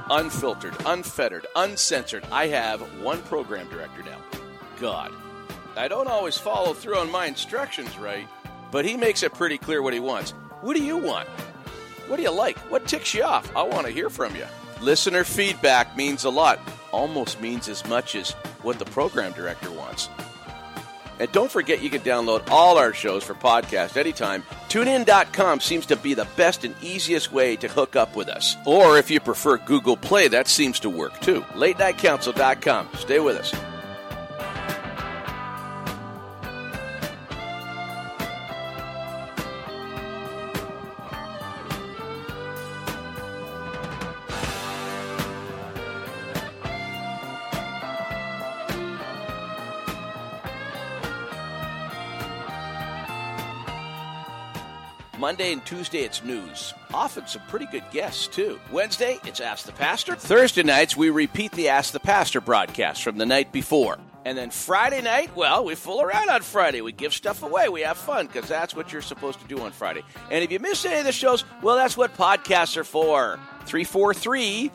[0.10, 2.23] Unfiltered, unfettered, uncensored.
[2.31, 4.19] I have one program director now.
[4.80, 5.11] God.
[5.76, 8.27] I don't always follow through on my instructions right,
[8.72, 10.31] but he makes it pretty clear what he wants.
[10.61, 11.27] What do you want?
[12.07, 12.57] What do you like?
[12.72, 13.53] What ticks you off?
[13.56, 14.45] I want to hear from you.
[14.82, 16.60] Listener feedback means a lot,
[16.91, 18.32] almost means as much as
[18.62, 20.10] what the program director wants.
[21.20, 24.44] And don't forget you can download all our shows for podcast anytime.
[24.70, 28.56] TuneIn.com seems to be the best and easiest way to hook up with us.
[28.66, 31.41] Or if you prefer Google Play, that seems to work too.
[31.56, 32.90] LateNightCouncil.com.
[32.98, 33.56] Stay with us.
[55.18, 56.76] Monday and Tuesday, it's news.
[56.94, 58.60] Often some pretty good guests, too.
[58.72, 60.15] Wednesday, it's Ask the Pastor.
[60.15, 63.98] Thursday nights, we repeat the Ask the Pastor broadcast from the night before.
[64.26, 66.81] And then Friday night, well, we fool around on Friday.
[66.81, 67.69] We give stuff away.
[67.69, 70.03] We have fun because that's what you're supposed to do on Friday.
[70.30, 73.39] And if you miss any of the shows, well, that's what podcasts are for.
[73.65, 74.69] 343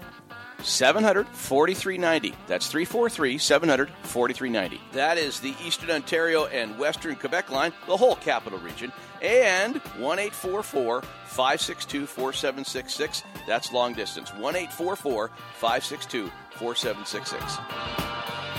[0.63, 2.35] 700 4390.
[2.47, 4.81] That's 343 700 4390.
[4.93, 8.93] That is the Eastern Ontario and Western Quebec line, the whole capital region.
[9.21, 13.23] And 1 562 4766.
[13.47, 14.35] That's long distance.
[14.35, 14.55] 1
[15.55, 18.52] 562 4766.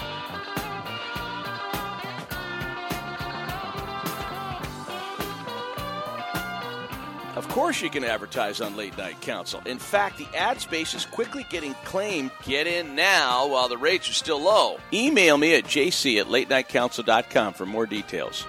[7.35, 9.61] Of course, you can advertise on Late Night Council.
[9.65, 12.29] In fact, the ad space is quickly getting claimed.
[12.45, 14.77] Get in now while the rates are still low.
[14.93, 18.45] Email me at jc at latenightcouncil.com for more details.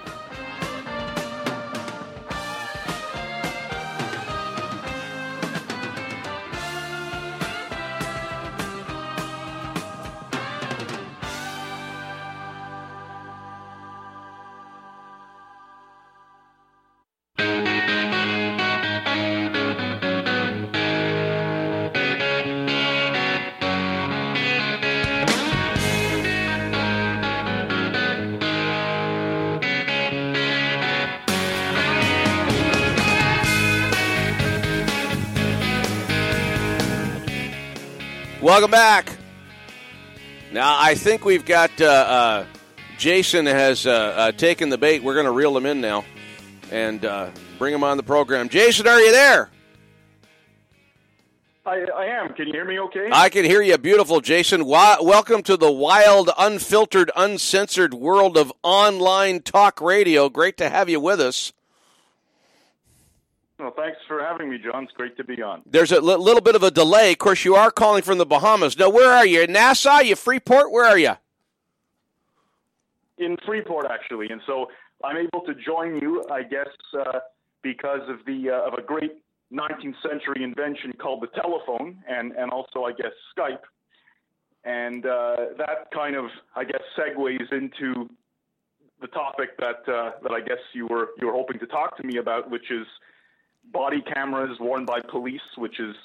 [38.55, 39.09] Welcome back.
[40.53, 42.45] Now, I think we've got uh, uh,
[42.97, 45.03] Jason has uh, uh taken the bait.
[45.03, 46.05] We're going to reel him in now
[46.71, 48.47] and uh, bring him on the program.
[48.47, 49.49] Jason, are you there?
[51.65, 52.31] I, I, am.
[52.33, 53.09] Can you hear me okay?
[53.11, 54.63] I can hear you beautiful, Jason.
[54.63, 60.29] welcome to the wild, unfiltered, uncensored world of online talk radio.
[60.29, 61.51] Great to have you with us.
[63.57, 64.83] Well, thanks for having me, John.
[64.83, 65.61] It's great to be on.
[65.65, 67.13] There's a li- little bit of a delay.
[67.13, 68.77] Of course, you are calling from the Bahamas.
[68.77, 69.43] Now, where are you?
[69.43, 69.99] In Nassau?
[69.99, 70.71] You Freeport?
[70.71, 71.13] Where are you?
[73.17, 74.29] In Freeport, actually.
[74.29, 74.67] And so
[75.03, 76.67] I'm able to join you, I guess,
[76.99, 77.19] uh,
[77.61, 79.23] because of the uh, of a great
[79.53, 83.61] 19th century invention called the telephone, and and also, I guess, Skype.
[84.65, 86.25] And uh, that kind of,
[86.55, 88.09] I guess, segues into
[88.99, 92.03] the topic that uh, that I guess you were you were hoping to talk to
[92.03, 92.85] me about, which is
[93.71, 95.95] body cameras worn by police, which is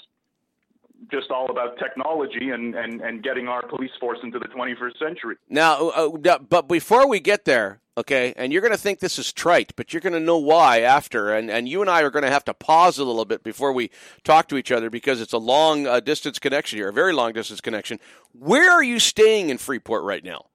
[1.11, 5.37] just all about technology and, and, and getting our police force into the 21st century.
[5.49, 9.19] Now, uh, uh but before we get there, okay, and you're going to think this
[9.19, 11.35] is trite, but you're going to know why after.
[11.35, 13.73] And, and you and I are going to have to pause a little bit before
[13.73, 13.91] we
[14.25, 17.33] talk to each other because it's a long uh, distance connection here, a very long
[17.33, 17.99] distance connection.
[18.33, 20.47] Where are you staying in Freeport right now?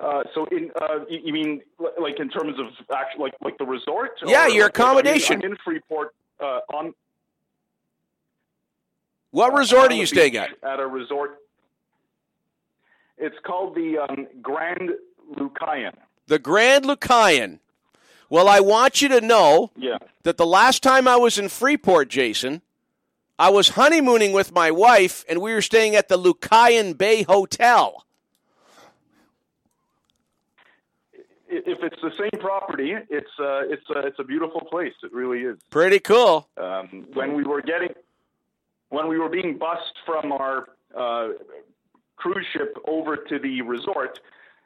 [0.00, 1.60] Uh, so, in uh, you mean
[2.00, 4.12] like in terms of actually like like the resort?
[4.24, 5.36] Yeah, your accommodation.
[5.36, 6.94] I'm in, I'm in Freeport uh, on.
[9.30, 10.50] What resort are you staying at?
[10.62, 11.38] At a resort.
[13.18, 14.90] It's called the um, Grand
[15.34, 15.94] Lucayan.
[16.28, 17.58] The Grand Lucayan.
[18.30, 19.98] Well, I want you to know yeah.
[20.22, 22.62] that the last time I was in Freeport, Jason,
[23.38, 28.04] I was honeymooning with my wife, and we were staying at the Lucayan Bay Hotel.
[31.50, 34.92] If it's the same property, it's uh, it's a it's a beautiful place.
[35.02, 35.58] It really is.
[35.70, 36.46] Pretty cool.
[36.56, 37.94] Um, when we were getting
[38.90, 41.28] when we were being bussed from our uh,
[42.16, 44.20] cruise ship over to the resort,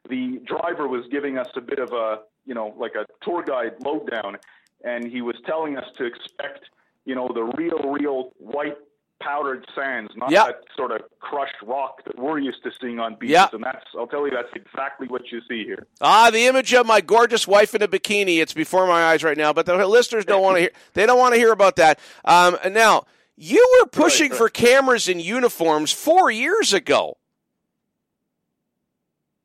[0.08, 3.74] the driver was giving us a bit of a you know like a tour guide
[3.84, 4.38] lowdown,
[4.84, 6.70] and he was telling us to expect
[7.04, 8.76] you know the real real white
[9.22, 10.46] powdered sands, not Yep.
[10.46, 13.32] that sort of crushed rock that we're used to seeing on beaches.
[13.32, 13.54] Yep.
[13.54, 15.86] And that's I'll tell you that's exactly what you see here.
[16.00, 18.40] Ah, the image of my gorgeous wife in a bikini.
[18.40, 20.70] It's before my eyes right now, but the listeners don't want to hear.
[20.94, 21.98] They don't want to hear about that.
[22.24, 23.04] Um, and now
[23.36, 24.38] you were pushing right.
[24.38, 27.16] for cameras in uniforms four years ago.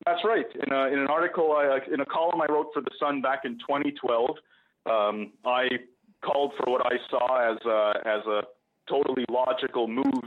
[0.05, 0.45] That's right.
[0.55, 3.41] In, a, in an article, I, in a column I wrote for the Sun back
[3.43, 4.29] in 2012,
[4.85, 5.67] um, I
[6.23, 8.41] called for what I saw as a, as a
[8.89, 10.23] totally logical move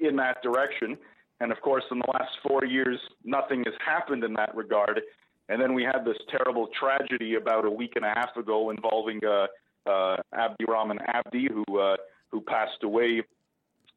[0.00, 0.96] in that direction.
[1.40, 5.00] And of course, in the last four years, nothing has happened in that regard.
[5.48, 9.20] And then we had this terrible tragedy about a week and a half ago involving
[9.24, 9.46] uh,
[9.88, 11.96] uh, Abdirahman Abdi, who uh,
[12.32, 13.22] who passed away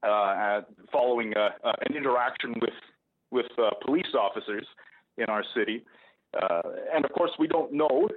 [0.03, 0.61] uh, at,
[0.91, 2.73] following uh, uh, an interaction with
[3.31, 3.47] with
[3.85, 4.65] police officers
[5.17, 5.83] in our city.
[6.93, 8.07] And of course, we don't know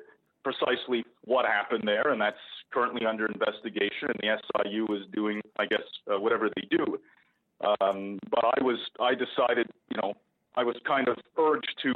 [0.44, 2.36] precisely what happened there, and that's
[2.72, 4.08] currently under investigation.
[4.08, 5.82] And the SIU is doing, I guess,
[6.12, 6.98] uh, whatever they do.
[7.80, 10.14] Um, but I was, I decided, you know,
[10.56, 11.94] I was kind of urged to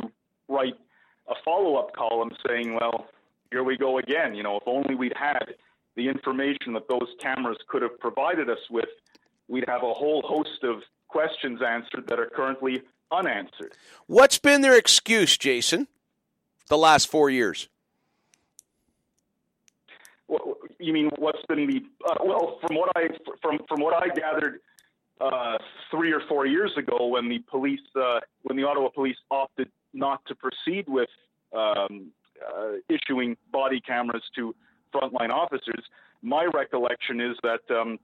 [0.49, 0.77] write
[1.29, 3.09] a follow-up column saying, well,
[3.51, 4.35] here we go again.
[4.35, 5.55] You know, if only we'd had
[5.97, 8.89] the information that those cameras could have provided us with,
[9.49, 13.73] we'd have a whole host of questions answered that are currently unanswered.
[14.07, 15.89] What's been their excuse, Jason?
[16.69, 17.69] The last four years.
[20.79, 23.09] You mean what's been the uh, well from what I
[23.41, 24.61] from from what I gathered
[25.21, 25.57] uh,
[25.91, 30.21] three or four years ago when the police uh, when the Ottawa police opted not
[30.27, 31.09] to proceed with
[31.55, 32.11] um,
[32.47, 34.55] uh, issuing body cameras to
[34.95, 35.85] frontline officers.
[36.23, 37.99] My recollection is that um,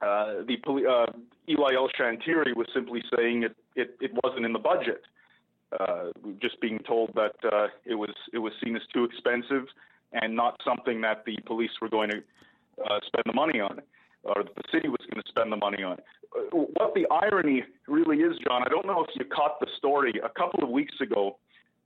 [0.00, 1.06] uh, the poli- uh,
[1.48, 5.02] Eli El-Chantiry was simply saying it, it, it wasn't in the budget.
[6.40, 7.34] Just being told that
[7.84, 9.66] it was it was seen as too expensive
[10.20, 12.22] and not something that the police were going to
[12.86, 13.80] uh, spend the money on,
[14.22, 15.98] or the city was going to spend the money on.
[16.34, 20.12] Uh, What the irony really is, John, I don't know if you caught the story.
[20.24, 21.36] A couple of weeks ago,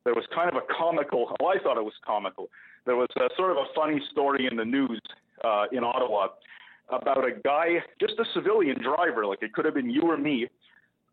[0.05, 2.49] there was kind of a comical, well, I thought it was comical.
[2.87, 5.01] There was a, sort of a funny story in the news
[5.45, 6.29] uh, in Ottawa
[6.89, 10.49] about a guy, just a civilian driver, like it could have been you or me,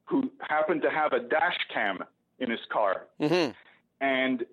[0.06, 2.00] who happened to have a dash cam
[2.40, 3.08] in his car.
[3.20, 3.52] Mm-hmm.
[4.00, 4.46] And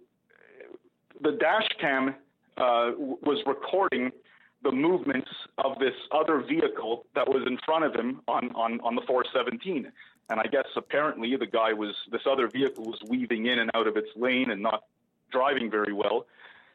[1.20, 2.14] the dash cam
[2.56, 4.10] uh, was recording
[4.62, 8.94] the movements of this other vehicle that was in front of him on, on, on
[8.94, 9.90] the 417.
[10.30, 13.86] And I guess apparently the guy was, this other vehicle was weaving in and out
[13.86, 14.84] of its lane and not
[15.30, 16.26] driving very well.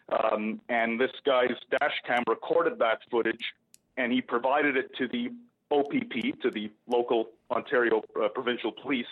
[0.09, 3.53] Um, and this guy's dash cam recorded that footage
[3.97, 5.29] and he provided it to the
[5.71, 9.07] OPP, to the local Ontario uh, provincial police.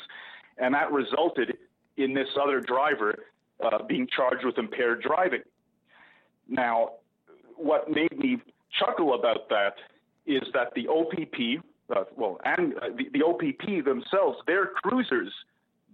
[0.57, 1.57] And that resulted
[1.97, 3.15] in this other driver
[3.63, 5.41] uh, being charged with impaired driving.
[6.47, 6.91] Now,
[7.55, 8.37] what made me
[8.77, 9.75] chuckle about that
[10.25, 11.63] is that the OPP,
[11.95, 15.31] uh, well, and uh, the, the OPP themselves, their cruisers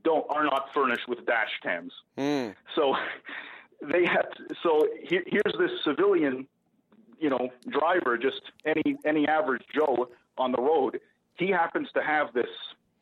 [0.04, 1.94] don't are not furnished with dash cams.
[2.18, 2.56] Mm.
[2.76, 2.96] So
[3.82, 4.28] they had.
[4.64, 6.48] So here, here's this civilian,
[7.20, 11.00] you know, driver, just any any average Joe on the road.
[11.36, 12.50] He happens to have this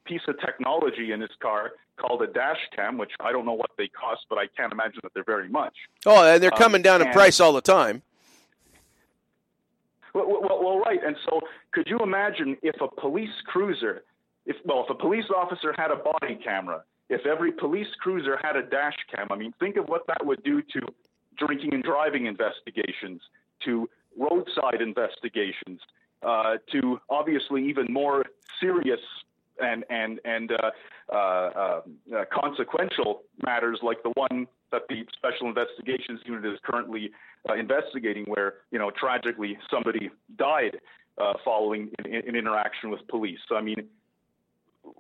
[0.06, 3.72] piece of technology in his car called a dash cam, which I don't know what
[3.78, 5.74] they cost, but I can't imagine that they're very much.
[6.06, 8.02] Oh, and they're Um, coming down in price all the time.
[10.14, 11.00] Well, well, well, right.
[11.06, 11.40] And so,
[11.72, 14.04] could you imagine if a police cruiser,
[14.46, 18.56] if well, if a police officer had a body camera, if every police cruiser had
[18.56, 19.28] a dash cam?
[19.30, 20.80] I mean, think of what that would do to
[21.38, 23.22] drinking and driving investigations,
[23.66, 25.80] to roadside investigations,
[26.24, 28.26] uh, to obviously even more
[28.60, 29.00] serious
[29.62, 30.72] and and and uh,
[31.12, 31.82] uh, uh,
[32.16, 37.12] uh, consequential matters like the one that the Special Investigations Unit is currently
[37.50, 40.80] uh, investigating, where you know tragically somebody died
[41.18, 43.40] uh, following an, an interaction with police.
[43.48, 43.88] So, I mean,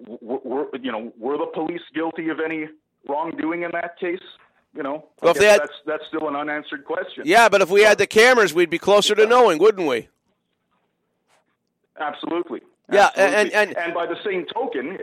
[0.07, 2.67] were, you know, were the police guilty of any
[3.07, 4.19] wrongdoing in that case?
[4.75, 7.23] You know, Well, if they had- that's that's still an unanswered question.
[7.25, 10.09] Yeah, but if we had the cameras, we'd be closer to knowing, wouldn't we?
[11.99, 12.61] Absolutely.
[12.91, 14.97] Yeah, and- and- and by the same token,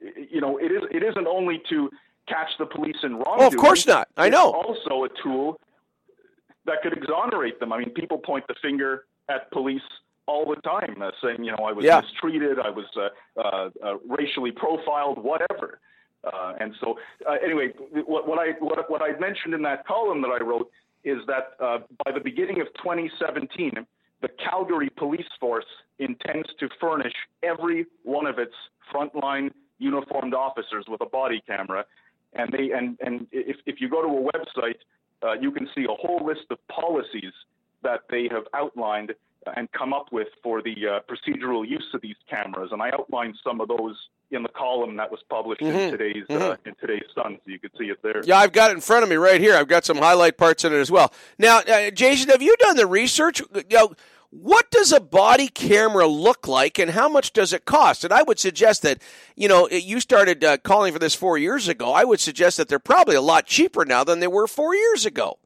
[0.00, 1.90] you know, it is it isn't only to
[2.26, 3.40] catch the police in wrongdoing.
[3.42, 4.08] Oh, of course not.
[4.16, 4.50] I It's know.
[4.52, 5.60] Also, a tool
[6.64, 7.72] that could exonerate them.
[7.72, 9.82] I mean, people point the finger at police
[10.26, 12.00] all the time, uh, saying you know I was Yeah.
[12.00, 15.80] mistreated, I was uh, uh, uh, racially profiled, whatever.
[16.22, 17.68] Uh, and so, uh, anyway,
[18.06, 20.70] what, what I what, what I mentioned in that column that I wrote
[21.02, 23.86] is that uh, by the beginning of 2017,
[24.22, 25.66] the Calgary Police Force
[25.98, 28.54] intends to furnish every one of its
[28.92, 31.84] frontline uniformed officers with a body camera,
[32.34, 34.78] and they and and if if you go to a website,
[35.22, 37.32] uh, you can see a whole list of policies
[37.82, 39.12] that they have outlined
[39.56, 43.36] and come up with for the uh, procedural use of these cameras, and I outlined
[43.42, 43.96] some of those
[44.30, 45.74] in the column that was published Mhm.
[45.74, 46.58] in today's uh, Mhm.
[46.66, 48.22] in today's Sun, so you can see it there.
[48.24, 49.56] Yeah, I've got it in front of me right here.
[49.56, 51.12] I've got some highlight parts in it as well.
[51.38, 53.40] Now, uh, Jason, have you done the research?
[53.54, 53.92] You know,
[54.28, 58.04] what does a body camera look like, and how much does it cost?
[58.04, 59.02] And I would suggest that
[59.36, 61.92] you know you started uh, calling for this four years ago.
[61.92, 65.06] I would suggest that they're probably a lot cheaper now than they were four years
[65.06, 65.38] ago.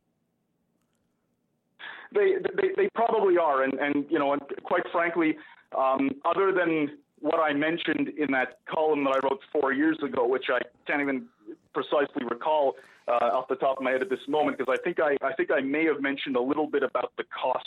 [2.14, 5.36] They, they they probably are, and and you know, and quite frankly,
[5.76, 10.26] um, other than what I mentioned in that column that I wrote four years ago,
[10.26, 11.26] which I can't even
[11.72, 12.76] precisely recall
[13.08, 15.32] uh, off the top of my head at this moment, because I think I I
[15.34, 17.66] think I may have mentioned a little bit about the cost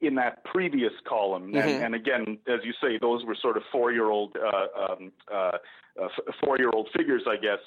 [0.00, 1.60] in that previous column, Mhm.
[1.60, 5.58] and, and again, as you say, those were sort of four-year-old uh, um, uh,
[6.00, 6.08] uh,
[6.44, 7.58] four-year-old figures, I guess.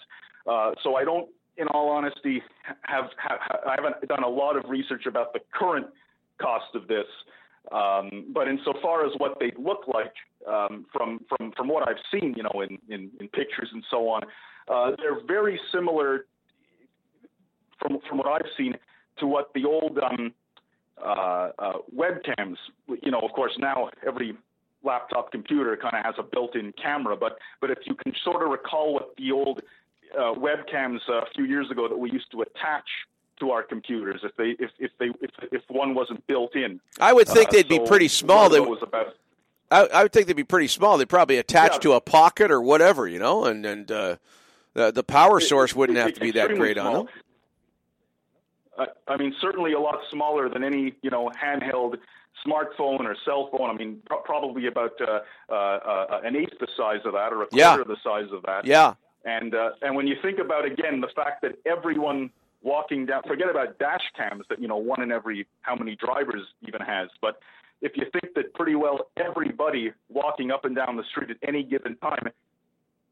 [0.48, 2.42] Uh, so I don't, in all honesty,
[2.84, 5.88] have, have I haven't done a lot of research about the current
[6.40, 7.06] cost of this.
[7.72, 10.14] Um, but insofar as what they look like
[10.48, 14.10] um, from from from what I've seen, you know, in in, in pictures and so
[14.10, 14.24] on,
[14.68, 16.26] uh, they're very similar
[17.80, 18.76] from from what I've seen
[19.20, 20.34] to what the old um,
[21.04, 22.58] uh, uh, webcams.
[22.88, 24.36] You know, of course, now every
[24.84, 28.50] laptop computer kind of has a built-in camera, but but if you can sort of
[28.50, 29.62] recall what the old
[30.18, 32.86] uh, webcams a few years ago that we used to attach
[33.40, 37.12] to our computers, if they if if they if, if one wasn't built in, I
[37.14, 38.50] would think Uh, they'd be pretty small.
[38.50, 39.16] They those about
[39.72, 40.98] I, I would think they'd be pretty small.
[40.98, 41.80] They'd probably attach Yeah.
[41.80, 44.16] to a pocket or whatever, you know, and and uh,
[44.74, 47.08] the the power source wouldn't have to be that great on them.
[48.78, 51.96] I, I mean, certainly a lot smaller than any you know handheld
[52.46, 53.70] smartphone or cell phone.
[53.70, 55.20] I mean, pro- probably about uh,
[55.50, 57.78] uh, uh, an eighth the size of that, or a quarter Yeah.
[57.86, 58.66] the size of that.
[58.66, 58.94] Yeah.
[59.26, 62.30] And uh, and when you think about again the fact that everyone
[62.64, 66.42] walking down, forget about dash cams that you know one in every how many drivers
[66.68, 67.40] even has, but
[67.82, 71.64] if you think that pretty well everybody walking up and down the street at any
[71.64, 72.28] given time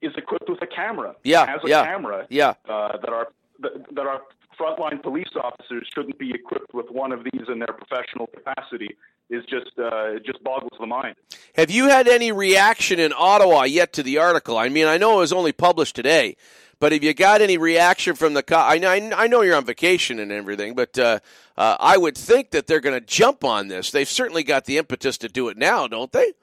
[0.02, 2.54] is equipped with a camera, Yeah, has a yeah, camera, yeah.
[2.70, 3.28] uh, that our
[3.60, 4.22] that, that our
[4.60, 8.96] frontline police officers shouldn't be equipped with one of these in their professional capacity
[9.30, 11.16] is just uh, it just boggles the mind.
[11.56, 14.58] Have you had any reaction in Ottawa yet to the article?
[14.58, 16.36] I mean, I know it was only published today,
[16.80, 18.44] but have you got any reaction from the?
[18.44, 21.20] Co- I know, I know you're on vacation and everything, but uh,
[21.58, 23.92] uh, I would think that they're going to jump on this.
[23.92, 26.34] They've certainly got the impetus to do it now, don't they?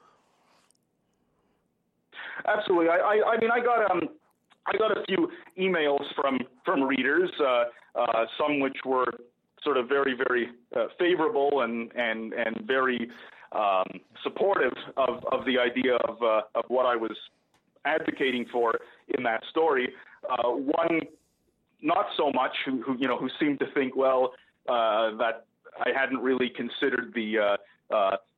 [2.47, 2.87] Absolutely.
[2.87, 4.09] I, I, I mean, I got um,
[4.65, 7.65] I got a few emails from from readers, uh,
[7.95, 9.07] uh, some which were
[9.67, 13.09] sort of very, very uh, favorable and and and very
[13.51, 13.85] um,
[14.23, 17.17] supportive of, of the idea of uh, of what I was
[17.83, 18.73] advocating for
[19.17, 19.89] in that story.
[20.29, 21.01] Uh, one,
[21.81, 24.31] not so much, who, who you know, who seemed to think, well,
[24.69, 25.45] uh, that
[25.79, 27.57] I hadn't really considered the
[27.93, 27.97] uh,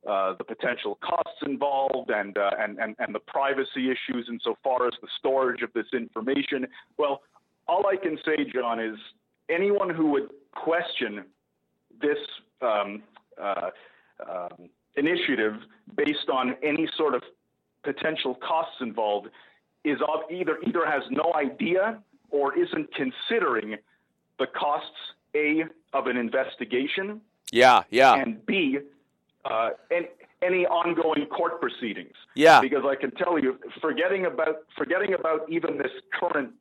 [0.10, 5.10] uh, the potential costs involved and, and and and the privacy issues insofar as the
[5.20, 6.66] storage of this information.
[6.98, 7.22] Well,
[7.68, 8.98] all I can say, John, is
[9.50, 11.26] anyone who would question
[12.02, 12.18] this
[12.62, 13.04] um,
[13.42, 13.70] uh,
[14.28, 15.54] um, initiative
[15.96, 17.24] based on any sort of
[17.84, 19.28] potential costs involved
[19.84, 22.00] is of either either has no idea
[22.30, 23.78] or isn't considering
[24.38, 24.98] the costs
[25.36, 25.64] a
[25.94, 27.22] of an investigation
[27.52, 28.16] Yeah, yeah.
[28.16, 28.80] and b
[29.46, 30.08] uh, any,
[30.42, 32.14] any ongoing court proceedings.
[32.36, 32.60] Yeah.
[32.62, 36.52] Because I can tell you, forgetting about forgetting about even this current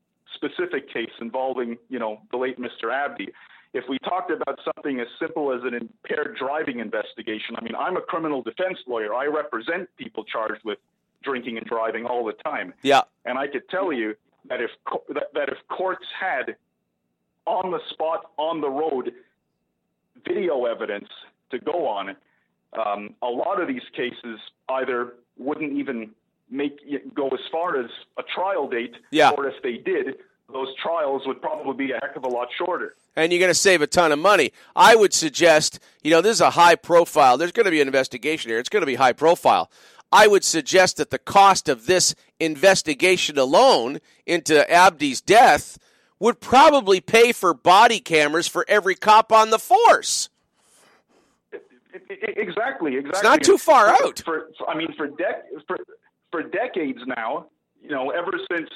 [0.43, 2.93] specific case involving you know the late Mr.
[2.93, 3.29] Abdi.
[3.75, 7.99] If we talked about something as simple as an impaired driving investigation, I mean, I'm
[7.99, 9.15] a criminal defense lawyer.
[9.15, 10.79] I represent people charged with
[11.23, 12.73] drinking and driving all the time.
[12.83, 13.03] Yeah.
[13.27, 14.15] And I could tell you
[14.49, 14.71] that if
[15.13, 16.57] that, that if courts had
[17.45, 19.13] on the spot, on the road,
[20.27, 21.09] video evidence
[21.51, 22.17] to go on,
[22.73, 24.39] um, a lot of these cases
[24.71, 26.11] either wouldn't even
[26.51, 26.79] make
[27.15, 29.31] go as far as a trial date, Yeah.
[29.37, 30.17] or if they did,
[30.53, 32.95] those trials would probably be a heck of a lot shorter.
[33.17, 34.53] and you're going to save a ton of money.
[34.75, 37.37] I would suggest, you know, this is a high profile.
[37.37, 38.59] There's going to be an investigation here.
[38.59, 39.71] It's going to be high profile.
[40.11, 45.79] I would suggest that the cost of this investigation alone into Abdi's death
[46.19, 50.31] would probably pay for body cameras for every cop on the force.
[52.11, 52.97] Exactly, exactly.
[52.97, 54.23] It's not too far out.
[54.25, 55.77] For, for, I mean, for, dec- for
[56.31, 57.47] for decades now,
[57.83, 58.69] you know, ever since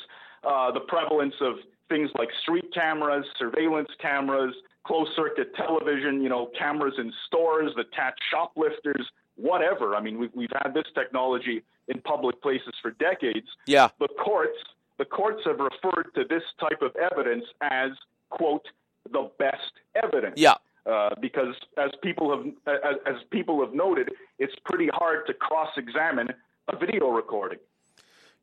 [0.45, 1.57] uh, the prevalence of
[1.89, 4.55] things like street cameras, surveillance cameras,
[4.85, 9.07] closed circuit television, you know, cameras in stores that catch shoplifters,
[9.37, 9.95] whatever.
[9.95, 13.47] I mean, we've we've had this technology in public places for decades.
[13.67, 13.89] Yeah.
[13.99, 14.59] The courts
[14.99, 17.91] the courts have referred to this type of evidence as
[18.31, 18.67] quote
[19.11, 20.35] the best evidence.
[20.37, 20.55] Yeah.
[20.85, 26.29] Uh, because as people have as, as people have noted, it's pretty hard to cross-examine
[26.69, 27.59] a video recording.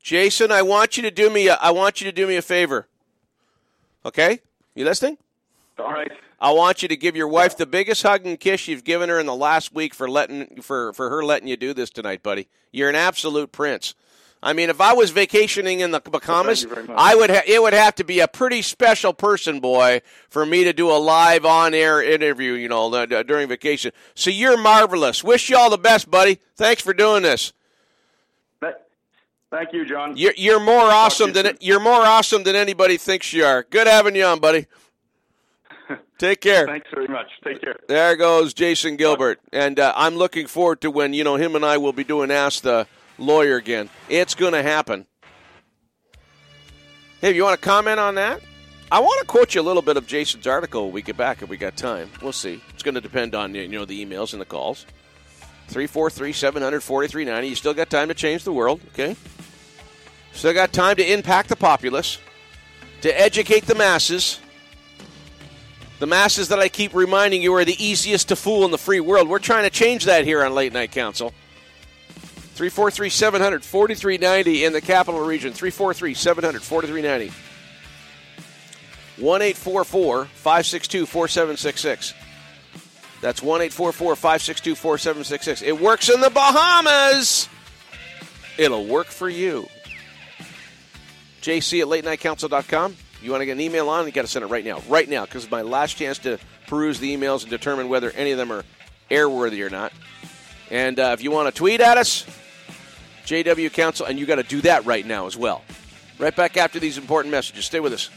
[0.01, 1.47] Jason, I want you to do me.
[1.47, 2.87] A, I want you to do me a favor.
[4.05, 4.39] Okay,
[4.75, 5.17] you listening?
[5.77, 6.11] All right.
[6.41, 9.19] I want you to give your wife the biggest hug and kiss you've given her
[9.19, 12.47] in the last week for letting for for her letting you do this tonight, buddy.
[12.71, 13.93] You're an absolute prince.
[14.41, 16.65] I mean, if I was vacationing in the Bahamas,
[16.95, 20.63] I would ha- it would have to be a pretty special person, boy, for me
[20.63, 22.53] to do a live on air interview.
[22.53, 23.91] You know, during vacation.
[24.15, 25.25] So you're marvelous.
[25.25, 26.39] Wish you all the best, buddy.
[26.55, 27.51] Thanks for doing this.
[29.51, 30.15] Thank you, John.
[30.15, 33.63] You're, you're more awesome than you're more awesome than anybody thinks you are.
[33.63, 34.67] Good having you on, buddy.
[36.19, 36.67] Take care.
[36.67, 37.27] Thanks very much.
[37.43, 37.77] Take care.
[37.87, 41.65] There goes Jason Gilbert, and uh, I'm looking forward to when you know him and
[41.65, 42.85] I will be doing Ask the
[43.17, 43.89] Lawyer again.
[44.07, 45.07] It's going to happen.
[47.21, 48.41] Hey, you want to comment on that?
[48.91, 51.41] I want to quote you a little bit of Jason's article when we get back
[51.41, 52.09] if we got time.
[52.21, 52.61] We'll see.
[52.73, 54.85] It's going to depend on you know the emails and the calls.
[55.67, 57.47] 343 700 4390.
[57.47, 59.15] You still got time to change the world, okay?
[60.33, 62.17] Still got time to impact the populace,
[63.01, 64.39] to educate the masses.
[65.99, 69.01] The masses that I keep reminding you are the easiest to fool in the free
[69.01, 69.27] world.
[69.27, 71.33] We're trying to change that here on Late Night Council.
[72.59, 75.53] 343 700 4390 in the capital region.
[75.53, 77.33] 343 700 4390.
[79.17, 82.13] 1 562 4766.
[83.21, 85.61] That's 1 562 4766.
[85.61, 87.49] It works in the Bahamas.
[88.57, 89.67] It'll work for you.
[91.41, 92.95] JC at latenightcouncil.com.
[93.21, 94.05] You want to get an email on?
[94.05, 94.81] You got to send it right now.
[94.87, 98.31] Right now, because it's my last chance to peruse the emails and determine whether any
[98.31, 98.63] of them are
[99.11, 99.91] airworthy or not.
[100.71, 102.25] And uh, if you want to tweet at us,
[103.25, 105.63] JW Council, and you got to do that right now as well.
[106.17, 107.65] Right back after these important messages.
[107.65, 108.09] Stay with us.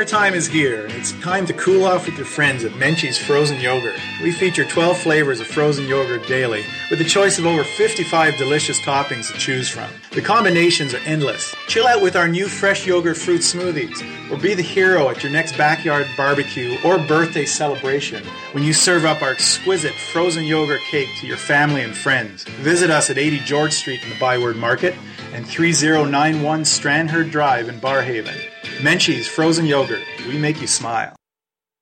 [0.00, 3.60] Summertime is here, and it's time to cool off with your friends at Menchie's Frozen
[3.60, 4.00] Yogurt.
[4.22, 8.80] We feature 12 flavors of frozen yogurt daily, with a choice of over 55 delicious
[8.80, 9.90] toppings to choose from.
[10.12, 11.54] The combinations are endless.
[11.68, 14.00] Chill out with our new fresh yogurt fruit smoothies,
[14.30, 19.04] or be the hero at your next backyard barbecue or birthday celebration when you serve
[19.04, 22.44] up our exquisite frozen yogurt cake to your family and friends.
[22.44, 24.94] Visit us at 80 George Street in the Byward Market
[25.32, 28.36] and 3091 Strandherd Drive in Barrhaven.
[28.80, 30.02] Menchie's Frozen Yogurt.
[30.26, 31.14] We make you smile.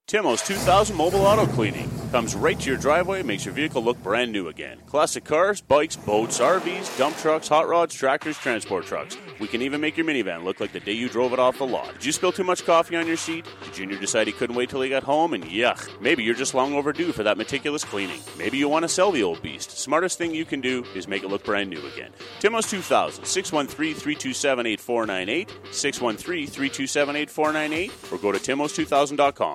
[0.07, 4.03] Timo's 2000 Mobile Auto Cleaning comes right to your driveway and makes your vehicle look
[4.03, 4.79] brand new again.
[4.87, 9.19] Classic cars, bikes, boats, RVs, dump trucks, hot rods, tractors, transport trucks.
[9.41, 11.67] We can even make your minivan look like the day you drove it off the
[11.67, 11.93] lot.
[11.95, 13.47] Did you spill too much coffee on your seat?
[13.65, 15.35] Did Junior decide he couldn't wait till he got home?
[15.35, 18.21] And yuck, maybe you're just long overdue for that meticulous cleaning.
[18.37, 19.79] Maybe you want to sell the old beast.
[19.79, 22.11] Smartest thing you can do is make it look brand new again.
[22.41, 29.55] Timo's 2000, 613 327 8498, 613 327 8498, or go to timos2000.com.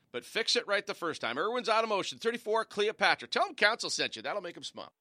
[0.11, 1.37] but fix it right the first time.
[1.37, 3.27] Irwin's Automotion, 34 Cleopatra.
[3.27, 4.21] Tell them Council sent you.
[4.21, 4.91] That'll make them smile.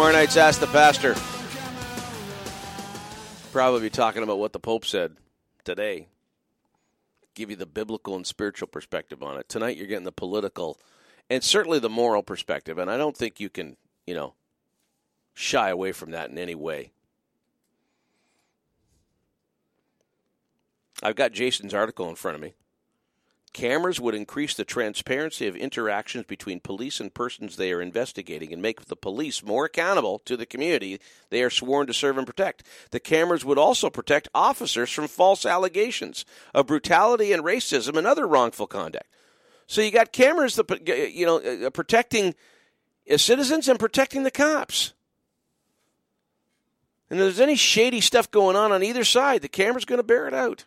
[0.00, 1.14] Tomorrow night's Ask the Pastor.
[3.52, 5.18] Probably be talking about what the Pope said
[5.62, 6.08] today.
[7.34, 9.46] Give you the biblical and spiritual perspective on it.
[9.50, 10.78] Tonight you're getting the political
[11.28, 12.78] and certainly the moral perspective.
[12.78, 14.32] And I don't think you can, you know,
[15.34, 16.92] shy away from that in any way.
[21.02, 22.54] I've got Jason's article in front of me.
[23.52, 28.62] Cameras would increase the transparency of interactions between police and persons they are investigating and
[28.62, 31.00] make the police more accountable to the community
[31.30, 32.64] they are sworn to serve and protect.
[32.92, 36.24] The cameras would also protect officers from false allegations
[36.54, 39.08] of brutality and racism and other wrongful conduct.
[39.66, 42.36] So you got cameras that you know uh, protecting
[43.16, 44.92] citizens and protecting the cops.
[47.08, 50.04] And if there's any shady stuff going on on either side, the camera's going to
[50.04, 50.64] bear it out.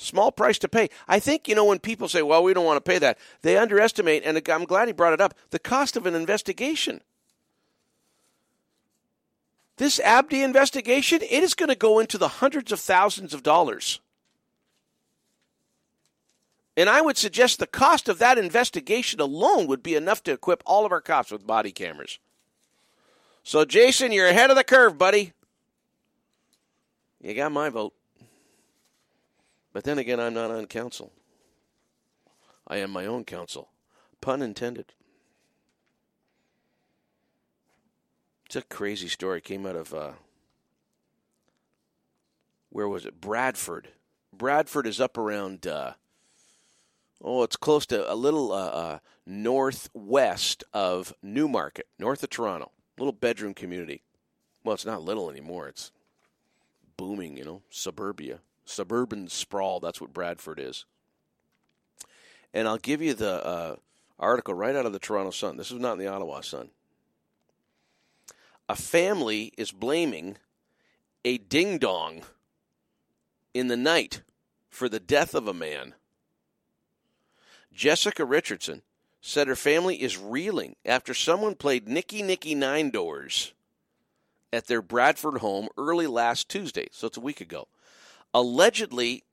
[0.00, 0.88] Small price to pay.
[1.08, 3.58] I think, you know, when people say, well, we don't want to pay that, they
[3.58, 7.02] underestimate, and I'm glad he brought it up, the cost of an investigation.
[9.76, 13.98] This Abdi investigation, it is going to go into the hundreds of thousands of dollars.
[16.76, 20.62] And I would suggest the cost of that investigation alone would be enough to equip
[20.64, 22.20] all of our cops with body cameras.
[23.42, 25.32] So, Jason, you're ahead of the curve, buddy.
[27.20, 27.94] You got my vote.
[29.72, 31.12] But then again, I'm not on council.
[32.66, 33.70] I am my own council.
[34.20, 34.92] Pun intended.
[38.46, 39.38] It's a crazy story.
[39.38, 40.12] It came out of, uh,
[42.70, 43.20] where was it?
[43.20, 43.88] Bradford.
[44.32, 45.94] Bradford is up around, uh,
[47.22, 52.72] oh, it's close to a little uh, uh, northwest of Newmarket, north of Toronto.
[52.98, 54.02] Little bedroom community.
[54.64, 55.68] Well, it's not little anymore.
[55.68, 55.92] It's
[56.96, 59.80] booming, you know, suburbia suburban sprawl.
[59.80, 60.84] That's what Bradford is.
[62.52, 63.76] And I'll give you the uh,
[64.18, 65.56] article right out of the Toronto Sun.
[65.56, 66.70] This is not in the Ottawa Sun.
[68.68, 70.36] A family is blaming
[71.24, 72.22] a ding dong
[73.54, 74.22] in the night
[74.68, 75.94] for the death of a man.
[77.72, 78.82] Jessica Richardson
[79.20, 83.52] said her family is reeling after someone played Nicky Nicky Nine Doors
[84.52, 87.68] at their Bradford home early last Tuesday, so it's a week ago
[88.34, 89.24] allegedly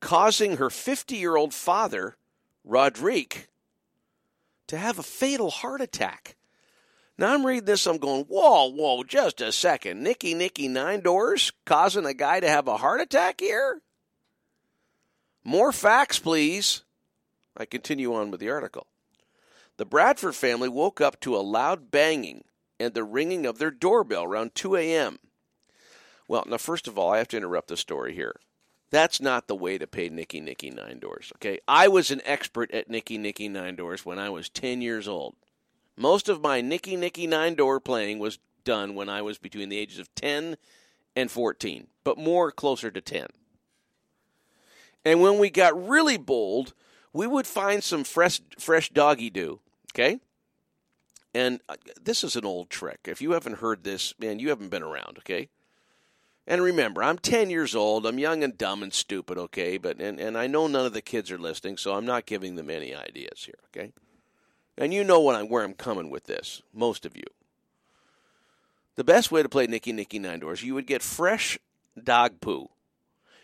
[0.00, 2.16] causing her 50 year old father,
[2.64, 3.48] Roderick,
[4.66, 6.36] to have a fatal heart attack.
[7.16, 10.02] Now I'm reading this, I'm going, whoa, whoa, just a second.
[10.02, 13.80] Nicky Nicky Nine Doors causing a guy to have a heart attack here?
[15.44, 16.82] More facts, please.
[17.56, 18.88] I continue on with the article.
[19.76, 22.44] The Bradford family woke up to a loud banging
[22.80, 25.18] and the ringing of their doorbell around 2 a.m.
[26.28, 28.36] Well, now, first of all, I have to interrupt the story here.
[28.90, 31.58] That's not the way to pay Nicky Nicky Nine Doors, okay?
[31.66, 35.34] I was an expert at Nicky Nicky Nine Doors when I was 10 years old.
[35.96, 39.78] Most of my Nicky Nicky Nine Door playing was done when I was between the
[39.78, 40.56] ages of 10
[41.16, 43.26] and 14, but more closer to 10.
[45.04, 46.72] And when we got really bold,
[47.12, 49.60] we would find some fresh fresh doggy do,
[49.92, 50.18] okay?
[51.34, 53.00] And uh, this is an old trick.
[53.06, 55.48] If you haven't heard this, man, you haven't been around, okay?
[56.46, 58.04] And remember, I'm 10 years old.
[58.04, 59.78] I'm young and dumb and stupid, okay?
[59.78, 62.56] But and, and I know none of the kids are listening, so I'm not giving
[62.56, 63.92] them any ideas here, okay?
[64.76, 67.24] And you know what I'm, where I'm coming with this, most of you.
[68.96, 71.58] The best way to play Nicky Nicky Nine Doors, you would get fresh
[72.02, 72.68] dog poo.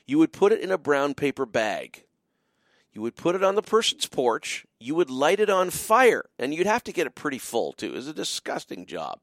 [0.06, 2.04] You would put it in a brown paper bag.
[2.92, 4.66] You would put it on the person's porch.
[4.78, 7.94] You would light it on fire, and you'd have to get it pretty full too.
[7.94, 9.20] It's a disgusting job.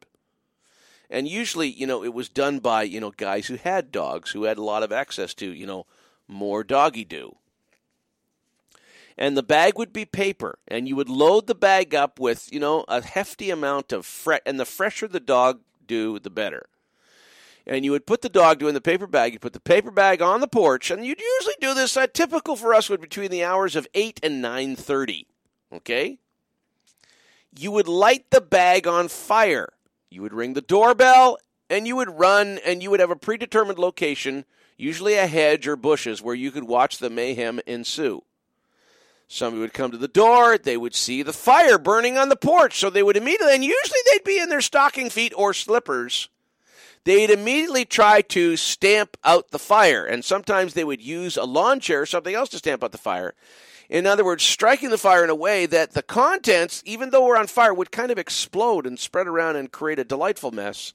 [1.10, 4.44] And usually, you know, it was done by, you know, guys who had dogs, who
[4.44, 5.86] had a lot of access to, you know,
[6.28, 7.38] more doggy do.
[9.18, 12.60] And the bag would be paper, and you would load the bag up with, you
[12.60, 16.68] know, a hefty amount of fret, and the fresher the dog do, the better.
[17.66, 19.34] And you would put the dog do in the paper bag.
[19.34, 21.98] You put the paper bag on the porch, and you'd usually do this.
[21.98, 25.28] Uh, typical for us would between the hours of eight and nine thirty.
[25.74, 26.20] Okay.
[27.58, 29.70] You would light the bag on fire
[30.10, 31.38] you would ring the doorbell
[31.70, 34.46] and you would run and you would have a predetermined location,
[34.78, 38.24] usually a hedge or bushes, where you could watch the mayhem ensue.
[39.28, 42.80] Somebody would come to the door, they would see the fire burning on the porch,
[42.80, 46.30] so they would immediately, and usually they'd be in their stocking feet or slippers.
[47.04, 51.82] They'd immediately try to stamp out the fire, and sometimes they would use a lawn
[51.82, 53.34] chair or something else to stamp out the fire.
[53.89, 57.38] In other words, striking the fire in a way that the contents, even though we're
[57.38, 60.93] on fire, would kind of explode and spread around and create a delightful mess.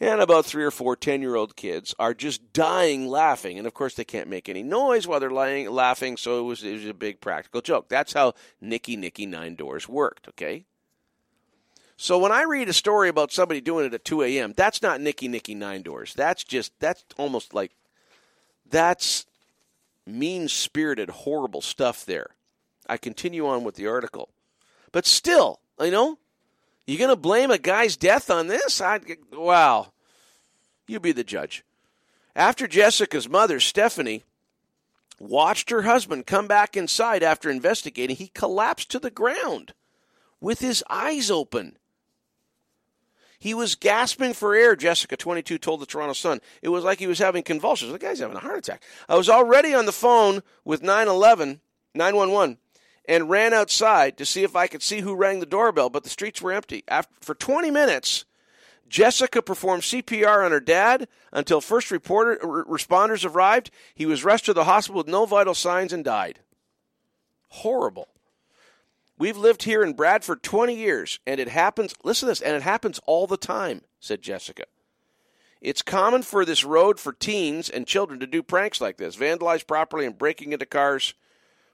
[0.00, 3.58] And about three or four 10 year old kids are just dying laughing.
[3.58, 6.62] And of course, they can't make any noise while they're lying, laughing, so it was,
[6.62, 7.88] it was a big practical joke.
[7.88, 10.66] That's how Nicky Nicky Nine Doors worked, okay?
[11.96, 15.00] So when I read a story about somebody doing it at 2 a.m., that's not
[15.00, 16.12] Nicky Nicky Nine Doors.
[16.14, 17.70] That's just, that's almost like,
[18.68, 19.26] that's
[20.06, 22.30] mean spirited, horrible stuff there.
[22.88, 24.28] I continue on with the article.
[24.92, 26.18] But still, you know,
[26.86, 28.80] you're going to blame a guy's death on this?
[28.80, 29.00] I,
[29.32, 29.92] wow.
[30.86, 31.64] You be the judge.
[32.36, 34.24] After Jessica's mother, Stephanie,
[35.18, 39.72] watched her husband come back inside after investigating, he collapsed to the ground
[40.40, 41.78] with his eyes open.
[43.44, 46.40] He was gasping for air, Jessica 22 told the Toronto Sun.
[46.62, 47.92] It was like he was having convulsions.
[47.92, 48.82] The guy's having a heart attack.
[49.06, 51.60] I was already on the phone with 911,
[51.94, 52.56] 911,
[53.06, 56.08] and ran outside to see if I could see who rang the doorbell, but the
[56.08, 56.84] streets were empty.
[56.88, 58.24] After, for 20 minutes,
[58.88, 63.70] Jessica performed CPR on her dad until first reporter, uh, responders arrived.
[63.94, 66.38] He was rushed to the hospital with no vital signs and died.
[67.48, 68.08] Horrible.
[69.16, 72.62] We've lived here in Bradford 20 years, and it happens, listen to this, and it
[72.62, 74.64] happens all the time, said Jessica.
[75.60, 79.66] It's common for this road for teens and children to do pranks like this, vandalize
[79.66, 81.14] property and breaking into cars.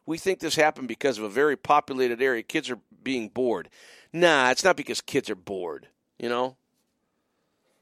[0.06, 2.42] We think this happened because of a very populated area.
[2.42, 3.68] Kids are being bored.
[4.12, 5.88] Nah, it's not because kids are bored,
[6.18, 6.56] you know?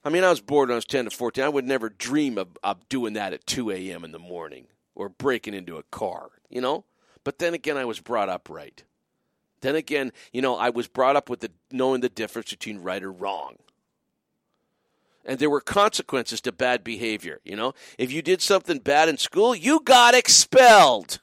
[0.04, 1.44] I mean, I was bored when I was 10 to 14.
[1.44, 4.04] I would never dream of, of doing that at 2 a.m.
[4.04, 6.84] in the morning or breaking into a car, you know?
[7.24, 8.82] But then again, I was brought up right.
[9.60, 13.02] Then again, you know, I was brought up with the knowing the difference between right
[13.02, 13.56] or wrong.
[15.24, 17.74] And there were consequences to bad behavior, you know?
[17.98, 21.18] If you did something bad in school, you got expelled.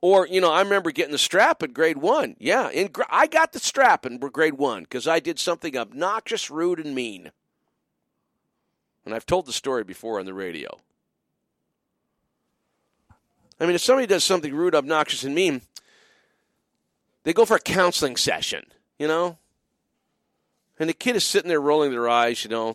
[0.00, 2.36] Or, you know, I remember getting the strap in grade one.
[2.38, 6.78] Yeah, in I got the strap in grade one because I did something obnoxious, rude,
[6.78, 7.32] and mean.
[9.04, 10.78] And I've told the story before on the radio.
[13.58, 15.62] I mean, if somebody does something rude, obnoxious, and mean,
[17.28, 18.64] they go for a counseling session,
[18.98, 19.36] you know?
[20.78, 22.74] And the kid is sitting there rolling their eyes, you know.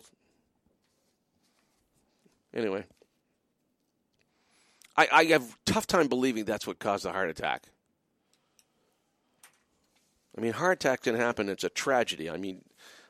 [2.54, 2.84] Anyway.
[4.96, 7.64] I, I have tough time believing that's what caused the heart attack.
[10.38, 11.48] I mean, heart attack can happen.
[11.48, 12.30] It's a tragedy.
[12.30, 12.62] I mean,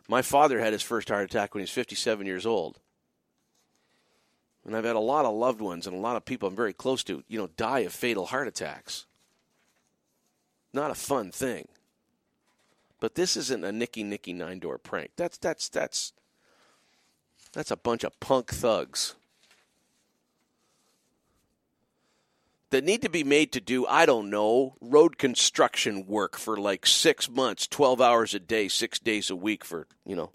[0.08, 2.78] my father had his first heart attack when he was 57 years old.
[4.64, 6.72] And I've had a lot of loved ones and a lot of people I'm very
[6.72, 9.04] close to, you know, die of fatal heart attacks.
[10.74, 11.68] Not a fun thing.
[13.00, 15.12] But this isn't a Nicky Nicky nine door prank.
[15.16, 16.12] That's that's that's
[17.52, 19.14] that's a bunch of punk thugs
[22.70, 26.86] that need to be made to do, I don't know, road construction work for like
[26.86, 30.32] six months, 12 hours a day, six days a week for, you know,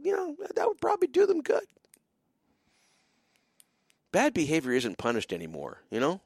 [0.00, 1.64] you know, that would probably do them good.
[4.12, 6.20] Bad behavior isn't punished anymore, you know?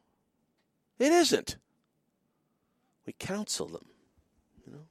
[0.99, 1.57] It isn't.
[3.09, 3.87] We counsel them,
[4.67, 4.83] you know?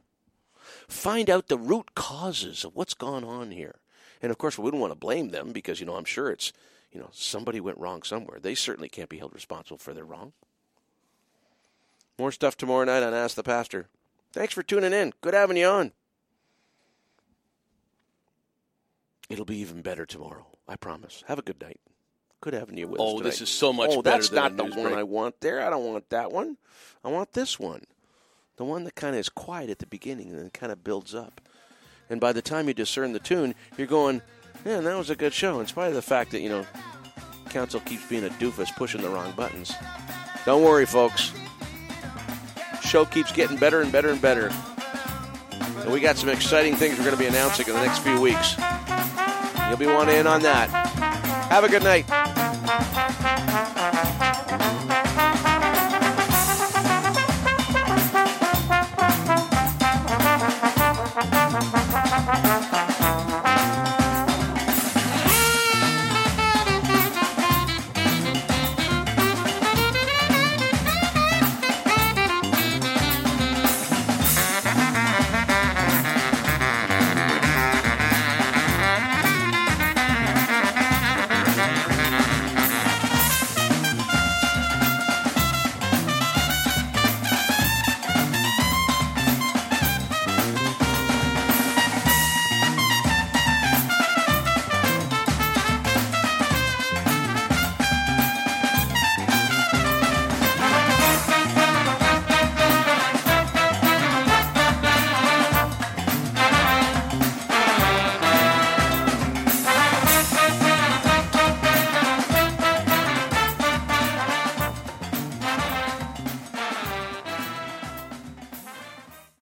[0.88, 3.76] Find out the root causes of what's gone on here.
[4.24, 6.52] And of course, we wouldn't want to blame them because, you know, I'm sure it's,
[6.92, 8.40] you know, somebody went wrong somewhere.
[8.40, 10.34] They certainly can't be held responsible for their wrong.
[12.18, 13.88] More stuff tomorrow night on Ask the Pastor.
[14.34, 15.14] Thanks for tuning in.
[15.22, 15.92] Good having you on.
[19.30, 20.48] It'll be even better tomorrow.
[20.68, 21.24] I promise.
[21.28, 21.80] Have a good night.
[22.40, 23.20] Good having you with oh, us.
[23.20, 24.18] Oh, this is so much oh, better.
[24.18, 24.96] That's not the one break.
[24.96, 25.62] I want there.
[25.62, 26.58] I don't want that one.
[27.04, 27.84] I want this one.
[28.58, 31.14] The one that kind of is quiet at the beginning and then kind of builds
[31.14, 31.42] up.
[32.10, 34.22] And by the time you discern the tune, you're going,
[34.66, 36.66] yeah, that was a good show, in spite of the fact that, you know,
[37.50, 39.74] Council keeps being a doofus pushing the wrong buttons.
[40.46, 41.32] Don't worry, folks.
[42.82, 44.52] Show keeps getting better and better and better.
[45.52, 48.20] And we got some exciting things we're going to be announcing in the next few
[48.20, 48.56] weeks.
[49.68, 50.70] You'll be wanting in on that.
[51.50, 52.06] Have a good night.